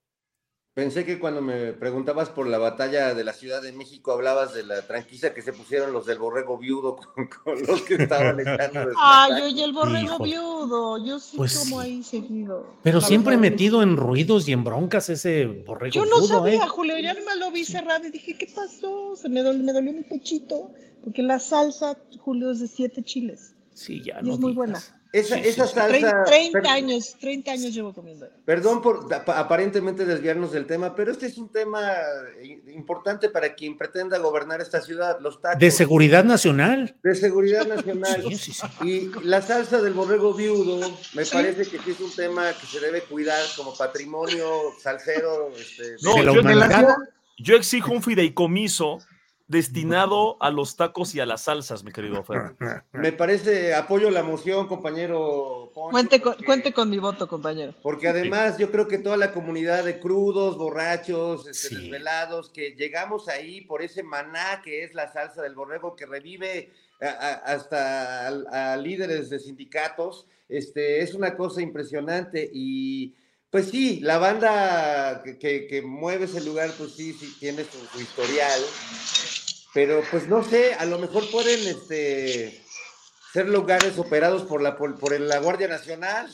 Pensé 0.78 1.06
que 1.06 1.18
cuando 1.18 1.42
me 1.42 1.74
preguntabas 1.74 2.30
por 2.30 2.46
la 2.46 2.60
batalla 2.60 3.16
de 3.16 3.24
la 3.24 3.34
Ciudad 3.34 3.64
de 3.64 3.72
México 3.72 4.12
hablabas 4.12 4.54
de 4.54 4.62
la 4.64 4.84
tranquila 4.84 5.34
que 5.34 5.42
se 5.42 5.52
pusieron 5.52 5.92
los 5.92 6.06
del 6.06 6.20
borrego 6.20 6.60
viudo 6.60 6.98
con, 7.44 7.60
los 7.66 7.82
que 7.82 7.96
estaban 7.96 8.40
echando. 8.40 8.92
Ay, 9.02 9.42
oye, 9.42 9.64
el 9.64 9.74
borrego 9.74 10.20
viudo, 10.20 11.04
yo 11.04 11.20
sí 11.20 11.36
pues 11.36 11.58
como 11.58 11.80
ahí 11.80 12.04
seguido. 12.04 12.76
Pero 12.84 13.02
siempre 13.02 13.38
metido 13.38 13.82
en 13.82 13.98
ruidos 13.98 14.48
y 14.48 14.52
en 14.52 14.64
broncas 14.64 15.10
ese 15.10 15.48
borrego 15.48 15.94
Yo 15.96 16.06
no 16.06 16.22
sabía, 16.22 16.64
¿eh? 16.64 16.68
Julio, 16.68 17.00
ya 17.00 17.16
nomás 17.16 17.38
lo 17.38 17.50
vi 17.50 17.66
cerrado 17.66 18.06
y 18.06 18.12
dije, 18.12 18.38
¿qué 18.38 18.46
pasó? 18.46 19.16
Se 19.16 19.30
me 19.30 19.42
dolió, 19.42 19.64
me 19.64 19.74
dolió 19.74 19.92
mi 19.94 20.04
pechito, 20.04 20.70
porque 21.04 21.24
la 21.24 21.40
salsa, 21.40 21.98
Julio, 22.20 22.52
es 22.52 22.60
de 22.60 22.68
siete 22.68 23.02
chiles. 23.02 23.56
Sí, 23.74 24.04
ya 24.06 24.20
y 24.22 24.28
no. 24.28 24.34
es 24.36 24.40
muy 24.40 24.54
buena. 24.54 24.80
Esa, 25.12 25.38
esa 25.39 25.68
salsa. 25.68 26.24
30, 26.26 26.72
años, 26.72 27.16
30 27.20 27.51
años 27.51 27.74
llevo 27.74 27.93
comiendo. 27.93 28.28
Perdón 28.45 28.82
por 28.82 29.08
aparentemente 29.14 30.05
desviarnos 30.05 30.51
del 30.51 30.66
tema, 30.66 30.95
pero 30.95 31.12
este 31.12 31.28
es 31.28 31.38
un 31.38 31.49
tema 31.49 31.93
importante 32.74 33.30
para 33.30 33.55
quien 33.55 33.78
pretenda 33.78 34.18
gobernar 34.18 34.62
esta 34.62 34.82
ciudad, 34.82 35.20
los 35.22 35.41
tacos. 35.41 35.60
De 35.60 35.72
seguridad 35.72 36.24
nacional. 36.24 36.95
De 37.03 37.16
seguridad 37.16 37.66
nacional. 37.66 38.24
Y 38.84 39.10
la 39.24 39.41
salsa 39.41 39.82
del 39.82 39.93
borrego 39.93 40.34
viudo, 40.34 40.80
me 41.14 41.26
parece 41.26 41.64
que 41.70 41.80
sí 41.80 41.91
es 41.91 41.99
un 41.99 42.14
tema 42.16 42.51
que 42.60 42.68
se 42.68 42.80
debe 42.80 43.01
cuidar 43.01 43.43
como 43.55 43.76
patrimonio 43.76 44.74
salsero. 44.82 45.51
Este, 45.58 45.95
no, 46.01 46.22
yo, 46.22 46.41
yo 47.38 47.55
exijo 47.55 47.91
un 47.91 48.03
fideicomiso 48.03 48.99
destinado 49.48 50.36
a 50.41 50.52
los 50.52 50.76
tacos 50.76 51.16
y 51.16 51.20
a 51.20 51.26
las 51.26 51.43
salsas, 51.43 51.84
mi 51.84 51.91
querido 51.91 52.24
Fer. 52.24 52.56
Me 52.91 53.14
parece, 53.14 53.74
apoyo 53.74 54.10
la 54.10 54.24
moción, 54.24 54.68
compañero. 54.68 55.72
cuente, 55.74 56.22
con, 56.22 56.36
cuente 56.45 56.74
con 56.74 56.89
mi 56.89 56.98
voto, 56.98 57.28
compañero. 57.28 57.74
Porque 57.82 58.10
además 58.10 58.58
yo 58.58 58.70
creo 58.72 58.88
que 58.88 58.98
toda 58.98 59.16
la 59.16 59.32
comunidad 59.32 59.86
de 59.86 60.00
crudos, 60.00 60.58
borrachos, 60.58 61.48
este, 61.48 61.76
desvelados, 61.76 62.50
que 62.50 62.72
llegamos 62.72 63.30
ahí 63.30 63.62
por 63.62 63.82
ese 63.82 64.04
maná 64.04 64.62
que 64.64 64.84
es 64.84 64.93
la 64.93 65.12
salsa 65.12 65.41
del 65.41 65.56
borrego 65.56 65.95
que 65.95 66.06
revive 66.06 66.72
hasta 67.00 68.28
a, 68.28 68.78
líderes 68.78 69.30
de 69.30 69.39
sindicatos, 69.39 70.28
este, 70.50 71.02
es 71.02 71.14
una 71.14 71.36
cosa 71.36 71.62
impresionante 71.62 72.50
y... 72.54 73.16
Pues 73.50 73.70
sí, 73.70 74.02
la 74.02 74.18
banda 74.18 75.24
que, 75.24 75.82
mueve 75.86 76.26
ese 76.26 76.43
lugar, 76.43 76.70
pues 76.78 76.95
sí, 76.95 77.14
sí 77.14 77.34
tiene 77.39 77.64
su 77.64 77.78
historial, 78.00 78.60
pero 79.74 80.04
pues 80.12 80.28
no 80.28 80.43
sé, 80.43 80.74
a 80.74 80.84
lo 80.86 81.00
mejor 81.00 81.24
pueden 81.32 81.66
este, 81.66 82.62
ser 83.32 83.48
lugares 83.48 83.98
operados 83.98 84.43
por 84.43 84.62
la, 84.62 84.76
por, 84.76 85.18
la 85.20 85.39
Guardia 85.39 85.70
Nacional. 85.70 86.30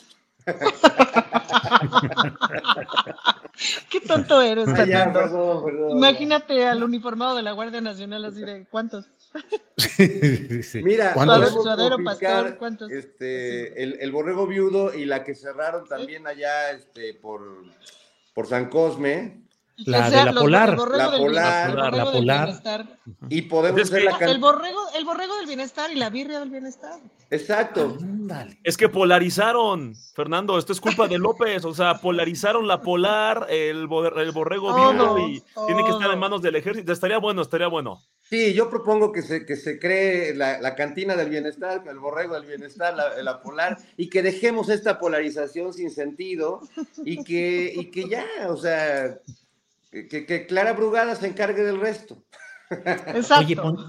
Qué 3.90 4.02
tonto 4.02 4.42
eres, 4.42 4.68
ah, 4.70 4.86
Imagínate 5.92 6.66
al 6.66 6.84
uniformado 6.84 7.36
de 7.36 7.44
la 7.44 7.52
Guardia 7.52 7.80
Nacional 7.80 8.26
así 8.26 8.42
de 8.42 8.66
¿cuántos? 8.72 9.06
Mira, 10.84 11.14
pastor, 11.14 12.58
¿cuántos? 12.58 12.92
Este, 12.92 13.82
el, 13.82 13.98
el, 14.00 14.12
borrego 14.12 14.48
viudo 14.48 14.94
y 14.94 15.06
la 15.06 15.24
que 15.24 15.36
cerraron 15.36 15.88
también 15.88 16.28
allá 16.28 16.72
este, 16.72 17.14
por, 17.16 17.42
por 18.34 18.48
San 18.48 18.70
Cosme, 18.70 19.44
La 19.78 20.10
de 20.10 20.26
la 20.26 20.34
polar. 20.34 20.78
La 20.78 21.12
polar. 21.18 21.94
La 21.94 22.12
polar. 22.12 23.00
Y 23.30 23.44
podemos 23.44 23.82
Es 23.82 23.88
hacer 23.92 24.04
la 24.04 24.18
can- 24.18 24.30
El 24.30 24.40
borrego, 24.40 24.82
el 24.96 25.06
borrego 25.06 25.36
del 25.38 25.48
bienestar 25.48 25.92
y 25.92 25.96
la 25.96 26.10
birria 26.12 26.40
del 26.40 26.52
bienestar. 26.52 27.00
Exacto. 27.32 27.98
Es 28.64 28.78
que 28.78 28.88
polarizaron, 28.90 29.96
Fernando, 30.14 30.60
esto 30.60 30.72
es 30.74 30.80
culpa 30.80 31.08
de 31.08 31.18
López, 31.18 31.66
o 31.66 31.74
sea, 31.74 32.00
polarizaron 32.00 32.68
la 32.68 32.82
polar, 32.82 33.48
el, 33.50 33.88
el 34.18 34.32
borrego 34.32 34.70
Todo, 34.70 35.16
vivo 35.16 35.28
y 35.28 35.44
tiene 35.66 35.84
que 35.84 35.90
estar 35.90 36.12
en 36.12 36.20
manos 36.20 36.44
del 36.44 36.56
ejército. 36.56 36.94
Estaría 36.94 37.18
bueno, 37.18 37.42
estaría 37.42 37.68
bueno. 37.68 38.00
Sí, 38.34 38.52
yo 38.56 38.68
propongo 38.68 39.12
que 39.12 39.22
se, 39.22 39.46
que 39.46 39.56
se 39.56 39.78
cree 39.78 40.34
la, 40.34 40.60
la 40.60 40.74
cantina 40.74 41.16
del 41.16 41.30
bienestar, 41.30 41.84
el 41.88 42.00
borrego 42.00 42.34
del 42.34 42.48
bienestar, 42.48 42.96
la, 42.96 43.22
la 43.22 43.44
polar, 43.44 43.78
y 43.96 44.10
que 44.10 44.24
dejemos 44.24 44.70
esta 44.70 44.98
polarización 44.98 45.72
sin 45.72 45.92
sentido 45.92 46.62
y 47.06 47.24
que, 47.24 47.72
y 47.76 47.92
que 47.92 48.10
ya, 48.10 48.26
o 48.48 48.58
sea, 48.58 49.20
que, 49.92 50.26
que 50.26 50.48
Clara 50.48 50.74
Brugada 50.74 51.16
se 51.16 51.28
encargue 51.28 51.62
del 51.62 51.80
resto. 51.80 52.24
Exacto. 52.72 53.46
Oye, 53.46 53.56
Pon- 53.56 53.88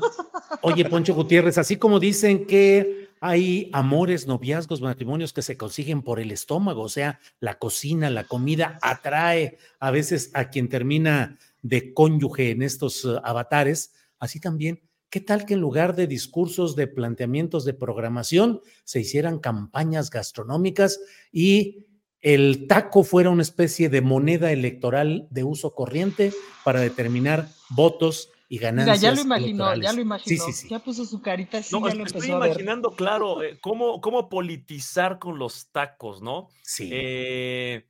oye, 0.61 0.85
Poncho 0.91 1.15
Gutiérrez, 1.15 1.57
así 1.57 1.77
como 1.77 1.99
dicen 1.99 2.47
que 2.47 3.09
hay 3.23 3.71
amores, 3.73 4.27
noviazgos, 4.27 4.83
matrimonios 4.83 5.33
que 5.33 5.41
se 5.41 5.57
consiguen 5.57 6.03
por 6.03 6.21
el 6.21 6.31
estómago, 6.31 6.83
o 6.83 6.91
sea, 6.91 7.19
la 7.41 7.59
cocina, 7.59 8.11
la 8.11 8.25
comida 8.25 8.79
atrae 8.83 9.57
a 9.81 9.91
veces 9.91 10.31
a 10.35 10.51
quien 10.51 10.69
termina 10.69 11.39
de 11.63 11.95
cónyuge 11.95 12.51
en 12.51 12.61
estos 12.61 13.07
eh, 13.07 13.17
avatares, 13.25 13.93
así 14.19 14.41
también. 14.41 14.83
¿Qué 15.11 15.21
tal 15.21 15.47
que 15.47 15.55
en 15.55 15.61
lugar 15.61 15.95
de 15.95 16.07
discursos, 16.07 16.75
de 16.75 16.89
planteamientos 16.89 17.65
de 17.65 17.75
programación, 17.75 18.61
se 18.85 19.01
hicieran 19.01 19.39
campañas 19.39 20.11
gastronómicas 20.11 21.01
y 21.31 21.87
el 22.21 22.67
taco 22.67 23.05
fuera 23.05 23.31
una 23.31 23.43
especie 23.43 23.89
de 23.89 24.01
moneda 24.01 24.51
electoral 24.51 25.29
de 25.31 25.45
uso 25.45 25.75
corriente 25.75 26.33
para 26.65 26.81
determinar 26.81 27.49
votos 27.71 28.31
y 28.49 28.57
Mira, 28.57 28.71
ganancias? 28.71 29.01
ya 29.01 29.13
lo 29.13 29.21
imaginó, 29.21 29.75
ya 29.77 29.93
lo 29.93 30.01
imaginó. 30.01 30.45
Sí, 30.45 30.53
sí, 30.53 30.53
sí. 30.53 30.69
Ya 30.69 30.79
puso 30.79 31.05
su 31.05 31.21
carita 31.21 31.59
así, 31.59 31.79
No, 31.79 31.87
ya 31.87 31.95
lo 31.95 32.05
estoy 32.05 32.31
imaginando, 32.31 32.91
claro, 32.91 33.43
eh, 33.43 33.59
cómo, 33.61 34.01
cómo 34.01 34.29
politizar 34.29 35.19
con 35.19 35.39
los 35.39 35.69
tacos, 35.71 36.23
¿no? 36.23 36.49
Sí. 36.63 36.89
Eh, 36.93 37.87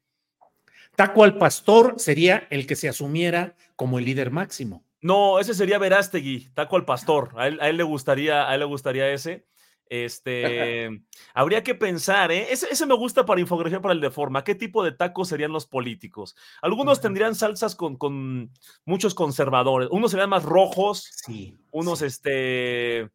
Taco 0.96 1.24
al 1.24 1.38
pastor 1.38 1.94
sería 1.98 2.46
el 2.50 2.66
que 2.66 2.76
se 2.76 2.88
asumiera 2.88 3.56
como 3.76 3.98
el 3.98 4.04
líder 4.04 4.30
máximo. 4.30 4.83
No, 5.04 5.38
ese 5.38 5.52
sería 5.52 5.76
Verástegui, 5.78 6.48
taco 6.54 6.76
al 6.76 6.86
pastor. 6.86 7.28
A 7.36 7.46
él, 7.46 7.58
a 7.60 7.68
él 7.68 7.76
le 7.76 7.82
gustaría, 7.82 8.48
a 8.48 8.54
él 8.54 8.60
le 8.60 8.64
gustaría 8.64 9.12
ese. 9.12 9.46
Este, 9.90 10.88
habría 11.34 11.62
que 11.62 11.74
pensar, 11.74 12.32
¿eh? 12.32 12.46
Ese, 12.50 12.68
ese 12.70 12.86
me 12.86 12.94
gusta 12.94 13.26
para 13.26 13.38
infografía 13.38 13.82
para 13.82 13.92
el 13.92 14.00
de 14.00 14.10
forma. 14.10 14.44
¿Qué 14.44 14.54
tipo 14.54 14.82
de 14.82 14.92
tacos 14.92 15.28
serían 15.28 15.52
los 15.52 15.66
políticos? 15.66 16.34
Algunos 16.62 17.02
tendrían 17.02 17.34
salsas 17.34 17.76
con, 17.76 17.96
con 17.96 18.50
muchos 18.86 19.14
conservadores. 19.14 19.90
Unos 19.92 20.10
serían 20.10 20.30
más 20.30 20.42
rojos, 20.42 21.10
Sí. 21.26 21.54
unos 21.70 22.00
este, 22.00 23.10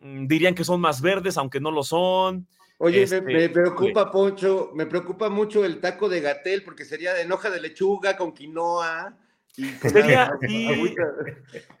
mm, 0.00 0.26
dirían 0.26 0.56
que 0.56 0.64
son 0.64 0.80
más 0.80 1.00
verdes, 1.00 1.36
aunque 1.38 1.60
no 1.60 1.70
lo 1.70 1.84
son. 1.84 2.48
Oye, 2.78 3.04
Este, 3.04 3.22
me, 3.22 3.34
me 3.34 3.48
preocupa, 3.50 4.10
Poncho, 4.10 4.72
me 4.74 4.86
preocupa 4.86 5.30
mucho 5.30 5.64
el 5.64 5.80
taco 5.80 6.08
de 6.08 6.22
gatel, 6.22 6.64
porque 6.64 6.84
sería 6.84 7.14
de 7.14 7.32
hoja 7.32 7.50
de 7.50 7.60
lechuga 7.60 8.16
con 8.16 8.32
quinoa. 8.32 9.16
Sería. 9.82 10.32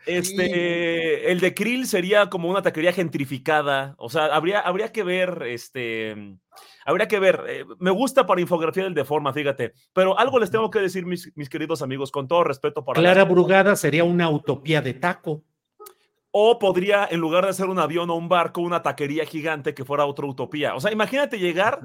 Este, 0.06 1.30
el 1.30 1.40
de 1.40 1.54
Krill 1.54 1.86
sería 1.86 2.30
como 2.30 2.48
una 2.48 2.62
taquería 2.62 2.92
gentrificada. 2.92 3.94
O 3.98 4.08
sea, 4.08 4.26
habría, 4.26 4.60
habría 4.60 4.90
que 4.90 5.04
ver, 5.04 5.42
este, 5.46 6.36
habría 6.84 7.06
que 7.06 7.20
ver. 7.20 7.44
eh, 7.48 7.64
me 7.78 7.90
gusta 7.90 8.26
para 8.26 8.40
infografía 8.40 8.84
del 8.84 8.94
de 8.94 9.04
forma, 9.04 9.32
fíjate. 9.32 9.74
Pero 9.92 10.18
algo 10.18 10.38
les 10.40 10.50
tengo 10.50 10.70
que 10.70 10.80
decir, 10.80 11.06
mis, 11.06 11.30
mis 11.36 11.48
queridos 11.48 11.82
amigos, 11.82 12.10
con 12.10 12.26
todo 12.26 12.44
respeto 12.44 12.84
para. 12.84 13.00
Clara 13.00 13.24
Brugada 13.24 13.76
sería 13.76 14.04
una 14.04 14.30
utopía 14.30 14.82
de 14.82 14.94
taco. 14.94 15.44
O 16.32 16.58
podría, 16.58 17.08
en 17.10 17.20
lugar 17.20 17.44
de 17.44 17.50
hacer 17.50 17.66
un 17.66 17.78
avión 17.78 18.08
o 18.10 18.14
un 18.14 18.28
barco, 18.28 18.60
una 18.60 18.82
taquería 18.82 19.26
gigante 19.26 19.74
que 19.74 19.84
fuera 19.84 20.06
otra 20.06 20.26
utopía. 20.26 20.74
O 20.74 20.80
sea, 20.80 20.92
imagínate 20.92 21.38
llegar 21.38 21.80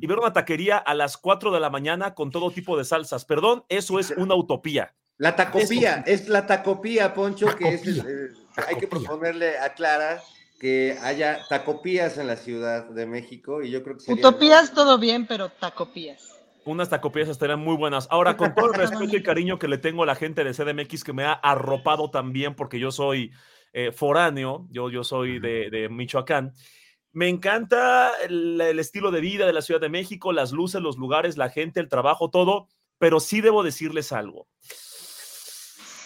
y 0.00 0.06
ver 0.06 0.18
una 0.18 0.32
taquería 0.32 0.78
a 0.78 0.94
las 0.94 1.16
4 1.16 1.50
de 1.50 1.60
la 1.60 1.70
mañana 1.70 2.14
con 2.14 2.30
todo 2.30 2.50
tipo 2.50 2.78
de 2.78 2.84
salsas. 2.84 3.24
Perdón, 3.24 3.64
eso 3.68 3.98
es 3.98 4.12
una 4.16 4.34
utopía. 4.34 4.94
La 5.20 5.36
tacopía, 5.36 6.02
es 6.06 6.30
la 6.30 6.46
tacopía, 6.46 7.12
Poncho, 7.12 7.54
que 7.54 7.74
es, 7.74 7.82
Tacopía, 7.82 8.04
eh, 8.10 8.64
hay 8.66 8.76
que 8.76 8.86
proponerle 8.86 9.58
a 9.58 9.74
Clara 9.74 10.22
que 10.58 10.96
haya 11.02 11.40
tacopías 11.46 12.16
en 12.16 12.26
la 12.26 12.36
Ciudad 12.36 12.88
de 12.88 13.04
México 13.04 13.62
y 13.62 13.70
yo 13.70 13.82
creo 13.82 13.96
que 13.98 14.00
sería... 14.00 14.26
Utopías 14.26 14.72
todo 14.72 14.96
bien, 14.96 15.26
pero 15.26 15.50
tacopías. 15.50 16.40
Unas 16.64 16.88
tacopías 16.88 17.28
estarían 17.28 17.60
muy 17.60 17.76
buenas. 17.76 18.08
Ahora, 18.10 18.38
con 18.38 18.54
todo 18.54 18.72
el 18.72 18.78
respeto 18.78 19.14
y 19.14 19.22
cariño 19.22 19.58
que 19.58 19.68
le 19.68 19.76
tengo 19.76 20.04
a 20.04 20.06
la 20.06 20.14
gente 20.14 20.42
de 20.42 20.54
CDMX 20.54 21.04
que 21.04 21.12
me 21.12 21.24
ha 21.24 21.34
arropado 21.34 22.10
también, 22.10 22.54
porque 22.54 22.78
yo 22.78 22.90
soy 22.90 23.30
eh, 23.74 23.92
foráneo, 23.92 24.68
yo, 24.70 24.88
yo 24.88 25.04
soy 25.04 25.38
de, 25.38 25.68
de 25.68 25.90
Michoacán. 25.90 26.54
Me 27.12 27.28
encanta 27.28 28.12
el, 28.26 28.58
el 28.58 28.78
estilo 28.78 29.10
de 29.10 29.20
vida 29.20 29.44
de 29.44 29.52
la 29.52 29.60
Ciudad 29.60 29.82
de 29.82 29.90
México, 29.90 30.32
las 30.32 30.52
luces, 30.52 30.80
los 30.80 30.96
lugares, 30.96 31.36
la 31.36 31.50
gente, 31.50 31.78
el 31.78 31.90
trabajo, 31.90 32.30
todo, 32.30 32.68
pero 32.96 33.20
sí 33.20 33.42
debo 33.42 33.62
decirles 33.62 34.12
algo. 34.12 34.48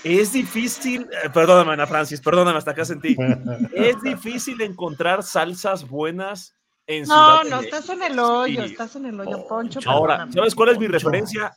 Es 0.05 0.33
difícil, 0.33 1.03
eh, 1.25 1.31
perdóname 1.33 1.73
Ana 1.73 1.87
Francis, 1.87 2.21
perdóname, 2.21 2.59
hasta 2.59 2.73
acá 2.73 2.85
sentí. 2.85 3.17
Es 3.75 4.01
difícil 4.03 4.61
encontrar 4.61 5.23
salsas 5.23 5.89
buenas 5.89 6.55
en 6.87 7.05
No, 7.07 7.15
Ciudad 7.15 7.43
de 7.45 7.51
no, 7.51 7.57
México. 7.61 7.77
estás 7.77 7.97
en 7.97 8.03
el 8.03 8.19
hoyo, 8.19 8.65
Sí. 8.65 8.71
estás 8.73 8.97
en 8.97 9.07
el 9.07 9.21
hoyo, 9.21 9.47
Poncho. 9.49 9.81
Ahora. 9.87 10.29
¿sabes 10.33 10.55
cuál 10.55 10.69
es 10.71 10.79
mi 10.79 10.87
Poncho. 10.87 10.99
referencia? 10.99 11.55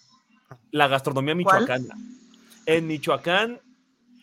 La 0.72 0.88
gastronomía 0.88 1.34
¿Cuál? 1.44 1.62
michoacana. 1.64 1.96
En 2.66 2.88
Michoacán, 2.88 3.62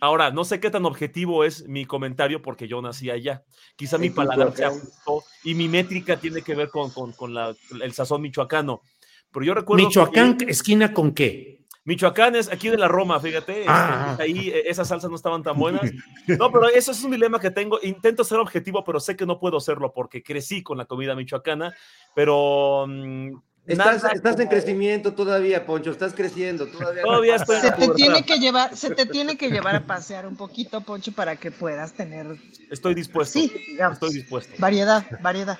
ahora, 0.00 0.30
no 0.30 0.44
sé 0.44 0.58
qué 0.60 0.70
tan 0.70 0.84
objetivo 0.86 1.44
es 1.44 1.66
mi 1.68 1.84
comentario 1.84 2.40
porque 2.40 2.66
yo 2.68 2.80
nací 2.80 3.10
allá. 3.10 3.42
Quizá 3.76 3.98
mi 3.98 4.08
paladar 4.10 4.54
se 4.54 4.62
Michoacán. 4.64 4.78
ajustó 4.78 5.22
y 5.44 5.54
mi 5.54 5.68
métrica 5.68 6.16
tiene 6.18 6.40
que 6.42 6.54
ver 6.54 6.68
con, 6.70 6.90
con- 6.90 7.12
con 7.12 7.34
la- 7.34 7.54
el 7.82 7.92
sazón 7.92 8.22
michoacano. 8.22 8.80
Pero 9.32 9.44
yo 9.44 9.54
recuerdo 9.54 9.82
que 9.82 9.88
Michoacán, 9.88 10.36
esquina 10.48 10.94
con 10.94 11.12
qué? 11.12 11.63
Michoacán 11.85 12.35
es 12.35 12.51
aquí 12.51 12.70
de 12.70 12.78
la 12.78 12.89
Roma, 12.89 13.20
fíjate. 13.20 13.61
este, 13.61 13.64
Ah. 13.68 14.16
ahí 14.18 14.49
eh, 14.49 14.62
esas 14.66 14.89
salsas 14.89 15.11
no 15.11 15.16
estaban 15.16 15.43
tan 15.43 15.59
buenas. 15.59 15.82
No, 16.41 16.51
pero 16.51 16.68
eso 16.68 16.93
es 16.93 17.03
un 17.05 17.11
dilema 17.11 17.39
que 17.39 17.51
tengo. 17.51 17.78
Intento 17.82 18.24
ser 18.24 18.39
objetivo, 18.39 18.82
pero 18.85 19.01
sé 19.01 19.16
que 19.16 19.26
no 19.26 19.39
puedo 19.39 19.61
serlo 19.61 19.93
porque 19.93 20.22
crecí 20.22 20.62
con 20.62 20.78
la 20.78 20.87
comida 20.87 21.14
michoacana. 21.14 21.74
Pero 22.14 22.87
mm, 22.89 23.32
Estás, 23.66 24.03
nada 24.03 24.14
estás 24.14 24.39
en 24.41 24.49
crecimiento 24.49 25.14
todavía, 25.14 25.64
Poncho, 25.64 25.91
estás 25.91 26.12
creciendo. 26.12 26.66
Todavía, 26.66 27.01
no 27.03 27.09
Todavía 27.09 27.37
estoy 27.37 27.57
Se 27.61 27.70
te 27.72 27.89
tiene 27.95 28.22
que 28.22 28.39
llevar, 28.39 28.76
se 28.76 28.91
te 28.95 29.07
tiene 29.07 29.39
que 29.39 29.49
llevar 29.51 29.76
a 29.76 29.87
pasear 29.87 30.26
un 30.26 30.37
poquito, 30.37 30.82
Poncho, 30.82 31.12
para 31.12 31.37
que 31.37 31.51
puedas 31.51 31.95
tener, 31.95 32.26
Estoy 32.70 32.95
dispuesto. 32.95 33.39
sí, 33.39 33.51
digamos, 33.68 33.95
Estoy 33.97 34.12
dispuesto. 34.12 34.55
variedad, 34.59 35.05
variedad. 35.22 35.59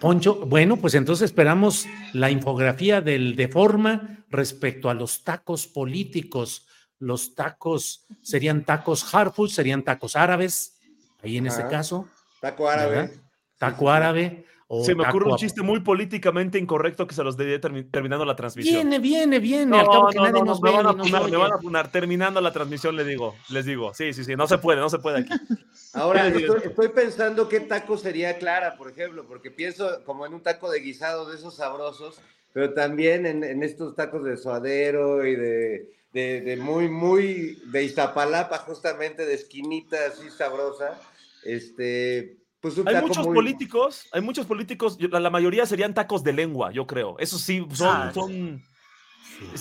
Poncho, 0.00 0.46
bueno, 0.46 0.76
pues 0.76 0.94
entonces 0.94 1.26
esperamos 1.26 1.86
la 2.12 2.30
infografía 2.30 3.00
del 3.00 3.36
de 3.36 3.48
forma 3.48 4.24
respecto 4.30 4.88
a 4.88 4.94
los 4.94 5.24
tacos 5.24 5.66
políticos. 5.66 6.66
Los 6.98 7.34
tacos 7.34 8.06
serían 8.22 8.64
tacos 8.64 9.14
Harfull, 9.14 9.50
serían 9.50 9.82
tacos 9.82 10.16
árabes, 10.16 10.78
ahí 11.22 11.36
en 11.36 11.46
ese 11.46 11.62
Ajá. 11.62 11.68
caso, 11.70 12.08
Taco 12.40 12.68
árabe. 12.68 12.96
¿verdad? 12.96 13.10
taco 13.58 13.90
árabe. 13.90 14.46
O 14.66 14.82
Se 14.82 14.94
me 14.94 15.06
ocurre 15.06 15.30
un 15.30 15.36
chiste 15.36 15.60
muy 15.62 15.80
políticamente 15.80 16.58
incorrecto 16.58 17.06
que 17.06 17.14
se 17.14 17.22
los 17.22 17.36
diré 17.36 17.60
termi- 17.60 17.88
terminando 17.90 18.24
la 18.24 18.34
transmisión. 18.34 18.74
Viene, 18.88 18.98
viene, 18.98 19.38
viene. 19.38 19.66
No, 19.66 19.78
al 19.80 19.86
cabo 19.86 20.08
que 20.08 20.16
no, 20.16 20.22
nadie 20.24 20.40
no, 20.40 20.46
nos 20.46 20.62
me 20.62 20.70
ve 20.70 20.76
van 20.76 20.86
a 20.86 20.90
ni 20.92 20.96
nos 20.96 21.06
funar, 21.06 21.20
me 21.22 21.26
oye. 21.28 21.36
van 21.36 21.52
a 21.52 21.58
funar. 21.58 21.92
Terminando 21.92 22.40
la 22.40 22.52
transmisión 22.52 22.96
le 22.96 23.04
digo, 23.04 23.34
les 23.50 23.66
digo. 23.66 23.92
Sí, 23.92 24.14
sí, 24.14 24.24
sí, 24.24 24.36
no 24.36 24.46
se 24.46 24.56
puede, 24.58 24.80
no 24.80 24.88
se 24.88 24.98
puede 24.98 25.20
aquí. 25.20 25.30
Ahora, 25.92 26.28
estoy 26.28 26.88
pensando 26.88 27.48
qué 27.48 27.60
taco 27.60 27.98
sería 27.98 28.38
Clara, 28.38 28.76
por 28.76 28.90
ejemplo, 28.90 29.26
porque 29.28 29.50
pienso 29.50 30.02
como 30.04 30.24
en 30.26 30.32
un 30.34 30.42
taco 30.42 30.70
de 30.70 30.80
guisado 30.80 31.28
de 31.30 31.36
esos 31.36 31.56
sabrosos, 31.56 32.18
pero 32.52 32.72
también 32.72 33.26
en, 33.26 33.44
en 33.44 33.62
estos 33.62 33.94
tacos 33.94 34.24
de 34.24 34.36
suadero 34.38 35.26
y 35.26 35.36
de, 35.36 35.92
de, 36.12 36.40
de 36.40 36.56
muy, 36.56 36.88
muy, 36.88 37.60
de 37.66 37.84
Iztapalapa, 37.84 38.58
justamente, 38.58 39.26
de 39.26 39.34
esquinita 39.34 39.98
así 40.08 40.30
sabrosa. 40.30 40.98
Este, 41.44 42.38
pues 42.64 42.78
Hay 42.86 43.02
muchos 43.02 43.26
muy- 43.26 43.34
políticos, 43.34 44.08
hay 44.10 44.22
muchos 44.22 44.46
políticos, 44.46 44.96
la, 44.98 45.20
la 45.20 45.28
mayoría 45.28 45.66
serían 45.66 45.92
tacos 45.92 46.24
de 46.24 46.32
lengua, 46.32 46.72
yo 46.72 46.86
creo. 46.86 47.18
Eso 47.18 47.38
sí, 47.38 47.62
son, 47.74 47.88
Ah, 47.90 48.10
son 48.14 48.62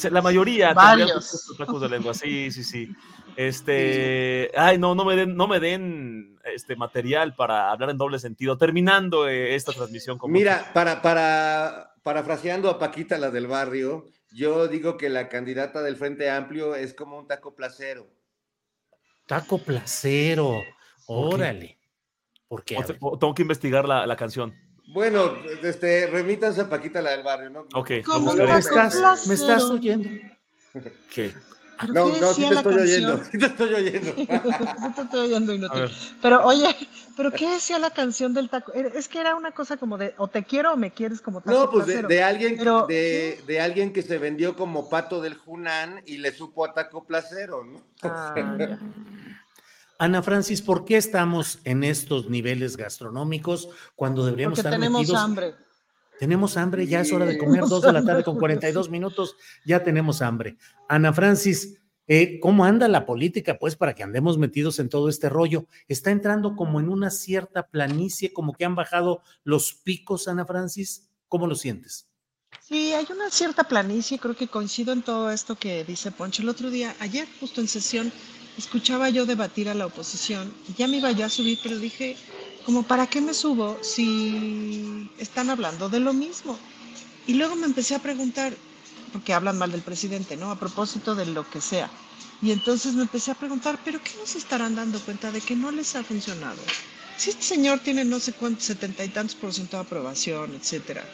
la 0.09 0.21
mayoría 0.21 0.73
Varios. 0.73 1.53
tacos 1.57 1.81
de 1.81 1.89
lengua, 1.89 2.13
sí, 2.13 2.49
sí, 2.49 2.63
sí. 2.63 2.87
Este, 3.35 4.51
ay, 4.55 4.77
no, 4.77 4.95
no 4.95 5.03
me 5.03 5.17
den, 5.17 5.35
no 5.35 5.49
me 5.49 5.59
den 5.59 6.39
este 6.45 6.77
material 6.77 7.35
para 7.35 7.71
hablar 7.71 7.89
en 7.89 7.97
doble 7.97 8.19
sentido. 8.19 8.57
Terminando 8.57 9.27
eh, 9.27 9.53
esta 9.55 9.73
transmisión 9.73 10.17
con 10.17 10.31
Mira, 10.31 10.71
para, 10.73 11.01
para, 11.01 11.95
parafraseando 12.03 12.69
a 12.69 12.79
Paquita, 12.79 13.17
la 13.17 13.31
del 13.31 13.47
barrio, 13.47 14.05
yo 14.31 14.69
digo 14.69 14.95
que 14.95 15.09
la 15.09 15.27
candidata 15.27 15.81
del 15.81 15.97
Frente 15.97 16.29
Amplio 16.29 16.73
es 16.75 16.93
como 16.93 17.17
un 17.19 17.27
taco 17.27 17.53
placero. 17.53 18.07
Taco 19.27 19.57
placero. 19.57 20.61
Órale. 21.07 21.79
¿Por 22.53 22.63
qué? 22.63 22.77
Ver. 22.77 22.97
O- 22.99 23.17
tengo 23.17 23.33
que 23.33 23.41
investigar 23.41 23.87
la, 23.87 24.05
la 24.05 24.15
canción. 24.15 24.53
Bueno, 24.85 25.33
este, 25.63 26.05
remítanse 26.05 26.61
a 26.61 26.69
Paquita, 26.69 27.01
la 27.01 27.09
del 27.09 27.23
barrio, 27.23 27.49
¿no? 27.49 27.65
Ok, 27.73 27.89
¿Cómo. 28.05 28.31
¿Me 28.31 28.59
estás, 28.59 29.25
me 29.25 29.33
estás 29.33 29.63
oyendo? 29.63 30.07
¿Qué? 31.11 31.33
No, 31.91 32.09
no, 32.09 32.33
sí 32.35 32.47
te 32.47 32.53
estoy 32.53 32.75
oyendo, 32.75 33.23
sí 33.31 33.37
te 33.39 33.45
estoy 33.47 33.73
oyendo. 33.73 34.11
te 34.13 35.01
estoy 35.01 35.19
oyendo 35.19 35.55
y 35.55 35.61
Pero 36.21 36.45
oye, 36.45 36.75
pero 37.17 37.31
¿qué 37.31 37.49
decía 37.49 37.79
la 37.79 37.89
canción 37.89 38.35
del 38.35 38.51
taco? 38.51 38.71
Es 38.71 39.07
que 39.07 39.19
era 39.19 39.33
una 39.33 39.51
cosa 39.51 39.77
como 39.77 39.97
de 39.97 40.13
o 40.17 40.27
te 40.27 40.43
quiero 40.43 40.73
o 40.73 40.77
me 40.77 40.91
quieres 40.91 41.21
como 41.21 41.41
taco 41.41 41.57
No, 41.57 41.71
pues 41.71 41.87
de, 41.87 42.21
alguien 42.21 42.55
de, 42.87 43.41
de, 43.47 43.61
alguien 43.61 43.91
que 43.91 44.03
se 44.03 44.19
vendió 44.19 44.55
como 44.55 44.89
pato 44.89 45.21
del 45.21 45.33
Junán 45.33 46.03
y 46.05 46.17
le 46.19 46.31
supo 46.31 46.65
a 46.65 46.73
taco 46.73 47.03
placero, 47.03 47.63
¿no? 47.63 47.81
Ah, 48.03 48.35
Ana 49.99 50.21
Francis, 50.21 50.61
¿por 50.61 50.85
qué 50.85 50.97
estamos 50.97 51.59
en 51.63 51.83
estos 51.83 52.29
niveles 52.29 52.77
gastronómicos 52.77 53.69
cuando 53.95 54.25
deberíamos 54.25 54.57
Porque 54.57 54.67
estar 54.67 54.79
tenemos 54.79 55.13
hambre. 55.13 55.55
Tenemos 56.19 56.57
hambre, 56.57 56.87
ya 56.87 57.01
es 57.01 57.11
hora 57.11 57.25
de 57.25 57.37
comer, 57.37 57.65
dos 57.65 57.81
de 57.81 57.91
la 57.91 58.03
tarde 58.03 58.23
con 58.23 58.37
42 58.39 58.89
minutos, 58.89 59.35
ya 59.65 59.83
tenemos 59.83 60.21
hambre. 60.21 60.57
Ana 60.87 61.11
Francis, 61.13 61.79
eh, 62.07 62.39
¿cómo 62.39 62.65
anda 62.65 62.87
la 62.87 63.05
política? 63.05 63.57
Pues 63.57 63.75
para 63.75 63.95
que 63.95 64.03
andemos 64.03 64.37
metidos 64.37 64.79
en 64.79 64.89
todo 64.89 65.09
este 65.09 65.29
rollo. 65.29 65.67
Está 65.87 66.11
entrando 66.11 66.55
como 66.55 66.79
en 66.79 66.89
una 66.89 67.09
cierta 67.09 67.67
planicie, 67.67 68.33
como 68.33 68.53
que 68.53 68.65
han 68.65 68.75
bajado 68.75 69.21
los 69.43 69.73
picos, 69.73 70.27
Ana 70.27 70.45
Francis. 70.45 71.09
¿Cómo 71.27 71.47
lo 71.47 71.55
sientes? 71.55 72.07
Sí, 72.61 72.93
hay 72.93 73.07
una 73.11 73.29
cierta 73.29 73.63
planicie, 73.63 74.19
creo 74.19 74.35
que 74.35 74.47
coincido 74.47 74.93
en 74.93 75.01
todo 75.01 75.31
esto 75.31 75.55
que 75.55 75.83
dice 75.83 76.11
Poncho. 76.11 76.41
El 76.41 76.49
otro 76.49 76.69
día, 76.69 76.95
ayer, 76.99 77.27
justo 77.39 77.61
en 77.61 77.67
sesión, 77.67 78.11
escuchaba 78.57 79.09
yo 79.09 79.25
debatir 79.25 79.69
a 79.69 79.73
la 79.73 79.85
oposición. 79.85 80.53
Ya 80.77 80.87
me 80.87 80.97
iba 80.97 81.11
yo 81.11 81.25
a 81.25 81.29
subir, 81.29 81.59
pero 81.61 81.77
dije, 81.77 82.17
como 82.65 82.83
para 82.83 83.07
qué 83.07 83.21
me 83.21 83.33
subo 83.33 83.77
si 83.81 85.09
están 85.17 85.49
hablando 85.49 85.89
de 85.89 85.99
lo 85.99 86.13
mismo. 86.13 86.57
Y 87.27 87.33
luego 87.35 87.55
me 87.55 87.65
empecé 87.65 87.95
a 87.95 87.99
preguntar, 87.99 88.53
porque 89.11 89.33
hablan 89.33 89.57
mal 89.57 89.71
del 89.71 89.81
presidente, 89.81 90.37
¿no? 90.37 90.51
A 90.51 90.59
propósito 90.59 91.15
de 91.15 91.25
lo 91.25 91.49
que 91.49 91.61
sea. 91.61 91.89
Y 92.41 92.51
entonces 92.51 92.93
me 92.93 93.03
empecé 93.03 93.31
a 93.31 93.35
preguntar, 93.35 93.79
¿pero 93.85 94.03
qué 94.03 94.11
nos 94.19 94.35
estarán 94.35 94.75
dando 94.75 94.99
cuenta 94.99 95.31
de 95.31 95.39
que 95.39 95.55
no 95.55 95.71
les 95.71 95.95
ha 95.95 96.03
funcionado? 96.03 96.59
Si 97.17 97.29
este 97.29 97.43
señor 97.43 97.79
tiene 97.79 98.03
no 98.03 98.19
sé 98.19 98.33
cuántos, 98.33 98.65
setenta 98.65 99.05
y 99.05 99.09
tantos 99.09 99.35
por 99.35 99.53
ciento 99.53 99.77
de 99.77 99.83
aprobación, 99.83 100.53
etcétera, 100.55 101.05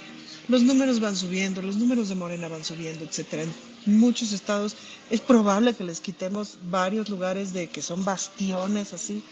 los 0.47 0.63
números 0.63 0.99
van 0.99 1.15
subiendo, 1.15 1.61
los 1.61 1.75
números 1.75 2.09
de 2.09 2.15
Morena 2.15 2.47
van 2.47 2.63
subiendo, 2.63 3.05
etcétera. 3.05 3.43
Muchos 3.89 4.31
estados 4.31 4.75
es 5.09 5.21
probable 5.21 5.73
que 5.73 5.83
les 5.83 5.99
quitemos 5.99 6.57
varios 6.69 7.09
lugares 7.09 7.53
de 7.53 7.69
que 7.69 7.81
son 7.81 8.05
bastiones 8.05 8.93
así 8.93 9.23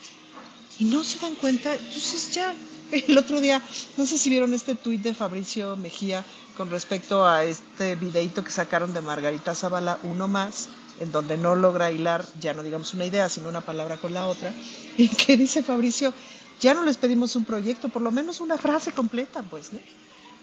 y 0.79 0.85
no 0.85 1.03
se 1.03 1.19
dan 1.19 1.35
cuenta. 1.35 1.73
Entonces 1.73 2.33
ya, 2.33 2.55
el 2.91 3.17
otro 3.17 3.41
día, 3.41 3.61
no 3.97 4.05
sé 4.05 4.17
si 4.17 4.29
vieron 4.29 4.53
este 4.53 4.75
tuit 4.75 5.01
de 5.01 5.13
Fabricio 5.13 5.75
Mejía 5.75 6.23
con 6.55 6.69
respecto 6.69 7.25
a 7.25 7.43
este 7.43 7.95
videito 7.95 8.43
que 8.43 8.51
sacaron 8.51 8.93
de 8.93 9.01
Margarita 9.01 9.53
Zavala, 9.53 9.99
uno 10.03 10.27
más, 10.27 10.69
en 10.99 11.11
donde 11.11 11.37
no 11.37 11.55
logra 11.55 11.91
hilar, 11.91 12.25
ya 12.39 12.53
no 12.53 12.63
digamos 12.63 12.93
una 12.95 13.05
idea, 13.05 13.29
sino 13.29 13.49
una 13.49 13.61
palabra 13.61 13.97
con 13.97 14.13
la 14.13 14.27
otra, 14.27 14.51
y 14.97 15.07
que 15.09 15.37
dice 15.37 15.61
Fabricio, 15.61 16.13
ya 16.59 16.73
no 16.73 16.83
les 16.83 16.97
pedimos 16.97 17.35
un 17.35 17.45
proyecto, 17.45 17.89
por 17.89 18.01
lo 18.01 18.11
menos 18.11 18.41
una 18.41 18.57
frase 18.57 18.91
completa, 18.91 19.43
pues. 19.43 19.69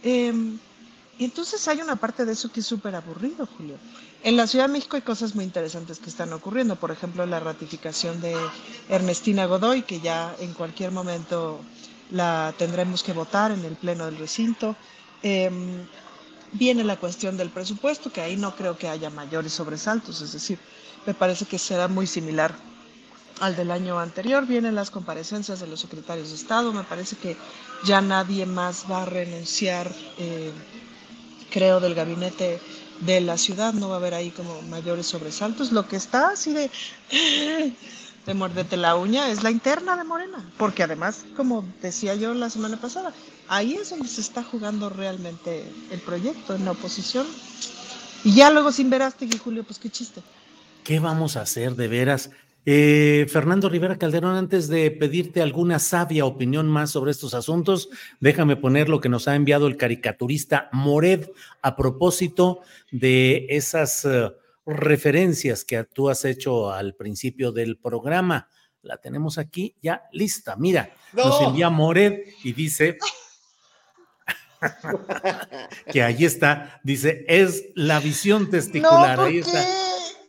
Em, 0.04 0.58
y 1.18 1.24
entonces 1.24 1.66
hay 1.68 1.80
una 1.80 1.96
parte 1.96 2.24
de 2.24 2.32
eso 2.32 2.50
que 2.50 2.60
es 2.60 2.66
súper 2.66 2.94
aburrido, 2.94 3.46
Julio. 3.56 3.76
En 4.24 4.36
la 4.36 4.46
Ciudad 4.46 4.66
de 4.66 4.72
México 4.72 4.96
hay 4.96 5.02
cosas 5.02 5.34
muy 5.34 5.44
interesantes 5.44 5.98
que 5.98 6.08
están 6.08 6.32
ocurriendo. 6.32 6.76
Por 6.76 6.90
ejemplo, 6.90 7.24
la 7.26 7.40
ratificación 7.40 8.20
de 8.20 8.34
Ernestina 8.88 9.46
Godoy, 9.46 9.82
que 9.82 10.00
ya 10.00 10.34
en 10.40 10.54
cualquier 10.54 10.90
momento 10.90 11.60
la 12.10 12.54
tendremos 12.58 13.02
que 13.02 13.12
votar 13.12 13.52
en 13.52 13.64
el 13.64 13.76
Pleno 13.76 14.06
del 14.06 14.16
Recinto. 14.16 14.76
Em, 15.22 15.86
viene 16.52 16.84
la 16.84 16.96
cuestión 16.96 17.36
del 17.36 17.50
presupuesto, 17.50 18.10
que 18.10 18.22
ahí 18.22 18.36
no 18.36 18.56
creo 18.56 18.76
que 18.76 18.88
haya 18.88 19.10
mayores 19.10 19.52
sobresaltos. 19.52 20.20
Es 20.20 20.32
decir, 20.32 20.58
me 21.06 21.14
parece 21.14 21.44
que 21.44 21.58
será 21.58 21.86
muy 21.86 22.06
similar 22.06 22.54
al 23.40 23.54
del 23.56 23.70
año 23.70 24.00
anterior. 24.00 24.46
Vienen 24.46 24.74
las 24.74 24.90
comparecencias 24.90 25.60
de 25.60 25.66
los 25.66 25.80
secretarios 25.80 26.30
de 26.30 26.36
Estado. 26.36 26.72
Me 26.72 26.84
parece 26.84 27.16
que 27.16 27.36
ya 27.84 28.00
nadie 28.00 28.46
más 28.46 28.84
va 28.90 29.02
a 29.02 29.06
renunciar. 29.06 29.92
Eh, 30.18 30.50
creo, 31.54 31.78
del 31.78 31.94
gabinete 31.94 32.58
de 33.00 33.20
la 33.20 33.38
ciudad, 33.38 33.72
no 33.74 33.88
va 33.88 33.94
a 33.94 33.98
haber 33.98 34.14
ahí 34.14 34.30
como 34.30 34.60
mayores 34.62 35.06
sobresaltos. 35.06 35.70
Lo 35.70 35.86
que 35.86 35.94
está 35.94 36.30
así 36.30 36.52
de, 36.52 36.68
de 38.26 38.34
mordete 38.34 38.76
la 38.76 38.96
uña 38.96 39.30
es 39.30 39.44
la 39.44 39.52
interna 39.52 39.96
de 39.96 40.02
Morena, 40.02 40.44
porque 40.58 40.82
además, 40.82 41.24
como 41.36 41.64
decía 41.80 42.16
yo 42.16 42.34
la 42.34 42.50
semana 42.50 42.80
pasada, 42.80 43.14
ahí 43.46 43.74
es 43.74 43.90
donde 43.90 44.08
se 44.08 44.20
está 44.20 44.42
jugando 44.42 44.90
realmente 44.90 45.64
el 45.92 46.00
proyecto, 46.00 46.56
en 46.56 46.64
la 46.64 46.72
oposición. 46.72 47.24
Y 48.24 48.34
ya 48.34 48.50
luego 48.50 48.72
sin 48.72 48.90
ver 48.90 49.02
y 49.20 49.38
Julio, 49.38 49.62
pues 49.62 49.78
qué 49.78 49.88
chiste. 49.90 50.22
¿Qué 50.82 50.98
vamos 50.98 51.36
a 51.36 51.42
hacer 51.42 51.76
de 51.76 51.86
veras? 51.86 52.30
Eh, 52.66 53.26
Fernando 53.28 53.68
Rivera 53.68 53.98
Calderón, 53.98 54.36
antes 54.36 54.68
de 54.68 54.90
pedirte 54.90 55.42
alguna 55.42 55.78
sabia 55.78 56.24
opinión 56.24 56.66
más 56.66 56.90
sobre 56.90 57.10
estos 57.10 57.34
asuntos, 57.34 57.90
déjame 58.20 58.56
poner 58.56 58.88
lo 58.88 59.00
que 59.00 59.10
nos 59.10 59.28
ha 59.28 59.34
enviado 59.34 59.66
el 59.66 59.76
caricaturista 59.76 60.70
Mored 60.72 61.28
a 61.60 61.76
propósito 61.76 62.60
de 62.90 63.46
esas 63.50 64.06
eh, 64.06 64.32
referencias 64.64 65.64
que 65.64 65.84
tú 65.84 66.08
has 66.08 66.24
hecho 66.24 66.72
al 66.72 66.94
principio 66.94 67.52
del 67.52 67.76
programa. 67.76 68.48
La 68.80 68.96
tenemos 68.96 69.36
aquí 69.36 69.74
ya 69.82 70.04
lista. 70.12 70.56
Mira, 70.56 70.90
nos 71.12 71.40
envía 71.42 71.68
Mored 71.68 72.20
y 72.42 72.52
dice 72.52 72.96
que 75.92 76.02
ahí 76.02 76.24
está, 76.24 76.80
dice, 76.82 77.24
es 77.28 77.66
la 77.74 78.00
visión 78.00 78.48
testicular. 78.48 79.20
ahí 79.20 79.38
está. 79.38 79.62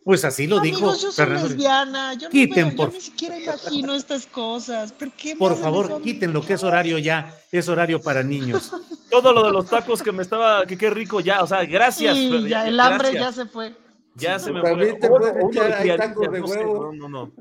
Pues 0.05 0.23
así 0.23 0.45
lo 0.45 0.59
dijo. 0.59 0.95
Yo 0.95 1.11
soy 1.11 1.29
lesbiana, 1.29 2.13
yo, 2.13 2.29
Quiten, 2.29 2.75
por... 2.75 2.89
yo 2.89 2.93
ni 2.93 3.01
siquiera 3.01 3.39
imagino 3.39 3.95
estas 3.95 4.27
cosas. 4.27 4.91
¿Por, 4.91 5.11
qué 5.13 5.35
por 5.35 5.57
favor, 5.57 5.99
quiten 6.03 6.31
lo 6.31 6.45
que 6.45 6.53
es 6.53 6.63
horario 6.63 6.99
ya, 6.99 7.35
es 7.51 7.67
horario 7.67 7.99
para 7.99 8.21
niños. 8.21 8.71
Todo 9.09 9.33
lo 9.33 9.43
de 9.43 9.51
los 9.51 9.65
tacos 9.65 10.03
que 10.03 10.11
me 10.11 10.21
estaba, 10.21 10.63
que 10.67 10.77
qué 10.77 10.91
rico 10.91 11.21
ya, 11.21 11.41
o 11.41 11.47
sea, 11.47 11.65
gracias. 11.65 12.15
Sí, 12.15 12.47
ya, 12.47 12.67
el 12.67 12.79
hambre 12.79 13.13
ya 13.13 13.31
se 13.31 13.47
fue. 13.47 13.75
Ya 14.13 14.37
se 14.37 14.51
me 14.51 14.61
fue. 14.61 14.93
Te 14.93 15.07
echar, 15.07 15.97
tacos 15.97 16.31
de 16.31 16.39
huevo. 16.39 16.93
No, 16.93 17.09
no, 17.09 17.09
no. 17.09 17.31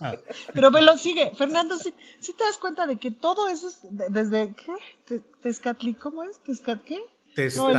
Ah. 0.00 0.14
Pero 0.54 0.70
me 0.70 0.80
lo 0.80 0.96
sigue. 0.96 1.32
Fernando, 1.36 1.76
si 1.76 1.92
¿sí, 2.18 2.32
te 2.32 2.44
das 2.44 2.56
cuenta 2.56 2.86
de 2.86 2.96
que 2.96 3.10
todo 3.10 3.46
eso 3.50 3.68
es 3.68 3.80
desde, 3.90 4.54
¿qué? 4.54 5.20
¿Tezcatli? 5.42 5.92
¿Cómo 5.92 6.22
es? 6.22 6.38
¿Tezcat 6.38 6.82
qué? 6.82 6.98
Te 7.34 7.48
no, 7.56 7.72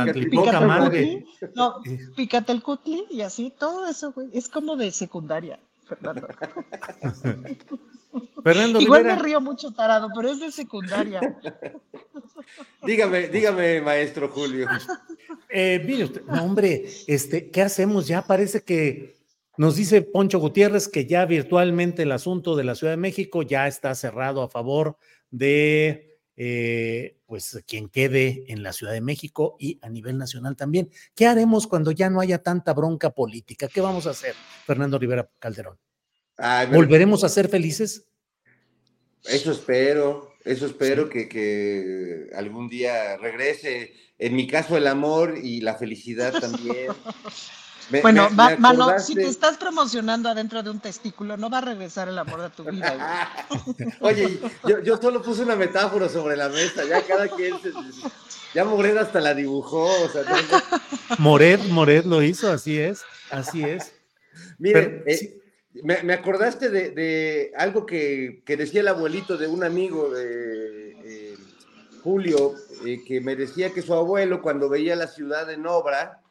madre. 0.62 1.24
No, 1.54 1.82
pícate 2.16 2.52
el 2.52 2.62
cutli 2.62 3.04
y 3.10 3.20
así, 3.22 3.52
todo 3.58 3.86
eso, 3.86 4.12
güey. 4.12 4.28
Es 4.32 4.48
como 4.48 4.76
de 4.76 4.90
secundaria, 4.90 5.58
Fernando. 5.86 6.28
Fernando 8.44 8.80
Igual 8.80 9.04
me 9.04 9.16
río 9.16 9.40
mucho, 9.40 9.72
tarado, 9.72 10.08
pero 10.14 10.30
es 10.30 10.40
de 10.40 10.52
secundaria. 10.52 11.20
dígame, 12.82 13.28
dígame, 13.28 13.80
maestro 13.80 14.28
Julio. 14.28 14.68
Eh, 15.54 15.82
mire 15.84 16.04
usted, 16.04 16.22
no, 16.24 16.44
hombre, 16.44 16.86
este, 17.06 17.50
¿qué 17.50 17.60
hacemos? 17.60 18.08
Ya 18.08 18.22
parece 18.22 18.62
que 18.62 19.16
nos 19.58 19.76
dice 19.76 20.00
Poncho 20.00 20.38
Gutiérrez 20.38 20.88
que 20.88 21.06
ya 21.06 21.26
virtualmente 21.26 22.04
el 22.04 22.12
asunto 22.12 22.56
de 22.56 22.64
la 22.64 22.74
Ciudad 22.74 22.94
de 22.94 22.96
México 22.98 23.42
ya 23.42 23.66
está 23.66 23.94
cerrado 23.94 24.42
a 24.42 24.48
favor 24.48 24.96
de 25.30 26.18
eh, 26.36 27.18
pues 27.32 27.62
quien 27.66 27.88
quede 27.88 28.44
en 28.48 28.62
la 28.62 28.74
Ciudad 28.74 28.92
de 28.92 29.00
México 29.00 29.56
y 29.58 29.78
a 29.80 29.88
nivel 29.88 30.18
nacional 30.18 30.54
también. 30.54 30.90
¿Qué 31.14 31.24
haremos 31.24 31.66
cuando 31.66 31.90
ya 31.90 32.10
no 32.10 32.20
haya 32.20 32.42
tanta 32.42 32.74
bronca 32.74 33.08
política? 33.08 33.68
¿Qué 33.68 33.80
vamos 33.80 34.06
a 34.06 34.10
hacer, 34.10 34.34
Fernando 34.66 34.98
Rivera 34.98 35.30
Calderón? 35.38 35.78
¿Volveremos 36.70 37.24
a 37.24 37.30
ser 37.30 37.48
felices? 37.48 38.06
Eso 39.24 39.50
espero, 39.50 40.34
eso 40.44 40.66
espero 40.66 41.08
que, 41.08 41.26
que, 41.26 42.26
algún 42.34 42.68
día 42.68 43.16
regrese. 43.16 43.94
En 44.18 44.36
mi 44.36 44.46
caso, 44.46 44.76
el 44.76 44.86
amor 44.86 45.38
y 45.42 45.62
la 45.62 45.76
felicidad 45.76 46.38
también. 46.38 46.88
bueno, 48.00 48.30
mano, 48.30 48.98
si 48.98 49.14
te 49.14 49.26
estás 49.26 49.56
promocionando 49.58 50.28
adentro 50.28 50.62
de 50.62 50.70
un 50.70 50.80
testículo, 50.80 51.36
no 51.36 51.50
va 51.50 51.58
a 51.58 51.62
regresar 51.62 52.08
el 52.08 52.18
amor 52.18 52.42
de 52.42 52.50
tu 52.50 52.64
vida. 52.64 53.46
Oye, 54.00 54.40
yo, 54.84 54.96
solo 54.96 55.20
puse 55.20 55.42
una 55.42 55.56
metáfora 55.56 56.08
sobre 56.08 56.36
la 56.36 56.48
mesa, 56.48 56.84
ya 56.84 57.02
cada 57.02 57.28
quien 57.28 57.60
se, 57.60 57.72
ya 58.54 58.64
Mored 58.64 58.96
hasta 58.96 59.20
la 59.20 59.34
dibujó. 59.34 59.84
O 60.04 60.08
sea, 60.08 60.22
Mored, 61.18 61.60
Mored 61.68 62.04
lo 62.04 62.22
hizo, 62.22 62.50
así 62.50 62.78
es, 62.78 63.02
así 63.30 63.62
es. 63.64 63.92
Miren, 64.58 65.02
eh, 65.06 65.40
me, 65.82 66.12
acordaste 66.12 66.68
de, 66.68 67.52
algo 67.56 67.86
que, 67.86 68.42
decía 68.46 68.80
el 68.80 68.88
abuelito 68.88 69.36
de 69.36 69.46
un 69.46 69.64
amigo 69.64 70.10
de 70.10 70.90
eh, 71.04 71.36
Julio, 72.02 72.54
eh, 72.86 73.02
que 73.06 73.20
me 73.20 73.36
decía 73.36 73.70
que 73.70 73.82
su 73.82 73.94
abuelo 73.94 74.42
cuando 74.42 74.68
veía 74.68 74.96
la 74.96 75.06
ciudad 75.06 75.50
en 75.50 75.66
obra, 75.66 76.21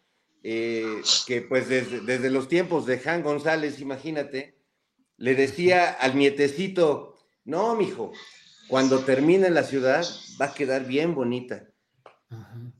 eh, 0.43 1.01
que 1.27 1.41
pues 1.41 1.69
desde, 1.69 2.29
los 2.29 2.47
tiempos 2.47 2.85
de 2.85 2.99
Jan 2.99 3.21
González, 3.21 3.79
imagínate, 3.79 4.57
le 5.17 5.35
decía 5.35 5.91
al 5.91 6.15
nietecito, 6.15 7.17
no, 7.45 7.75
mijo, 7.75 8.11
cuando 8.67 8.99
termine 8.99 9.49
la 9.49 9.63
ciudad 9.63 10.05
va 10.39 10.45
a 10.45 10.53
quedar 10.53 10.85
bien 10.85 11.13
bonita. 11.13 11.67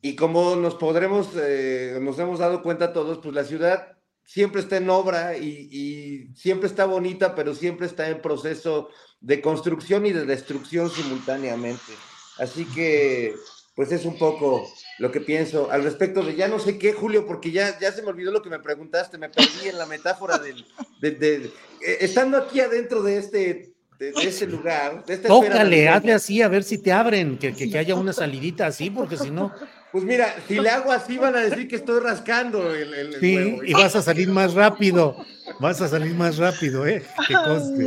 Y 0.01 0.16
como 0.16 0.55
nos 0.55 0.76
podremos, 0.76 1.30
eh, 1.36 1.99
nos 2.01 2.18
hemos 2.18 2.39
dado 2.39 2.64
cuenta 2.64 2.93
todos, 2.93 3.20
pues 3.20 3.36
la 3.36 3.43
ciudad 3.43 3.97
siempre 4.24 4.62
está 4.62 4.78
en 4.78 4.89
obra 4.89 5.38
y, 5.38 5.68
y, 5.72 6.36
siempre 6.36 6.68
está 6.68 6.86
bonita, 6.86 7.36
pero 7.36 7.53
siempre 7.53 7.86
está 7.86 8.07
en 8.07 8.22
proceso 8.22 8.89
de 9.20 9.41
construcción 9.41 10.05
y 10.05 10.14
de 10.14 10.26
destrucción 10.26 10.89
simultáneamente. 10.89 11.93
Así 12.38 12.66
que, 12.66 13.36
pues 13.76 13.91
es 13.91 14.05
un 14.05 14.17
poco 14.17 14.67
lo 14.99 15.11
que 15.11 15.22
pienso 15.22 15.72
al 15.72 15.84
respecto 15.84 16.24
de 16.24 16.36
ya 16.36 16.47
no 16.47 16.59
sé 16.59 16.78
qué, 16.78 16.93
Julio, 16.93 17.26
porque 17.26 17.51
ya, 17.51 17.80
ya 17.80 17.91
se 17.91 18.01
me 18.01 18.09
olvidó 18.09 18.32
lo 18.32 18.41
que 18.41 18.49
me 18.49 18.59
preguntaste, 18.59 19.17
me 19.17 19.30
perdí 19.30 19.69
en 19.69 19.78
la 19.78 19.86
metáfora 19.86 20.38
del, 20.38 20.65
de, 20.99 21.11
de, 21.11 21.36
eh, 21.45 21.97
estando 22.01 22.38
aquí 22.38 22.59
adentro 22.59 23.01
de 23.01 23.17
este 23.17 23.70
de, 24.02 24.12
de 24.12 24.28
ese 24.28 24.47
lugar. 24.47 25.06
De 25.06 25.14
esta 25.14 25.28
Tócale, 25.28 25.88
hazle 25.88 26.14
así 26.14 26.41
a 26.41 26.47
ver 26.47 26.64
si 26.64 26.80
te 26.80 26.91
abren, 26.91 27.38
que, 27.38 27.54
que, 27.54 27.70
que 27.70 27.78
haya 27.78 27.93
una 27.95 28.14
salidita 28.14 28.66
así, 28.66 28.89
porque 28.89 29.16
si 29.16 29.30
no. 29.30 29.54
Pues 29.91 30.06
mira, 30.06 30.34
si 30.47 30.58
le 30.58 30.70
hago 30.70 30.91
así 30.91 31.18
van 31.18 31.36
a 31.36 31.39
decir 31.41 31.68
que 31.68 31.76
estoy 31.76 31.99
rascando 31.99 32.74
el, 32.74 32.93
el 32.93 33.20
Sí, 33.20 33.36
huevo. 33.36 33.64
y 33.64 33.74
vas 33.74 33.93
a 33.95 34.02
salir 34.02 34.30
más 34.30 34.54
rápido. 34.54 35.18
Vas 35.60 35.82
a 35.82 35.89
salir 35.89 36.14
más 36.16 36.38
rápido, 36.38 36.88
¿eh? 36.88 37.04
Que 37.28 37.34
conste. 37.34 37.86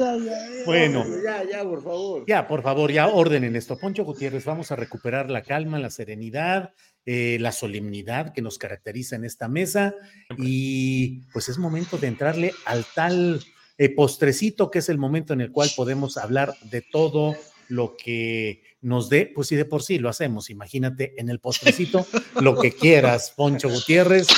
Bueno. 0.66 1.04
Ya, 1.24 1.42
ya, 1.50 1.64
por 1.64 1.82
favor. 1.82 2.24
Ya, 2.26 2.46
por 2.46 2.62
favor, 2.62 2.92
ya 2.92 3.08
ordenen 3.08 3.56
esto. 3.56 3.78
Poncho 3.78 4.04
Gutiérrez, 4.04 4.44
vamos 4.44 4.70
a 4.70 4.76
recuperar 4.76 5.30
la 5.30 5.42
calma, 5.42 5.78
la 5.78 5.88
serenidad, 5.88 6.74
eh, 7.06 7.38
la 7.40 7.52
solemnidad 7.52 8.34
que 8.34 8.42
nos 8.42 8.58
caracteriza 8.58 9.16
en 9.16 9.24
esta 9.24 9.48
mesa. 9.48 9.94
Y 10.36 11.22
pues 11.32 11.48
es 11.48 11.56
momento 11.56 11.96
de 11.96 12.08
entrarle 12.08 12.52
al 12.66 12.84
tal 12.94 13.42
eh, 13.78 13.88
postrecito, 13.88 14.70
que 14.70 14.78
es 14.78 14.88
el 14.88 14.98
momento 14.98 15.32
en 15.32 15.40
el 15.40 15.50
cual 15.50 15.70
podemos 15.76 16.16
hablar 16.16 16.54
de 16.62 16.82
todo 16.82 17.34
lo 17.68 17.96
que 17.96 18.62
nos 18.80 19.08
dé, 19.08 19.32
pues 19.34 19.48
si 19.48 19.56
de 19.56 19.64
por 19.64 19.82
sí 19.82 19.98
lo 19.98 20.08
hacemos, 20.08 20.50
imagínate 20.50 21.14
en 21.16 21.30
el 21.30 21.40
postrecito 21.40 22.06
lo 22.40 22.58
que 22.58 22.72
quieras, 22.72 23.32
Poncho 23.34 23.68
Gutiérrez. 23.68 24.28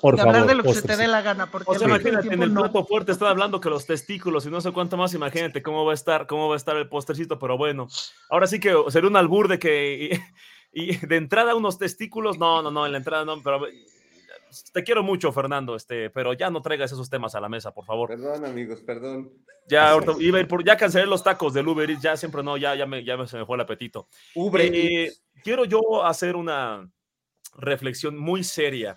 Por 0.00 0.16
de 0.16 0.22
favor, 0.22 0.36
hablar 0.36 0.48
de 0.48 0.54
lo 0.54 0.62
que 0.62 0.74
se 0.74 0.82
te 0.82 0.96
dé 0.96 1.06
la 1.06 1.20
gana, 1.20 1.50
porque 1.50 1.70
O 1.70 1.78
sea, 1.78 1.86
imagínate, 1.86 2.32
en 2.32 2.42
el 2.42 2.54
no. 2.54 2.62
plato 2.62 2.86
fuerte 2.86 3.12
están 3.12 3.28
hablando 3.28 3.60
que 3.60 3.68
los 3.68 3.84
testículos 3.84 4.46
y 4.46 4.50
no 4.50 4.62
sé 4.62 4.72
cuánto 4.72 4.96
más, 4.96 5.12
imagínate 5.12 5.62
cómo 5.62 5.84
va 5.84 5.92
a 5.92 5.94
estar, 5.94 6.26
cómo 6.26 6.48
va 6.48 6.54
a 6.54 6.56
estar 6.56 6.76
el 6.76 6.88
postrecito, 6.88 7.38
pero 7.38 7.58
bueno, 7.58 7.88
ahora 8.30 8.46
sí 8.46 8.58
que 8.58 8.74
sería 8.88 9.10
un 9.10 9.16
albur 9.16 9.48
de 9.48 9.58
que 9.58 10.18
y, 10.72 10.92
y 10.92 10.96
de 10.96 11.16
entrada 11.16 11.54
unos 11.54 11.78
testículos, 11.78 12.38
no, 12.38 12.62
no, 12.62 12.70
no, 12.70 12.86
en 12.86 12.92
la 12.92 12.98
entrada 12.98 13.26
no, 13.26 13.42
pero 13.42 13.66
te 14.72 14.82
quiero 14.84 15.02
mucho, 15.02 15.32
Fernando, 15.32 15.74
este, 15.76 16.10
pero 16.10 16.32
ya 16.32 16.50
no 16.50 16.60
traigas 16.62 16.92
esos 16.92 17.08
temas 17.10 17.34
a 17.34 17.40
la 17.40 17.48
mesa, 17.48 17.72
por 17.72 17.84
favor. 17.84 18.08
Perdón, 18.08 18.44
amigos, 18.44 18.80
perdón. 18.82 19.32
Ya, 19.68 19.90
ahorita 19.90 20.14
iba 20.20 20.38
a 20.38 20.40
ir 20.40 20.48
por, 20.48 20.64
ya 20.64 20.76
cancelé 20.76 21.06
los 21.06 21.22
tacos 21.22 21.54
del 21.54 21.68
Uber 21.68 21.88
Eats, 21.88 22.02
ya 22.02 22.16
siempre 22.16 22.42
no, 22.42 22.56
ya, 22.56 22.74
ya, 22.74 22.84
me, 22.86 23.04
ya 23.04 23.16
me- 23.16 23.26
se 23.26 23.36
me 23.38 23.46
fue 23.46 23.56
el 23.56 23.60
apetito. 23.62 24.08
Uber 24.34 24.60
Eh, 24.62 25.12
quiero 25.44 25.64
yo 25.64 26.04
hacer 26.04 26.36
una 26.36 26.90
reflexión 27.56 28.16
muy 28.18 28.44
seria. 28.44 28.96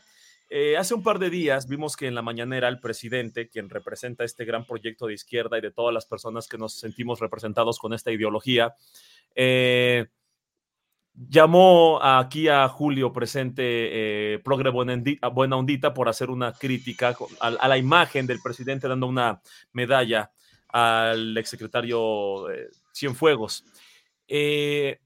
Eh, 0.49 0.77
hace 0.77 0.93
un 0.93 1.01
par 1.03 1.17
de 1.19 1.29
días 1.29 1.67
vimos 1.67 1.95
que 1.97 2.07
en 2.07 2.15
la 2.15 2.21
mañanera 2.21 2.67
el 2.67 2.79
presidente, 2.79 3.49
quien 3.49 3.69
representa 3.69 4.23
este 4.23 4.45
gran 4.45 4.65
proyecto 4.65 5.07
de 5.07 5.13
izquierda 5.15 5.57
y 5.57 5.61
de 5.61 5.71
todas 5.71 5.93
las 5.93 6.05
personas 6.05 6.47
que 6.47 6.57
nos 6.57 6.75
sentimos 6.79 7.19
representados 7.19 7.79
con 7.79 7.93
esta 7.93 8.11
ideología, 8.11 8.75
eh, 9.35 10.05
llamó 11.29 11.99
aquí 12.03 12.47
a 12.47 12.67
Julio 12.67 13.11
presente 13.13 13.63
eh, 13.63 14.39
Progre 14.39 14.69
Buenaendi- 14.71 15.19
a 15.21 15.29
Buena 15.29 15.55
Ondita 15.57 15.93
por 15.93 16.09
hacer 16.09 16.29
una 16.29 16.51
crítica 16.53 17.15
a 17.39 17.67
la 17.67 17.77
imagen 17.77 18.27
del 18.27 18.41
presidente 18.41 18.87
dando 18.87 19.07
una 19.07 19.41
medalla 19.71 20.31
al 20.69 21.37
exsecretario 21.37 22.49
eh, 22.49 22.69
Cienfuegos. 22.93 23.63
Eh, 24.27 24.99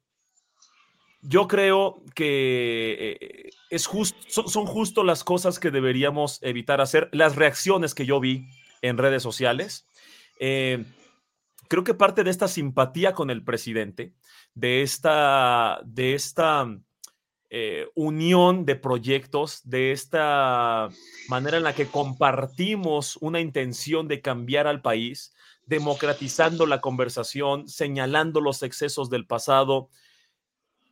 yo 1.22 1.48
creo 1.48 2.02
que 2.16 3.18
eh, 3.20 3.50
es 3.70 3.86
just- 3.86 4.16
son, 4.30 4.48
son 4.48 4.66
justo 4.66 5.04
las 5.04 5.24
cosas 5.24 5.60
que 5.60 5.70
deberíamos 5.70 6.42
evitar 6.42 6.82
hacer. 6.82 7.10
Las 7.12 7.36
reacciones 7.36 7.94
que 7.94 8.06
yo 8.06 8.20
vi 8.20 8.48
en 8.82 8.98
redes 8.98 9.22
sociales. 9.22 9.86
eh, 10.40 10.86
creo 11.68 11.84
que 11.84 11.94
parte 11.94 12.24
de 12.24 12.32
esta 12.32 12.48
simpatía 12.48 13.14
con 13.14 13.30
el 13.30 13.44
presidente, 13.44 14.14
de 14.60 14.82
esta, 14.82 15.80
de 15.86 16.14
esta 16.16 16.68
eh, 17.50 17.88
unión 17.96 18.66
de 18.66 18.76
proyectos, 18.76 19.62
de 19.64 19.94
esta 19.94 20.90
manera 21.30 21.58
en 21.58 21.64
la 21.64 21.74
que 21.74 21.88
compartimos 21.88 23.18
una 23.22 23.40
intención 23.40 24.10
de 24.10 24.22
cambiar 24.22 24.68
al 24.68 24.82
país, 24.82 25.34
democratizando 25.66 26.66
la 26.66 26.82
conversación, 26.82 27.70
señalando 27.70 28.42
los 28.42 28.62
excesos 28.62 29.10
del 29.10 29.26
pasado, 29.26 29.90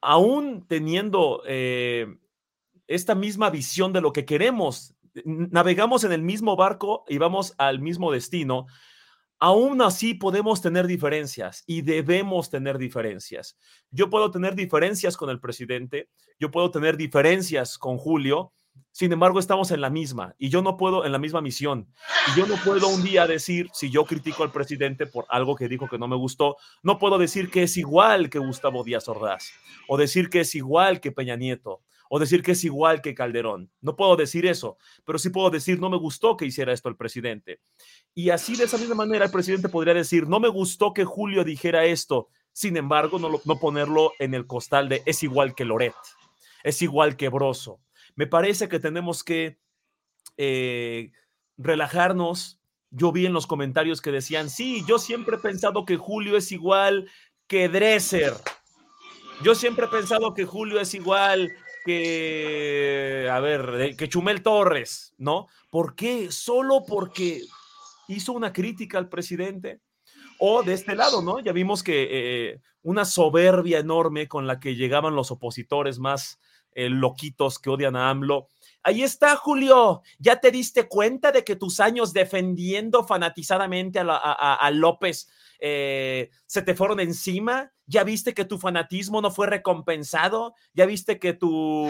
aún 0.02 0.66
teniendo 0.66 1.44
eh, 1.46 2.08
esta 2.88 3.16
misma 3.16 3.50
visión 3.50 3.92
de 3.92 4.02
lo 4.02 4.14
que 4.14 4.24
queremos, 4.24 4.96
navegamos 5.26 6.06
en 6.06 6.14
el 6.14 6.22
mismo 6.22 6.56
barco 6.56 7.04
y 7.10 7.18
vamos 7.18 7.54
al 7.58 7.80
mismo 7.80 8.14
destino, 8.14 8.68
aún 9.40 9.82
así 9.82 10.14
podemos 10.14 10.62
tener 10.62 10.88
diferencias 10.88 11.64
y 11.68 11.82
debemos 11.82 12.50
tener 12.50 12.78
diferencias. 12.78 13.58
Yo 13.92 14.10
puedo 14.10 14.32
tener 14.32 14.56
diferencias 14.56 15.18
con 15.18 15.30
el 15.30 15.40
presidente, 15.40 16.10
yo 16.40 16.52
puedo 16.52 16.72
tener 16.72 16.98
diferencias 16.98 17.78
con 17.78 17.98
Julio, 17.98 18.52
sin 18.92 19.12
embargo 19.12 19.40
estamos 19.40 19.72
en 19.72 19.82
la 19.82 19.90
misma 19.90 20.36
y 20.38 20.50
yo 20.50 20.62
no 20.62 20.78
puedo 20.78 21.06
en 21.06 21.12
la 21.12 21.20
misma 21.20 21.42
misión. 21.42 21.88
Y 22.28 22.40
yo 22.40 22.48
no 22.48 22.56
puedo 22.64 22.88
un 22.88 23.04
día 23.04 23.28
decir, 23.28 23.70
si 23.74 23.90
yo 23.90 24.06
critico 24.06 24.44
al 24.44 24.52
presidente 24.52 25.06
por 25.06 25.26
algo 25.30 25.56
que 25.56 25.68
dijo 25.68 25.88
que 25.88 25.98
no 25.98 26.08
me 26.08 26.16
gustó, 26.16 26.58
no 26.84 26.98
puedo 26.98 27.18
decir 27.18 27.50
que 27.50 27.64
es 27.64 27.78
igual 27.78 28.30
que 28.30 28.40
Gustavo 28.40 28.84
Díaz 28.84 29.08
Ordaz, 29.08 29.52
o 29.88 29.98
decir 29.98 30.30
que 30.30 30.42
es 30.42 30.56
igual 30.56 31.00
que 31.00 31.12
Peña 31.12 31.36
Nieto, 31.36 31.82
o 32.10 32.20
decir 32.20 32.42
que 32.44 32.52
es 32.54 32.64
igual 32.64 33.02
que 33.02 33.14
Calderón. 33.16 33.72
No 33.82 33.96
puedo 33.96 34.16
decir 34.16 34.46
eso, 34.46 34.78
pero 35.06 35.20
sí 35.20 35.30
puedo 35.30 35.50
decir, 35.50 35.80
no 35.80 35.90
me 35.90 35.98
gustó 35.98 36.38
que 36.38 36.46
hiciera 36.46 36.74
esto 36.74 36.90
el 36.90 36.96
presidente. 36.96 37.60
Y 38.14 38.30
así 38.30 38.56
de 38.56 38.64
esa 38.66 38.78
misma 38.78 38.96
manera 38.96 39.26
el 39.26 39.32
presidente 39.32 39.70
podría 39.70 39.94
decir, 39.94 40.28
no 40.28 40.40
me 40.40 40.48
gustó 40.50 40.94
que 40.94 41.06
Julio 41.06 41.44
dijera 41.44 41.86
esto, 41.86 42.30
sin 42.52 42.78
embargo, 42.78 43.20
no, 43.20 43.30
lo- 43.30 43.42
no 43.46 43.60
ponerlo 43.60 44.14
en 44.20 44.34
el 44.34 44.48
costal 44.48 44.90
de 44.90 45.04
es 45.06 45.22
igual 45.24 45.54
que 45.56 45.66
Loret, 45.66 45.94
es 46.64 46.82
igual 46.82 47.16
que 47.18 47.30
Broso. 47.30 47.80
Me 48.16 48.26
parece 48.26 48.68
que 48.68 48.80
tenemos 48.80 49.24
que 49.24 49.60
eh, 50.38 51.12
relajarnos. 51.58 52.60
Yo 52.90 53.12
vi 53.12 53.26
en 53.26 53.34
los 53.34 53.48
comentarios 53.48 54.02
que 54.02 54.12
decían, 54.12 54.50
sí, 54.50 54.84
yo 54.88 54.98
siempre 54.98 55.36
he 55.36 55.40
pensado 55.40 55.86
que 55.86 55.98
Julio 55.98 56.38
es 56.38 56.52
igual 56.52 57.10
que 57.48 57.68
Dresser. 57.70 58.34
Yo 59.44 59.54
siempre 59.56 59.86
he 59.86 59.90
pensado 59.90 60.34
que 60.34 60.46
Julio 60.46 60.80
es 60.80 60.94
igual 60.94 61.52
que, 61.88 63.30
a 63.32 63.40
ver, 63.40 63.82
eh, 63.82 63.96
que 63.96 64.10
Chumel 64.10 64.44
Torres, 64.44 65.14
¿no? 65.18 65.48
¿Por 65.70 65.96
qué? 65.96 66.32
Solo 66.34 66.84
porque 66.86 67.44
hizo 68.10 68.34
una 68.34 68.52
crítica 68.52 68.98
al 68.98 69.08
presidente. 69.08 69.80
O 70.38 70.64
de 70.64 70.74
este 70.74 70.96
lado, 70.96 71.22
¿no? 71.22 71.40
Ya 71.40 71.54
vimos 71.54 71.82
que 71.82 72.08
eh, 72.12 72.62
una 72.84 73.06
soberbia 73.06 73.80
enorme 73.80 74.28
con 74.28 74.46
la 74.46 74.60
que 74.60 74.76
llegaban 74.76 75.16
los 75.16 75.32
opositores 75.32 75.98
más 75.98 76.40
eh, 76.74 76.90
loquitos 76.90 77.58
que 77.58 77.70
odian 77.70 77.96
a 77.96 78.10
AMLO. 78.10 78.50
Ahí 78.84 79.02
está, 79.02 79.38
Julio. 79.38 80.02
¿Ya 80.20 80.42
te 80.42 80.52
diste 80.52 80.88
cuenta 80.90 81.32
de 81.32 81.46
que 81.46 81.56
tus 81.56 81.80
años 81.80 82.12
defendiendo 82.12 83.06
fanatizadamente 83.06 84.00
a 84.02 84.70
López 84.74 85.30
eh, 85.60 86.30
se 86.46 86.62
te 86.62 86.76
fueron 86.76 87.00
encima? 87.00 87.72
¿Ya 87.86 88.04
viste 88.04 88.34
que 88.34 88.46
tu 88.46 88.58
fanatismo 88.58 89.22
no 89.22 89.32
fue 89.32 89.48
recompensado? 89.48 90.54
¿Ya 90.74 90.86
viste 90.86 91.20
que 91.20 91.34
tu 91.34 91.90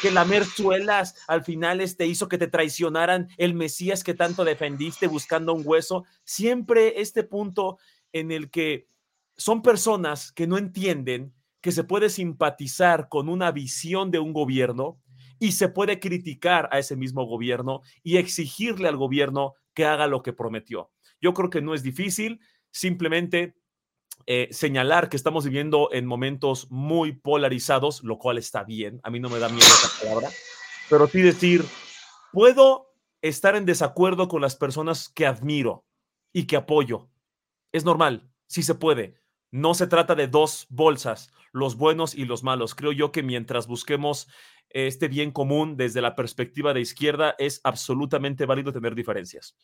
que, 0.00 0.10
lamer 0.10 0.44
suelas 0.44 1.14
al 1.28 1.44
final 1.44 1.80
este 1.80 2.06
hizo 2.06 2.28
que 2.28 2.38
te 2.38 2.48
traicionaran 2.48 3.28
el 3.36 3.54
Mesías 3.54 4.02
que 4.02 4.14
tanto 4.14 4.44
defendiste 4.44 5.06
buscando 5.06 5.54
un 5.54 5.62
hueso? 5.64 6.04
Siempre 6.24 7.00
este 7.00 7.22
punto 7.22 7.78
en 8.12 8.32
el 8.32 8.50
que 8.50 8.88
son 9.36 9.62
personas 9.62 10.32
que 10.32 10.46
no 10.46 10.58
entienden 10.58 11.34
que 11.60 11.72
se 11.72 11.84
puede 11.84 12.10
simpatizar 12.10 13.08
con 13.08 13.28
una 13.28 13.50
visión 13.50 14.10
de 14.10 14.18
un 14.18 14.32
gobierno 14.32 15.00
y 15.38 15.52
se 15.52 15.68
puede 15.68 16.00
criticar 16.00 16.68
a 16.72 16.78
ese 16.78 16.96
mismo 16.96 17.24
gobierno 17.24 17.82
y 18.02 18.16
exigirle 18.16 18.88
al 18.88 18.96
gobierno 18.96 19.54
que 19.74 19.84
haga 19.84 20.06
lo 20.06 20.22
que 20.22 20.32
prometió. 20.32 20.90
Yo 21.20 21.34
creo 21.34 21.50
que 21.50 21.62
no 21.62 21.74
es 21.74 21.82
difícil, 21.82 22.40
simplemente 22.70 23.56
eh, 24.26 24.48
señalar 24.50 25.08
que 25.08 25.16
estamos 25.16 25.44
viviendo 25.44 25.88
en 25.92 26.06
momentos 26.06 26.70
muy 26.70 27.12
polarizados, 27.12 28.02
lo 28.02 28.18
cual 28.18 28.38
está 28.38 28.64
bien, 28.64 29.00
a 29.02 29.10
mí 29.10 29.20
no 29.20 29.28
me 29.28 29.38
da 29.38 29.48
miedo 29.48 29.66
esa 29.66 30.02
palabra, 30.02 30.30
pero 30.90 31.06
sí 31.06 31.22
decir, 31.22 31.64
puedo 32.32 32.92
estar 33.22 33.56
en 33.56 33.66
desacuerdo 33.66 34.28
con 34.28 34.40
las 34.40 34.56
personas 34.56 35.08
que 35.08 35.26
admiro 35.26 35.84
y 36.32 36.46
que 36.46 36.56
apoyo. 36.56 37.08
Es 37.72 37.84
normal, 37.84 38.28
sí 38.46 38.62
se 38.62 38.74
puede. 38.74 39.20
No 39.50 39.74
se 39.74 39.86
trata 39.86 40.14
de 40.14 40.28
dos 40.28 40.66
bolsas, 40.68 41.30
los 41.52 41.76
buenos 41.76 42.14
y 42.14 42.24
los 42.24 42.42
malos. 42.42 42.74
Creo 42.74 42.92
yo 42.92 43.12
que 43.12 43.22
mientras 43.22 43.66
busquemos 43.66 44.28
este 44.70 45.08
bien 45.08 45.30
común 45.30 45.76
desde 45.76 46.02
la 46.02 46.16
perspectiva 46.16 46.74
de 46.74 46.80
izquierda, 46.80 47.34
es 47.38 47.60
absolutamente 47.64 48.44
válido 48.44 48.72
tener 48.72 48.94
diferencias. 48.94 49.56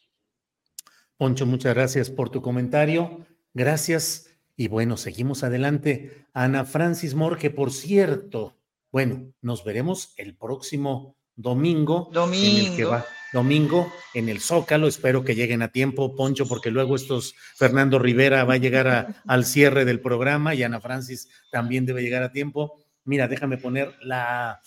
Poncho, 1.17 1.47
muchas 1.47 1.75
gracias 1.75 2.11
por 2.11 2.31
tu 2.31 2.43
comentario. 2.43 3.27
Gracias. 3.55 4.29
Y 4.57 4.69
bueno, 4.69 4.97
seguimos 4.97 5.45
adelante. 5.45 6.27
Ana 6.33 6.65
Francis 6.65 7.15
Moore, 7.15 7.39
que 7.39 7.51
por 7.51 7.73
cierto, 7.73 8.59
bueno, 8.91 9.33
nos 9.41 9.65
veremos 9.65 10.15
el 10.17 10.37
próximo 10.37 11.17
domingo, 11.35 12.11
domingo. 12.13 12.59
en 12.59 12.67
el 12.67 12.77
que 12.77 12.85
va 12.85 13.07
domingo 13.33 13.91
en 14.15 14.29
el 14.29 14.41
Zócalo. 14.41 14.87
Espero 14.87 15.25
que 15.25 15.35
lleguen 15.35 15.63
a 15.63 15.73
tiempo, 15.73 16.15
Poncho, 16.15 16.47
porque 16.47 16.71
luego 16.71 16.97
estos 16.97 17.35
Fernando 17.57 17.99
Rivera 17.99 18.45
va 18.45 18.55
a 18.55 18.59
llegar 18.59 18.89
a, 18.89 19.23
al 19.27 19.45
cierre 19.45 19.85
del 19.85 20.01
programa 20.01 20.55
y 20.55 20.63
Ana 20.63 20.81
Francis 20.81 21.29
también 21.51 21.87
debe 21.87 22.03
llegar 22.03 22.23
a 22.23 22.33
tiempo. 22.33 22.75
Mira, 23.05 23.27
déjame 23.29 23.59
poner 23.59 23.95
la 24.03 24.61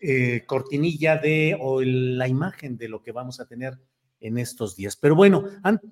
eh, 0.00 0.44
cortinilla 0.46 1.16
de 1.16 1.56
o 1.58 1.80
la 1.80 2.28
imagen 2.28 2.76
de 2.76 2.88
lo 2.88 3.02
que 3.02 3.12
vamos 3.12 3.40
a 3.40 3.46
tener 3.46 3.78
en 4.20 4.38
estos 4.38 4.76
días. 4.76 4.96
Pero 4.96 5.14
bueno, 5.14 5.44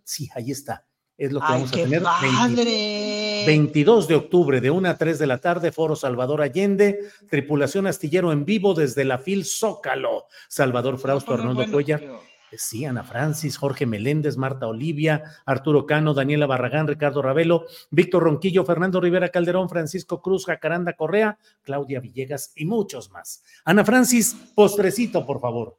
sí, 0.04 0.28
ahí 0.34 0.50
está. 0.50 0.86
Es 1.16 1.32
lo 1.32 1.40
que 1.40 1.46
Ay, 1.48 1.52
vamos 1.54 1.72
a 1.72 1.74
tener. 1.74 2.02
20 2.02 2.36
padre. 2.36 3.44
22 3.46 4.08
de 4.08 4.14
octubre, 4.16 4.60
de 4.60 4.70
1 4.70 4.88
a 4.88 4.98
3 4.98 5.18
de 5.18 5.26
la 5.26 5.38
tarde, 5.38 5.72
Foro 5.72 5.96
Salvador 5.96 6.42
Allende, 6.42 6.98
tripulación 7.30 7.86
astillero 7.86 8.32
en 8.32 8.44
vivo 8.44 8.74
desde 8.74 9.04
la 9.04 9.18
FIL 9.18 9.44
Zócalo. 9.44 10.26
Salvador 10.48 10.98
Frausto, 10.98 11.32
Arnoldo 11.32 11.54
bueno, 11.54 11.72
Cuellar. 11.72 12.00
Julio. 12.00 12.20
Sí, 12.52 12.84
Ana 12.84 13.02
Francis, 13.02 13.56
Jorge 13.56 13.86
Meléndez, 13.86 14.36
Marta 14.36 14.66
Olivia, 14.66 15.22
Arturo 15.44 15.84
Cano, 15.84 16.14
Daniela 16.14 16.46
Barragán, 16.46 16.86
Ricardo 16.86 17.20
Ravelo, 17.20 17.66
Víctor 17.90 18.22
Ronquillo, 18.22 18.64
Fernando 18.64 19.00
Rivera 19.00 19.30
Calderón, 19.30 19.68
Francisco 19.68 20.22
Cruz, 20.22 20.46
Jacaranda 20.46 20.94
Correa, 20.94 21.38
Claudia 21.62 22.00
Villegas 22.00 22.52
y 22.54 22.64
muchos 22.64 23.10
más. 23.10 23.42
Ana 23.64 23.84
Francis, 23.84 24.36
postrecito, 24.54 25.26
por 25.26 25.40
favor. 25.40 25.78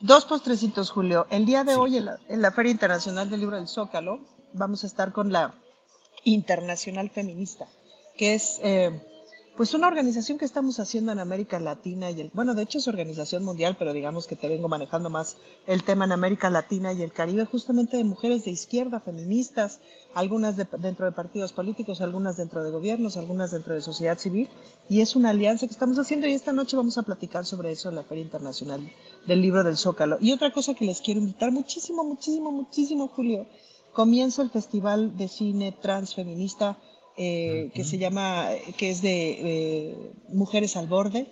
Dos 0.00 0.26
postrecitos, 0.26 0.90
Julio. 0.90 1.26
El 1.30 1.46
día 1.46 1.64
de 1.64 1.74
hoy 1.74 1.96
en 1.96 2.04
la, 2.04 2.18
en 2.28 2.42
la 2.42 2.52
Feria 2.52 2.70
Internacional 2.70 3.30
del 3.30 3.40
Libro 3.40 3.56
del 3.56 3.66
Zócalo 3.66 4.20
vamos 4.52 4.84
a 4.84 4.86
estar 4.86 5.12
con 5.12 5.32
la 5.32 5.54
Internacional 6.24 7.08
Feminista, 7.08 7.66
que 8.18 8.34
es 8.34 8.60
eh, 8.62 9.00
pues 9.56 9.72
una 9.72 9.88
organización 9.88 10.36
que 10.36 10.44
estamos 10.44 10.78
haciendo 10.80 11.12
en 11.12 11.18
América 11.18 11.58
Latina 11.58 12.10
y 12.10 12.20
el, 12.20 12.30
bueno, 12.34 12.54
de 12.54 12.62
hecho 12.62 12.76
es 12.78 12.88
organización 12.88 13.42
mundial, 13.42 13.76
pero 13.78 13.94
digamos 13.94 14.26
que 14.26 14.36
te 14.36 14.48
vengo 14.48 14.68
manejando 14.68 15.08
más 15.08 15.38
el 15.66 15.82
tema 15.82 16.04
en 16.04 16.12
América 16.12 16.50
Latina 16.50 16.92
y 16.92 17.00
el 17.02 17.10
Caribe, 17.12 17.46
justamente 17.46 17.96
de 17.96 18.04
mujeres 18.04 18.44
de 18.44 18.50
izquierda, 18.50 19.00
feministas, 19.00 19.80
algunas 20.14 20.56
de- 20.56 20.66
dentro 20.78 21.06
de 21.06 21.12
partidos 21.12 21.52
políticos, 21.54 22.02
algunas 22.02 22.36
dentro 22.36 22.62
de 22.62 22.70
gobiernos, 22.70 23.16
algunas 23.16 23.50
dentro 23.50 23.74
de 23.74 23.80
sociedad 23.80 24.18
civil, 24.18 24.48
y 24.90 25.00
es 25.00 25.16
una 25.16 25.30
alianza 25.30 25.66
que 25.66 25.72
estamos 25.72 25.98
haciendo 25.98 26.26
y 26.26 26.32
esta 26.32 26.52
noche 26.52 26.76
vamos 26.76 26.98
a 26.98 27.02
platicar 27.02 27.46
sobre 27.46 27.72
eso 27.72 27.88
en 27.88 27.94
la 27.94 28.04
Feria 28.04 28.24
Internacional 28.24 28.80
del 29.26 29.40
Libro 29.40 29.64
del 29.64 29.78
Zócalo. 29.78 30.18
Y 30.20 30.32
otra 30.32 30.52
cosa 30.52 30.74
que 30.74 30.84
les 30.84 31.00
quiero 31.00 31.20
invitar 31.20 31.50
muchísimo, 31.50 32.04
muchísimo, 32.04 32.52
muchísimo, 32.52 33.08
Julio, 33.08 33.46
comienza 33.94 34.42
el 34.42 34.50
Festival 34.50 35.16
de 35.16 35.28
Cine 35.28 35.72
Transfeminista 35.72 36.76
eh, 37.16 37.70
que 37.74 37.84
se 37.84 37.98
llama, 37.98 38.50
que 38.76 38.90
es 38.90 39.02
de 39.02 39.38
eh, 39.40 39.96
Mujeres 40.28 40.76
al 40.76 40.86
Borde, 40.86 41.26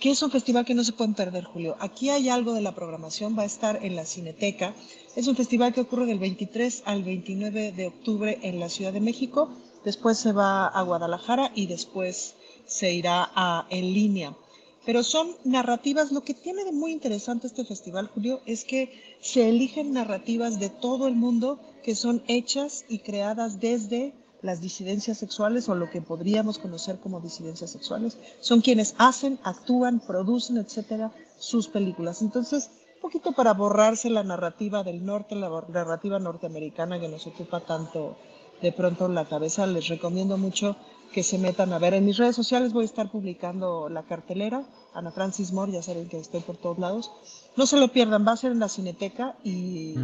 que 0.00 0.10
es 0.10 0.22
un 0.22 0.30
festival 0.30 0.64
que 0.64 0.74
no 0.74 0.84
se 0.84 0.92
pueden 0.92 1.14
perder, 1.14 1.44
Julio. 1.44 1.76
Aquí 1.80 2.10
hay 2.10 2.28
algo 2.28 2.52
de 2.52 2.60
la 2.60 2.74
programación, 2.74 3.36
va 3.38 3.42
a 3.42 3.46
estar 3.46 3.82
en 3.82 3.96
la 3.96 4.04
Cineteca. 4.04 4.74
Es 5.14 5.26
un 5.26 5.36
festival 5.36 5.72
que 5.72 5.80
ocurre 5.80 6.06
del 6.06 6.18
23 6.18 6.82
al 6.84 7.02
29 7.02 7.72
de 7.72 7.86
octubre 7.86 8.38
en 8.42 8.60
la 8.60 8.68
Ciudad 8.68 8.92
de 8.92 9.00
México, 9.00 9.48
después 9.84 10.18
se 10.18 10.32
va 10.32 10.66
a 10.66 10.82
Guadalajara 10.82 11.50
y 11.54 11.66
después 11.66 12.34
se 12.66 12.92
irá 12.92 13.30
a, 13.34 13.66
en 13.70 13.94
línea. 13.94 14.36
Pero 14.84 15.02
son 15.02 15.34
narrativas, 15.44 16.12
lo 16.12 16.22
que 16.22 16.34
tiene 16.34 16.64
de 16.64 16.72
muy 16.72 16.92
interesante 16.92 17.46
este 17.46 17.64
festival, 17.64 18.08
Julio, 18.08 18.40
es 18.46 18.64
que 18.64 19.16
se 19.20 19.48
eligen 19.48 19.92
narrativas 19.92 20.60
de 20.60 20.68
todo 20.68 21.08
el 21.08 21.16
mundo 21.16 21.58
que 21.82 21.94
son 21.94 22.22
hechas 22.28 22.84
y 22.88 22.98
creadas 22.98 23.60
desde 23.60 24.12
las 24.46 24.60
disidencias 24.60 25.18
sexuales 25.18 25.68
o 25.68 25.74
lo 25.74 25.90
que 25.90 26.00
podríamos 26.00 26.58
conocer 26.58 26.98
como 27.00 27.20
disidencias 27.20 27.70
sexuales. 27.70 28.16
Son 28.40 28.60
quienes 28.60 28.94
hacen, 28.96 29.38
actúan, 29.42 29.98
producen, 30.00 30.56
etcétera, 30.56 31.12
sus 31.36 31.66
películas. 31.66 32.22
Entonces, 32.22 32.70
un 32.94 33.00
poquito 33.02 33.32
para 33.32 33.52
borrarse 33.52 34.08
la 34.08 34.22
narrativa 34.22 34.84
del 34.84 35.04
norte, 35.04 35.34
la 35.34 35.50
narrativa 35.68 36.18
norteamericana 36.20 37.00
que 37.00 37.08
nos 37.08 37.26
ocupa 37.26 37.60
tanto 37.60 38.16
de 38.62 38.72
pronto 38.72 39.08
la 39.08 39.26
cabeza, 39.26 39.66
les 39.66 39.88
recomiendo 39.88 40.38
mucho 40.38 40.76
que 41.12 41.22
se 41.22 41.38
metan 41.38 41.72
a 41.72 41.78
ver. 41.78 41.94
En 41.94 42.06
mis 42.06 42.16
redes 42.16 42.36
sociales 42.36 42.72
voy 42.72 42.84
a 42.84 42.86
estar 42.86 43.10
publicando 43.10 43.88
la 43.88 44.04
cartelera, 44.04 44.64
Ana 44.94 45.10
Francis 45.10 45.52
Moore, 45.52 45.72
ya 45.72 45.82
saben 45.82 46.08
que 46.08 46.18
estoy 46.18 46.40
por 46.40 46.56
todos 46.56 46.78
lados. 46.78 47.10
No 47.56 47.66
se 47.66 47.78
lo 47.78 47.88
pierdan, 47.88 48.26
va 48.26 48.32
a 48.32 48.36
ser 48.36 48.52
en 48.52 48.60
la 48.60 48.68
Cineteca 48.68 49.36
y 49.44 49.94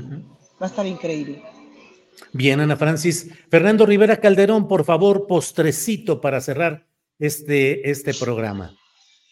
va 0.61 0.67
a 0.67 0.67
estar 0.67 0.87
increíble. 0.87 1.43
Bien, 2.33 2.61
Ana 2.61 2.77
Francis. 2.77 3.31
Fernando 3.51 3.87
Rivera 3.87 4.19
Calderón, 4.19 4.69
por 4.69 4.85
favor, 4.85 5.27
postrecito 5.27 6.21
para 6.21 6.41
cerrar 6.41 6.87
este, 7.19 7.91
este 7.91 8.15
programa. 8.15 8.77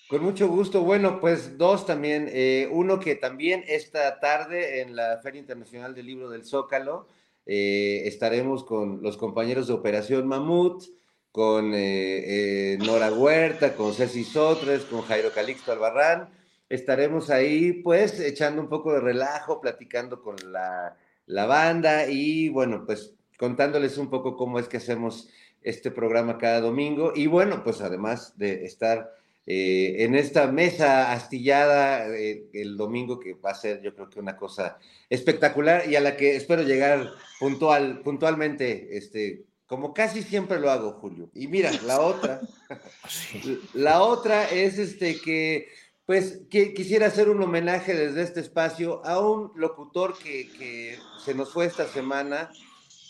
Con 0.08 0.24
mucho 0.24 0.48
gusto. 0.48 0.82
Bueno, 0.82 1.20
pues 1.20 1.56
dos 1.56 1.86
también. 1.86 2.28
Eh, 2.32 2.68
uno 2.72 2.98
que 2.98 3.14
también 3.14 3.64
esta 3.68 4.18
tarde 4.18 4.80
en 4.80 4.96
la 4.96 5.20
Feria 5.22 5.38
Internacional 5.38 5.94
del 5.94 6.06
Libro 6.06 6.28
del 6.28 6.44
Zócalo 6.44 7.06
eh, 7.46 8.02
estaremos 8.06 8.64
con 8.64 9.02
los 9.02 9.16
compañeros 9.16 9.68
de 9.68 9.74
Operación 9.74 10.26
Mamut, 10.26 10.82
con 11.30 11.72
eh, 11.74 12.76
Nora 12.80 13.12
Huerta, 13.12 13.74
con 13.76 13.94
Ceci 13.94 14.24
Sotres, 14.24 14.82
con 14.82 15.02
Jairo 15.02 15.30
Calixto 15.32 15.72
Albarrán. 15.72 16.28
Estaremos 16.68 17.30
ahí, 17.30 17.74
pues, 17.74 18.18
echando 18.20 18.60
un 18.62 18.68
poco 18.68 18.92
de 18.92 19.00
relajo, 19.00 19.60
platicando 19.60 20.22
con 20.22 20.36
la, 20.52 20.96
la 21.30 21.46
banda 21.46 22.08
y, 22.08 22.48
bueno, 22.48 22.84
pues, 22.84 23.14
contándoles 23.38 23.96
un 23.98 24.10
poco 24.10 24.36
cómo 24.36 24.58
es 24.58 24.68
que 24.68 24.78
hacemos 24.78 25.28
este 25.62 25.90
programa 25.90 26.38
cada 26.38 26.60
domingo. 26.60 27.12
Y, 27.14 27.26
bueno, 27.26 27.62
pues, 27.62 27.80
además 27.80 28.36
de 28.36 28.64
estar 28.64 29.12
eh, 29.46 30.04
en 30.04 30.14
esta 30.16 30.50
mesa 30.50 31.12
astillada 31.12 32.08
eh, 32.08 32.46
el 32.52 32.76
domingo, 32.76 33.20
que 33.20 33.34
va 33.34 33.50
a 33.50 33.54
ser 33.54 33.80
yo 33.80 33.94
creo 33.94 34.10
que 34.10 34.20
una 34.20 34.36
cosa 34.36 34.78
espectacular 35.08 35.88
y 35.88 35.96
a 35.96 36.00
la 36.00 36.16
que 36.16 36.36
espero 36.36 36.62
llegar 36.62 37.08
puntual, 37.38 38.00
puntualmente, 38.02 38.96
este, 38.96 39.44
como 39.66 39.94
casi 39.94 40.22
siempre 40.22 40.58
lo 40.58 40.70
hago, 40.70 40.92
Julio. 40.94 41.30
Y 41.32 41.46
mira, 41.46 41.70
la 41.86 42.00
otra, 42.00 42.40
la 43.74 44.02
otra 44.02 44.50
es 44.50 44.78
este 44.78 45.20
que, 45.20 45.68
pues, 46.06 46.40
que 46.50 46.74
quisiera 46.74 47.06
hacer 47.06 47.28
un 47.28 47.42
homenaje 47.42 47.94
desde 47.94 48.22
este 48.22 48.40
espacio 48.40 49.04
a 49.04 49.20
un 49.20 49.52
locutor 49.54 50.18
que, 50.18 50.48
que 50.58 50.98
se 51.24 51.34
nos 51.34 51.52
fue 51.52 51.66
esta 51.66 51.86
semana, 51.86 52.50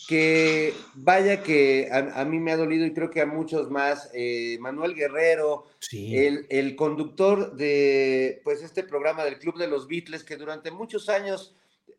que 0.08 0.74
vaya 0.94 1.42
que 1.42 1.88
a, 1.92 2.20
a, 2.20 2.24
mí 2.24 2.40
me 2.40 2.52
ha 2.52 2.56
dolido 2.56 2.84
y 2.84 2.92
creo 2.92 3.10
que 3.10 3.20
a 3.20 3.26
muchos 3.26 3.70
más, 3.70 4.10
eh, 4.12 4.58
Manuel 4.60 4.94
Guerrero, 4.94 5.66
sí. 5.78 6.16
el, 6.16 6.46
el, 6.50 6.74
conductor 6.74 7.54
de 7.54 8.40
pues 8.42 8.62
este 8.62 8.82
programa 8.82 9.24
del 9.24 9.38
Club 9.38 9.56
de 9.56 9.68
los 9.68 9.86
Beatles, 9.86 10.24
que 10.24 10.36
durante 10.36 10.70
muchos 10.70 11.08
años 11.08 11.54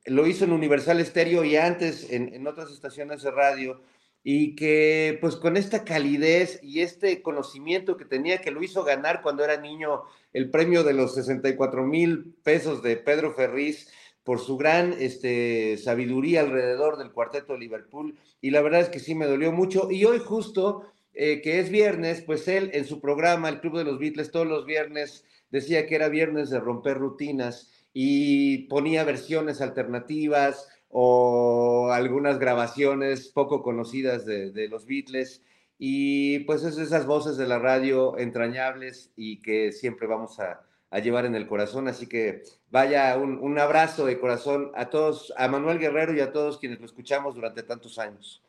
lo 0.06 0.28
hizo 0.28 0.46
en 0.46 0.52
Universal 0.52 1.00
Estéreo 1.00 1.44
y 1.44 1.56
antes 1.56 2.12
en, 2.12 2.34
en 2.34 2.48
otras 2.48 2.70
estaciones 2.72 3.22
de 3.22 3.32
radio, 3.32 3.82
y 4.24 4.56
que 4.56 5.18
pues 5.20 5.36
con 5.36 5.58
esta 5.58 5.84
calidez 5.84 6.60
y 6.62 6.82
este 6.82 7.22
conocimiento 7.22 7.98
que 7.98 8.06
tenía, 8.06 8.40
que 8.40 8.52
lo 8.52 8.62
hizo 8.64 8.84
ganar 8.84 9.22
cuando 9.22 9.44
era 9.44 9.58
niño 9.58 10.04
el 10.34 10.50
premio 10.50 10.84
de 10.84 10.94
los 10.94 11.16
64 11.16 11.84
mil 11.84 12.36
pesos 12.44 12.84
de 12.84 12.98
Pedro 12.98 13.34
Ferriz, 13.34 13.90
por 14.24 14.40
su 14.40 14.58
gran 14.58 14.94
este, 15.00 15.78
sabiduría 15.78 16.42
alrededor 16.42 16.98
del 16.98 17.12
cuarteto 17.12 17.54
de 17.54 17.60
Liverpool. 17.60 18.16
Y 18.40 18.52
la 18.52 18.62
verdad 18.62 18.82
es 18.82 18.90
que 18.90 19.00
sí 19.00 19.16
me 19.16 19.26
dolió 19.26 19.52
mucho. 19.52 19.90
Y 19.90 20.06
hoy 20.06 20.20
justo, 20.20 20.86
eh, 21.14 21.42
que 21.42 21.60
es 21.60 21.70
viernes, 21.70 22.22
pues 22.22 22.48
él 22.48 22.70
en 22.74 22.86
su 22.86 23.02
programa, 23.02 23.50
el 23.50 23.60
Club 23.60 23.80
de 23.80 23.84
los 23.84 24.00
Beatles, 24.00 24.32
todos 24.32 24.48
los 24.48 24.66
viernes 24.66 25.26
decía 25.50 25.88
que 25.88 25.96
era 25.96 26.08
viernes 26.08 26.50
de 26.50 26.60
romper 26.60 26.98
rutinas 26.98 27.72
y 27.94 28.70
ponía 28.70 29.04
versiones 29.04 29.60
alternativas 29.60 30.70
o 30.92 31.90
algunas 31.92 32.40
grabaciones 32.40 33.30
poco 33.30 33.64
conocidas 33.64 34.26
de, 34.26 34.52
de 34.52 34.68
los 34.68 34.86
Beatles. 34.86 35.44
Y 35.78 36.40
pues 36.40 36.64
es 36.64 36.78
esas 36.78 37.08
voces 37.08 37.38
de 37.38 37.48
la 37.48 37.58
radio 37.58 38.18
entrañables 38.18 39.12
y 39.16 39.42
que 39.42 39.72
siempre 39.72 40.06
vamos 40.06 40.40
a, 40.40 40.62
a 40.92 41.00
llevar 41.00 41.26
en 41.26 41.36
el 41.36 41.48
corazón. 41.48 41.88
Así 41.88 42.08
que 42.08 42.44
vaya 42.70 43.18
un, 43.18 43.40
un, 43.40 43.58
abrazo 43.58 44.06
de 44.06 44.20
corazón 44.20 44.72
a 44.76 44.90
todos, 44.90 45.34
a 45.38 45.48
Manuel 45.48 45.80
Guerrero 45.80 46.14
y 46.14 46.20
a 46.20 46.32
todos 46.32 46.60
quienes 46.60 46.80
lo 46.80 46.86
escuchamos 46.86 47.34
durante 47.34 47.64
tantos 47.64 47.98
años. 47.98 48.44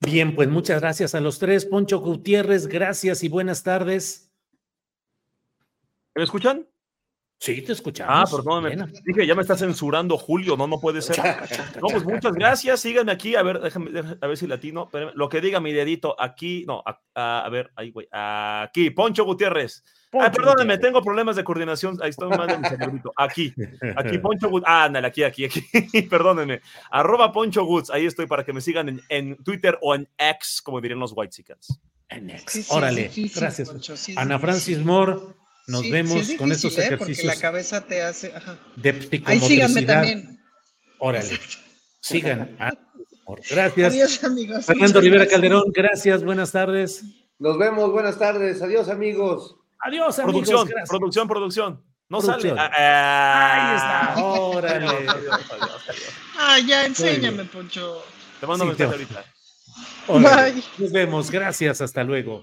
Bien, 0.00 0.34
pues 0.34 0.48
muchas 0.48 0.80
gracias 0.80 1.14
a 1.14 1.20
los 1.20 1.38
tres. 1.38 1.66
Poncho 1.66 1.98
Gutiérrez, 1.98 2.68
gracias 2.68 3.22
y 3.24 3.28
buenas 3.28 3.62
tardes. 3.62 4.30
¿Me 6.14 6.22
escuchan? 6.22 6.69
Sí, 7.40 7.62
te 7.62 7.72
escuchamos. 7.72 8.14
Ah, 8.14 8.36
perdón, 8.36 8.92
dije, 9.02 9.26
ya 9.26 9.34
me 9.34 9.40
está 9.40 9.56
censurando 9.56 10.18
Julio, 10.18 10.58
no, 10.58 10.66
no 10.66 10.78
puede 10.78 11.00
ser. 11.00 11.16
No, 11.80 11.88
pues 11.88 12.04
muchas 12.04 12.34
gracias, 12.34 12.80
síganme 12.80 13.12
aquí, 13.12 13.34
a 13.34 13.42
ver, 13.42 13.60
déjame, 13.60 13.90
déjame 13.90 14.18
a 14.20 14.26
ver 14.26 14.36
si 14.36 14.46
latino, 14.46 14.90
lo 15.14 15.28
que 15.30 15.40
diga 15.40 15.58
mi 15.58 15.72
dedito, 15.72 16.14
aquí, 16.20 16.64
no, 16.66 16.82
a, 16.84 17.00
a, 17.14 17.46
a 17.46 17.48
ver, 17.48 17.70
ahí, 17.76 17.92
güey, 17.92 18.06
aquí, 18.12 18.90
Poncho 18.90 19.24
Gutiérrez. 19.24 19.82
Poncho 20.10 20.26
ah, 20.26 20.30
perdónenme, 20.30 20.74
Gutiérrez. 20.74 20.80
tengo 20.80 21.02
problemas 21.02 21.36
de 21.36 21.44
coordinación, 21.44 21.98
ahí 22.02 22.10
está 22.10 22.28
mal 22.28 22.46
de 22.46 22.58
mi 22.58 22.68
cerebrito, 22.68 23.10
aquí, 23.16 23.54
aquí, 23.96 24.18
Poncho 24.18 24.50
Gutiérrez, 24.50 24.74
ah, 24.76 24.84
ándale, 24.84 25.06
aquí, 25.06 25.22
aquí, 25.22 25.46
aquí, 25.46 26.02
perdónenme, 26.10 26.60
arroba 26.90 27.32
Poncho 27.32 27.64
Guts, 27.64 27.88
ahí 27.88 28.04
estoy 28.04 28.26
para 28.26 28.44
que 28.44 28.52
me 28.52 28.60
sigan 28.60 28.90
en, 28.90 29.00
en 29.08 29.42
Twitter 29.42 29.78
o 29.80 29.94
en 29.94 30.06
X, 30.18 30.60
como 30.62 30.78
dirían 30.82 31.00
los 31.00 31.12
White 31.16 31.32
Chickens. 31.32 31.80
En 32.10 32.28
X, 32.28 32.66
sí, 32.66 32.66
órale, 32.68 33.08
sí, 33.08 33.28
sí, 33.28 33.40
gracias. 33.40 33.70
Poncho, 33.70 33.94
Ana 34.16 34.38
Francis 34.38 34.78
Moore, 34.84 35.16
Nos 35.66 35.82
Sí, 35.82 35.90
vemos 35.90 36.26
sí 36.26 36.32
es 36.32 36.38
con 36.38 36.50
estos 36.52 36.70
difícil, 36.74 36.92
¿eh? 36.92 36.96
Porque 36.96 37.12
ejercicios 37.12 37.34
la 37.36 37.40
cabeza 37.40 37.86
te 37.86 38.02
hace. 38.02 38.32
Ajá. 38.34 38.58
de 38.76 39.22
Ahí 39.26 39.40
síganme 39.40 39.82
también. 39.82 40.40
Órale. 40.98 41.38
Sigan. 42.00 42.56
Ah, 42.60 42.72
Gracias. 43.48 43.92
Adiós, 43.92 44.24
amigos. 44.24 44.66
Fernando 44.66 44.88
Muchas 44.88 45.02
Rivera 45.04 45.22
gracias. 45.22 45.40
Calderón, 45.40 45.64
gracias, 45.72 46.24
buenas 46.24 46.50
tardes. 46.50 47.04
Nos 47.38 47.56
vemos, 47.58 47.92
buenas 47.92 48.18
tardes. 48.18 48.60
Adiós, 48.60 48.88
amigos. 48.88 49.54
Adiós, 49.78 50.18
amigos. 50.18 50.32
Producción, 50.48 50.66
gracias. 50.68 50.88
producción, 50.88 51.28
producción. 51.28 51.84
No 52.08 52.18
Producción. 52.18 52.56
sale. 52.56 52.70
Ah, 52.76 53.52
Ahí 53.70 53.76
está, 53.76 54.14
ah. 54.14 54.24
órale. 54.24 54.86
Adiós, 55.08 55.44
adiós. 55.48 56.14
Ah, 56.36 56.58
ya, 56.58 56.84
enséñame. 56.86 57.44
Poncho. 57.44 58.02
Te 58.40 58.46
mando 58.48 58.64
un 58.64 58.74
Sí, 58.76 58.82
mensaje 58.82 59.04
ahorita. 59.04 59.24
Bye. 60.52 60.64
Nos 60.78 60.90
vemos, 60.90 61.30
gracias, 61.30 61.80
hasta 61.80 62.02
luego. 62.02 62.42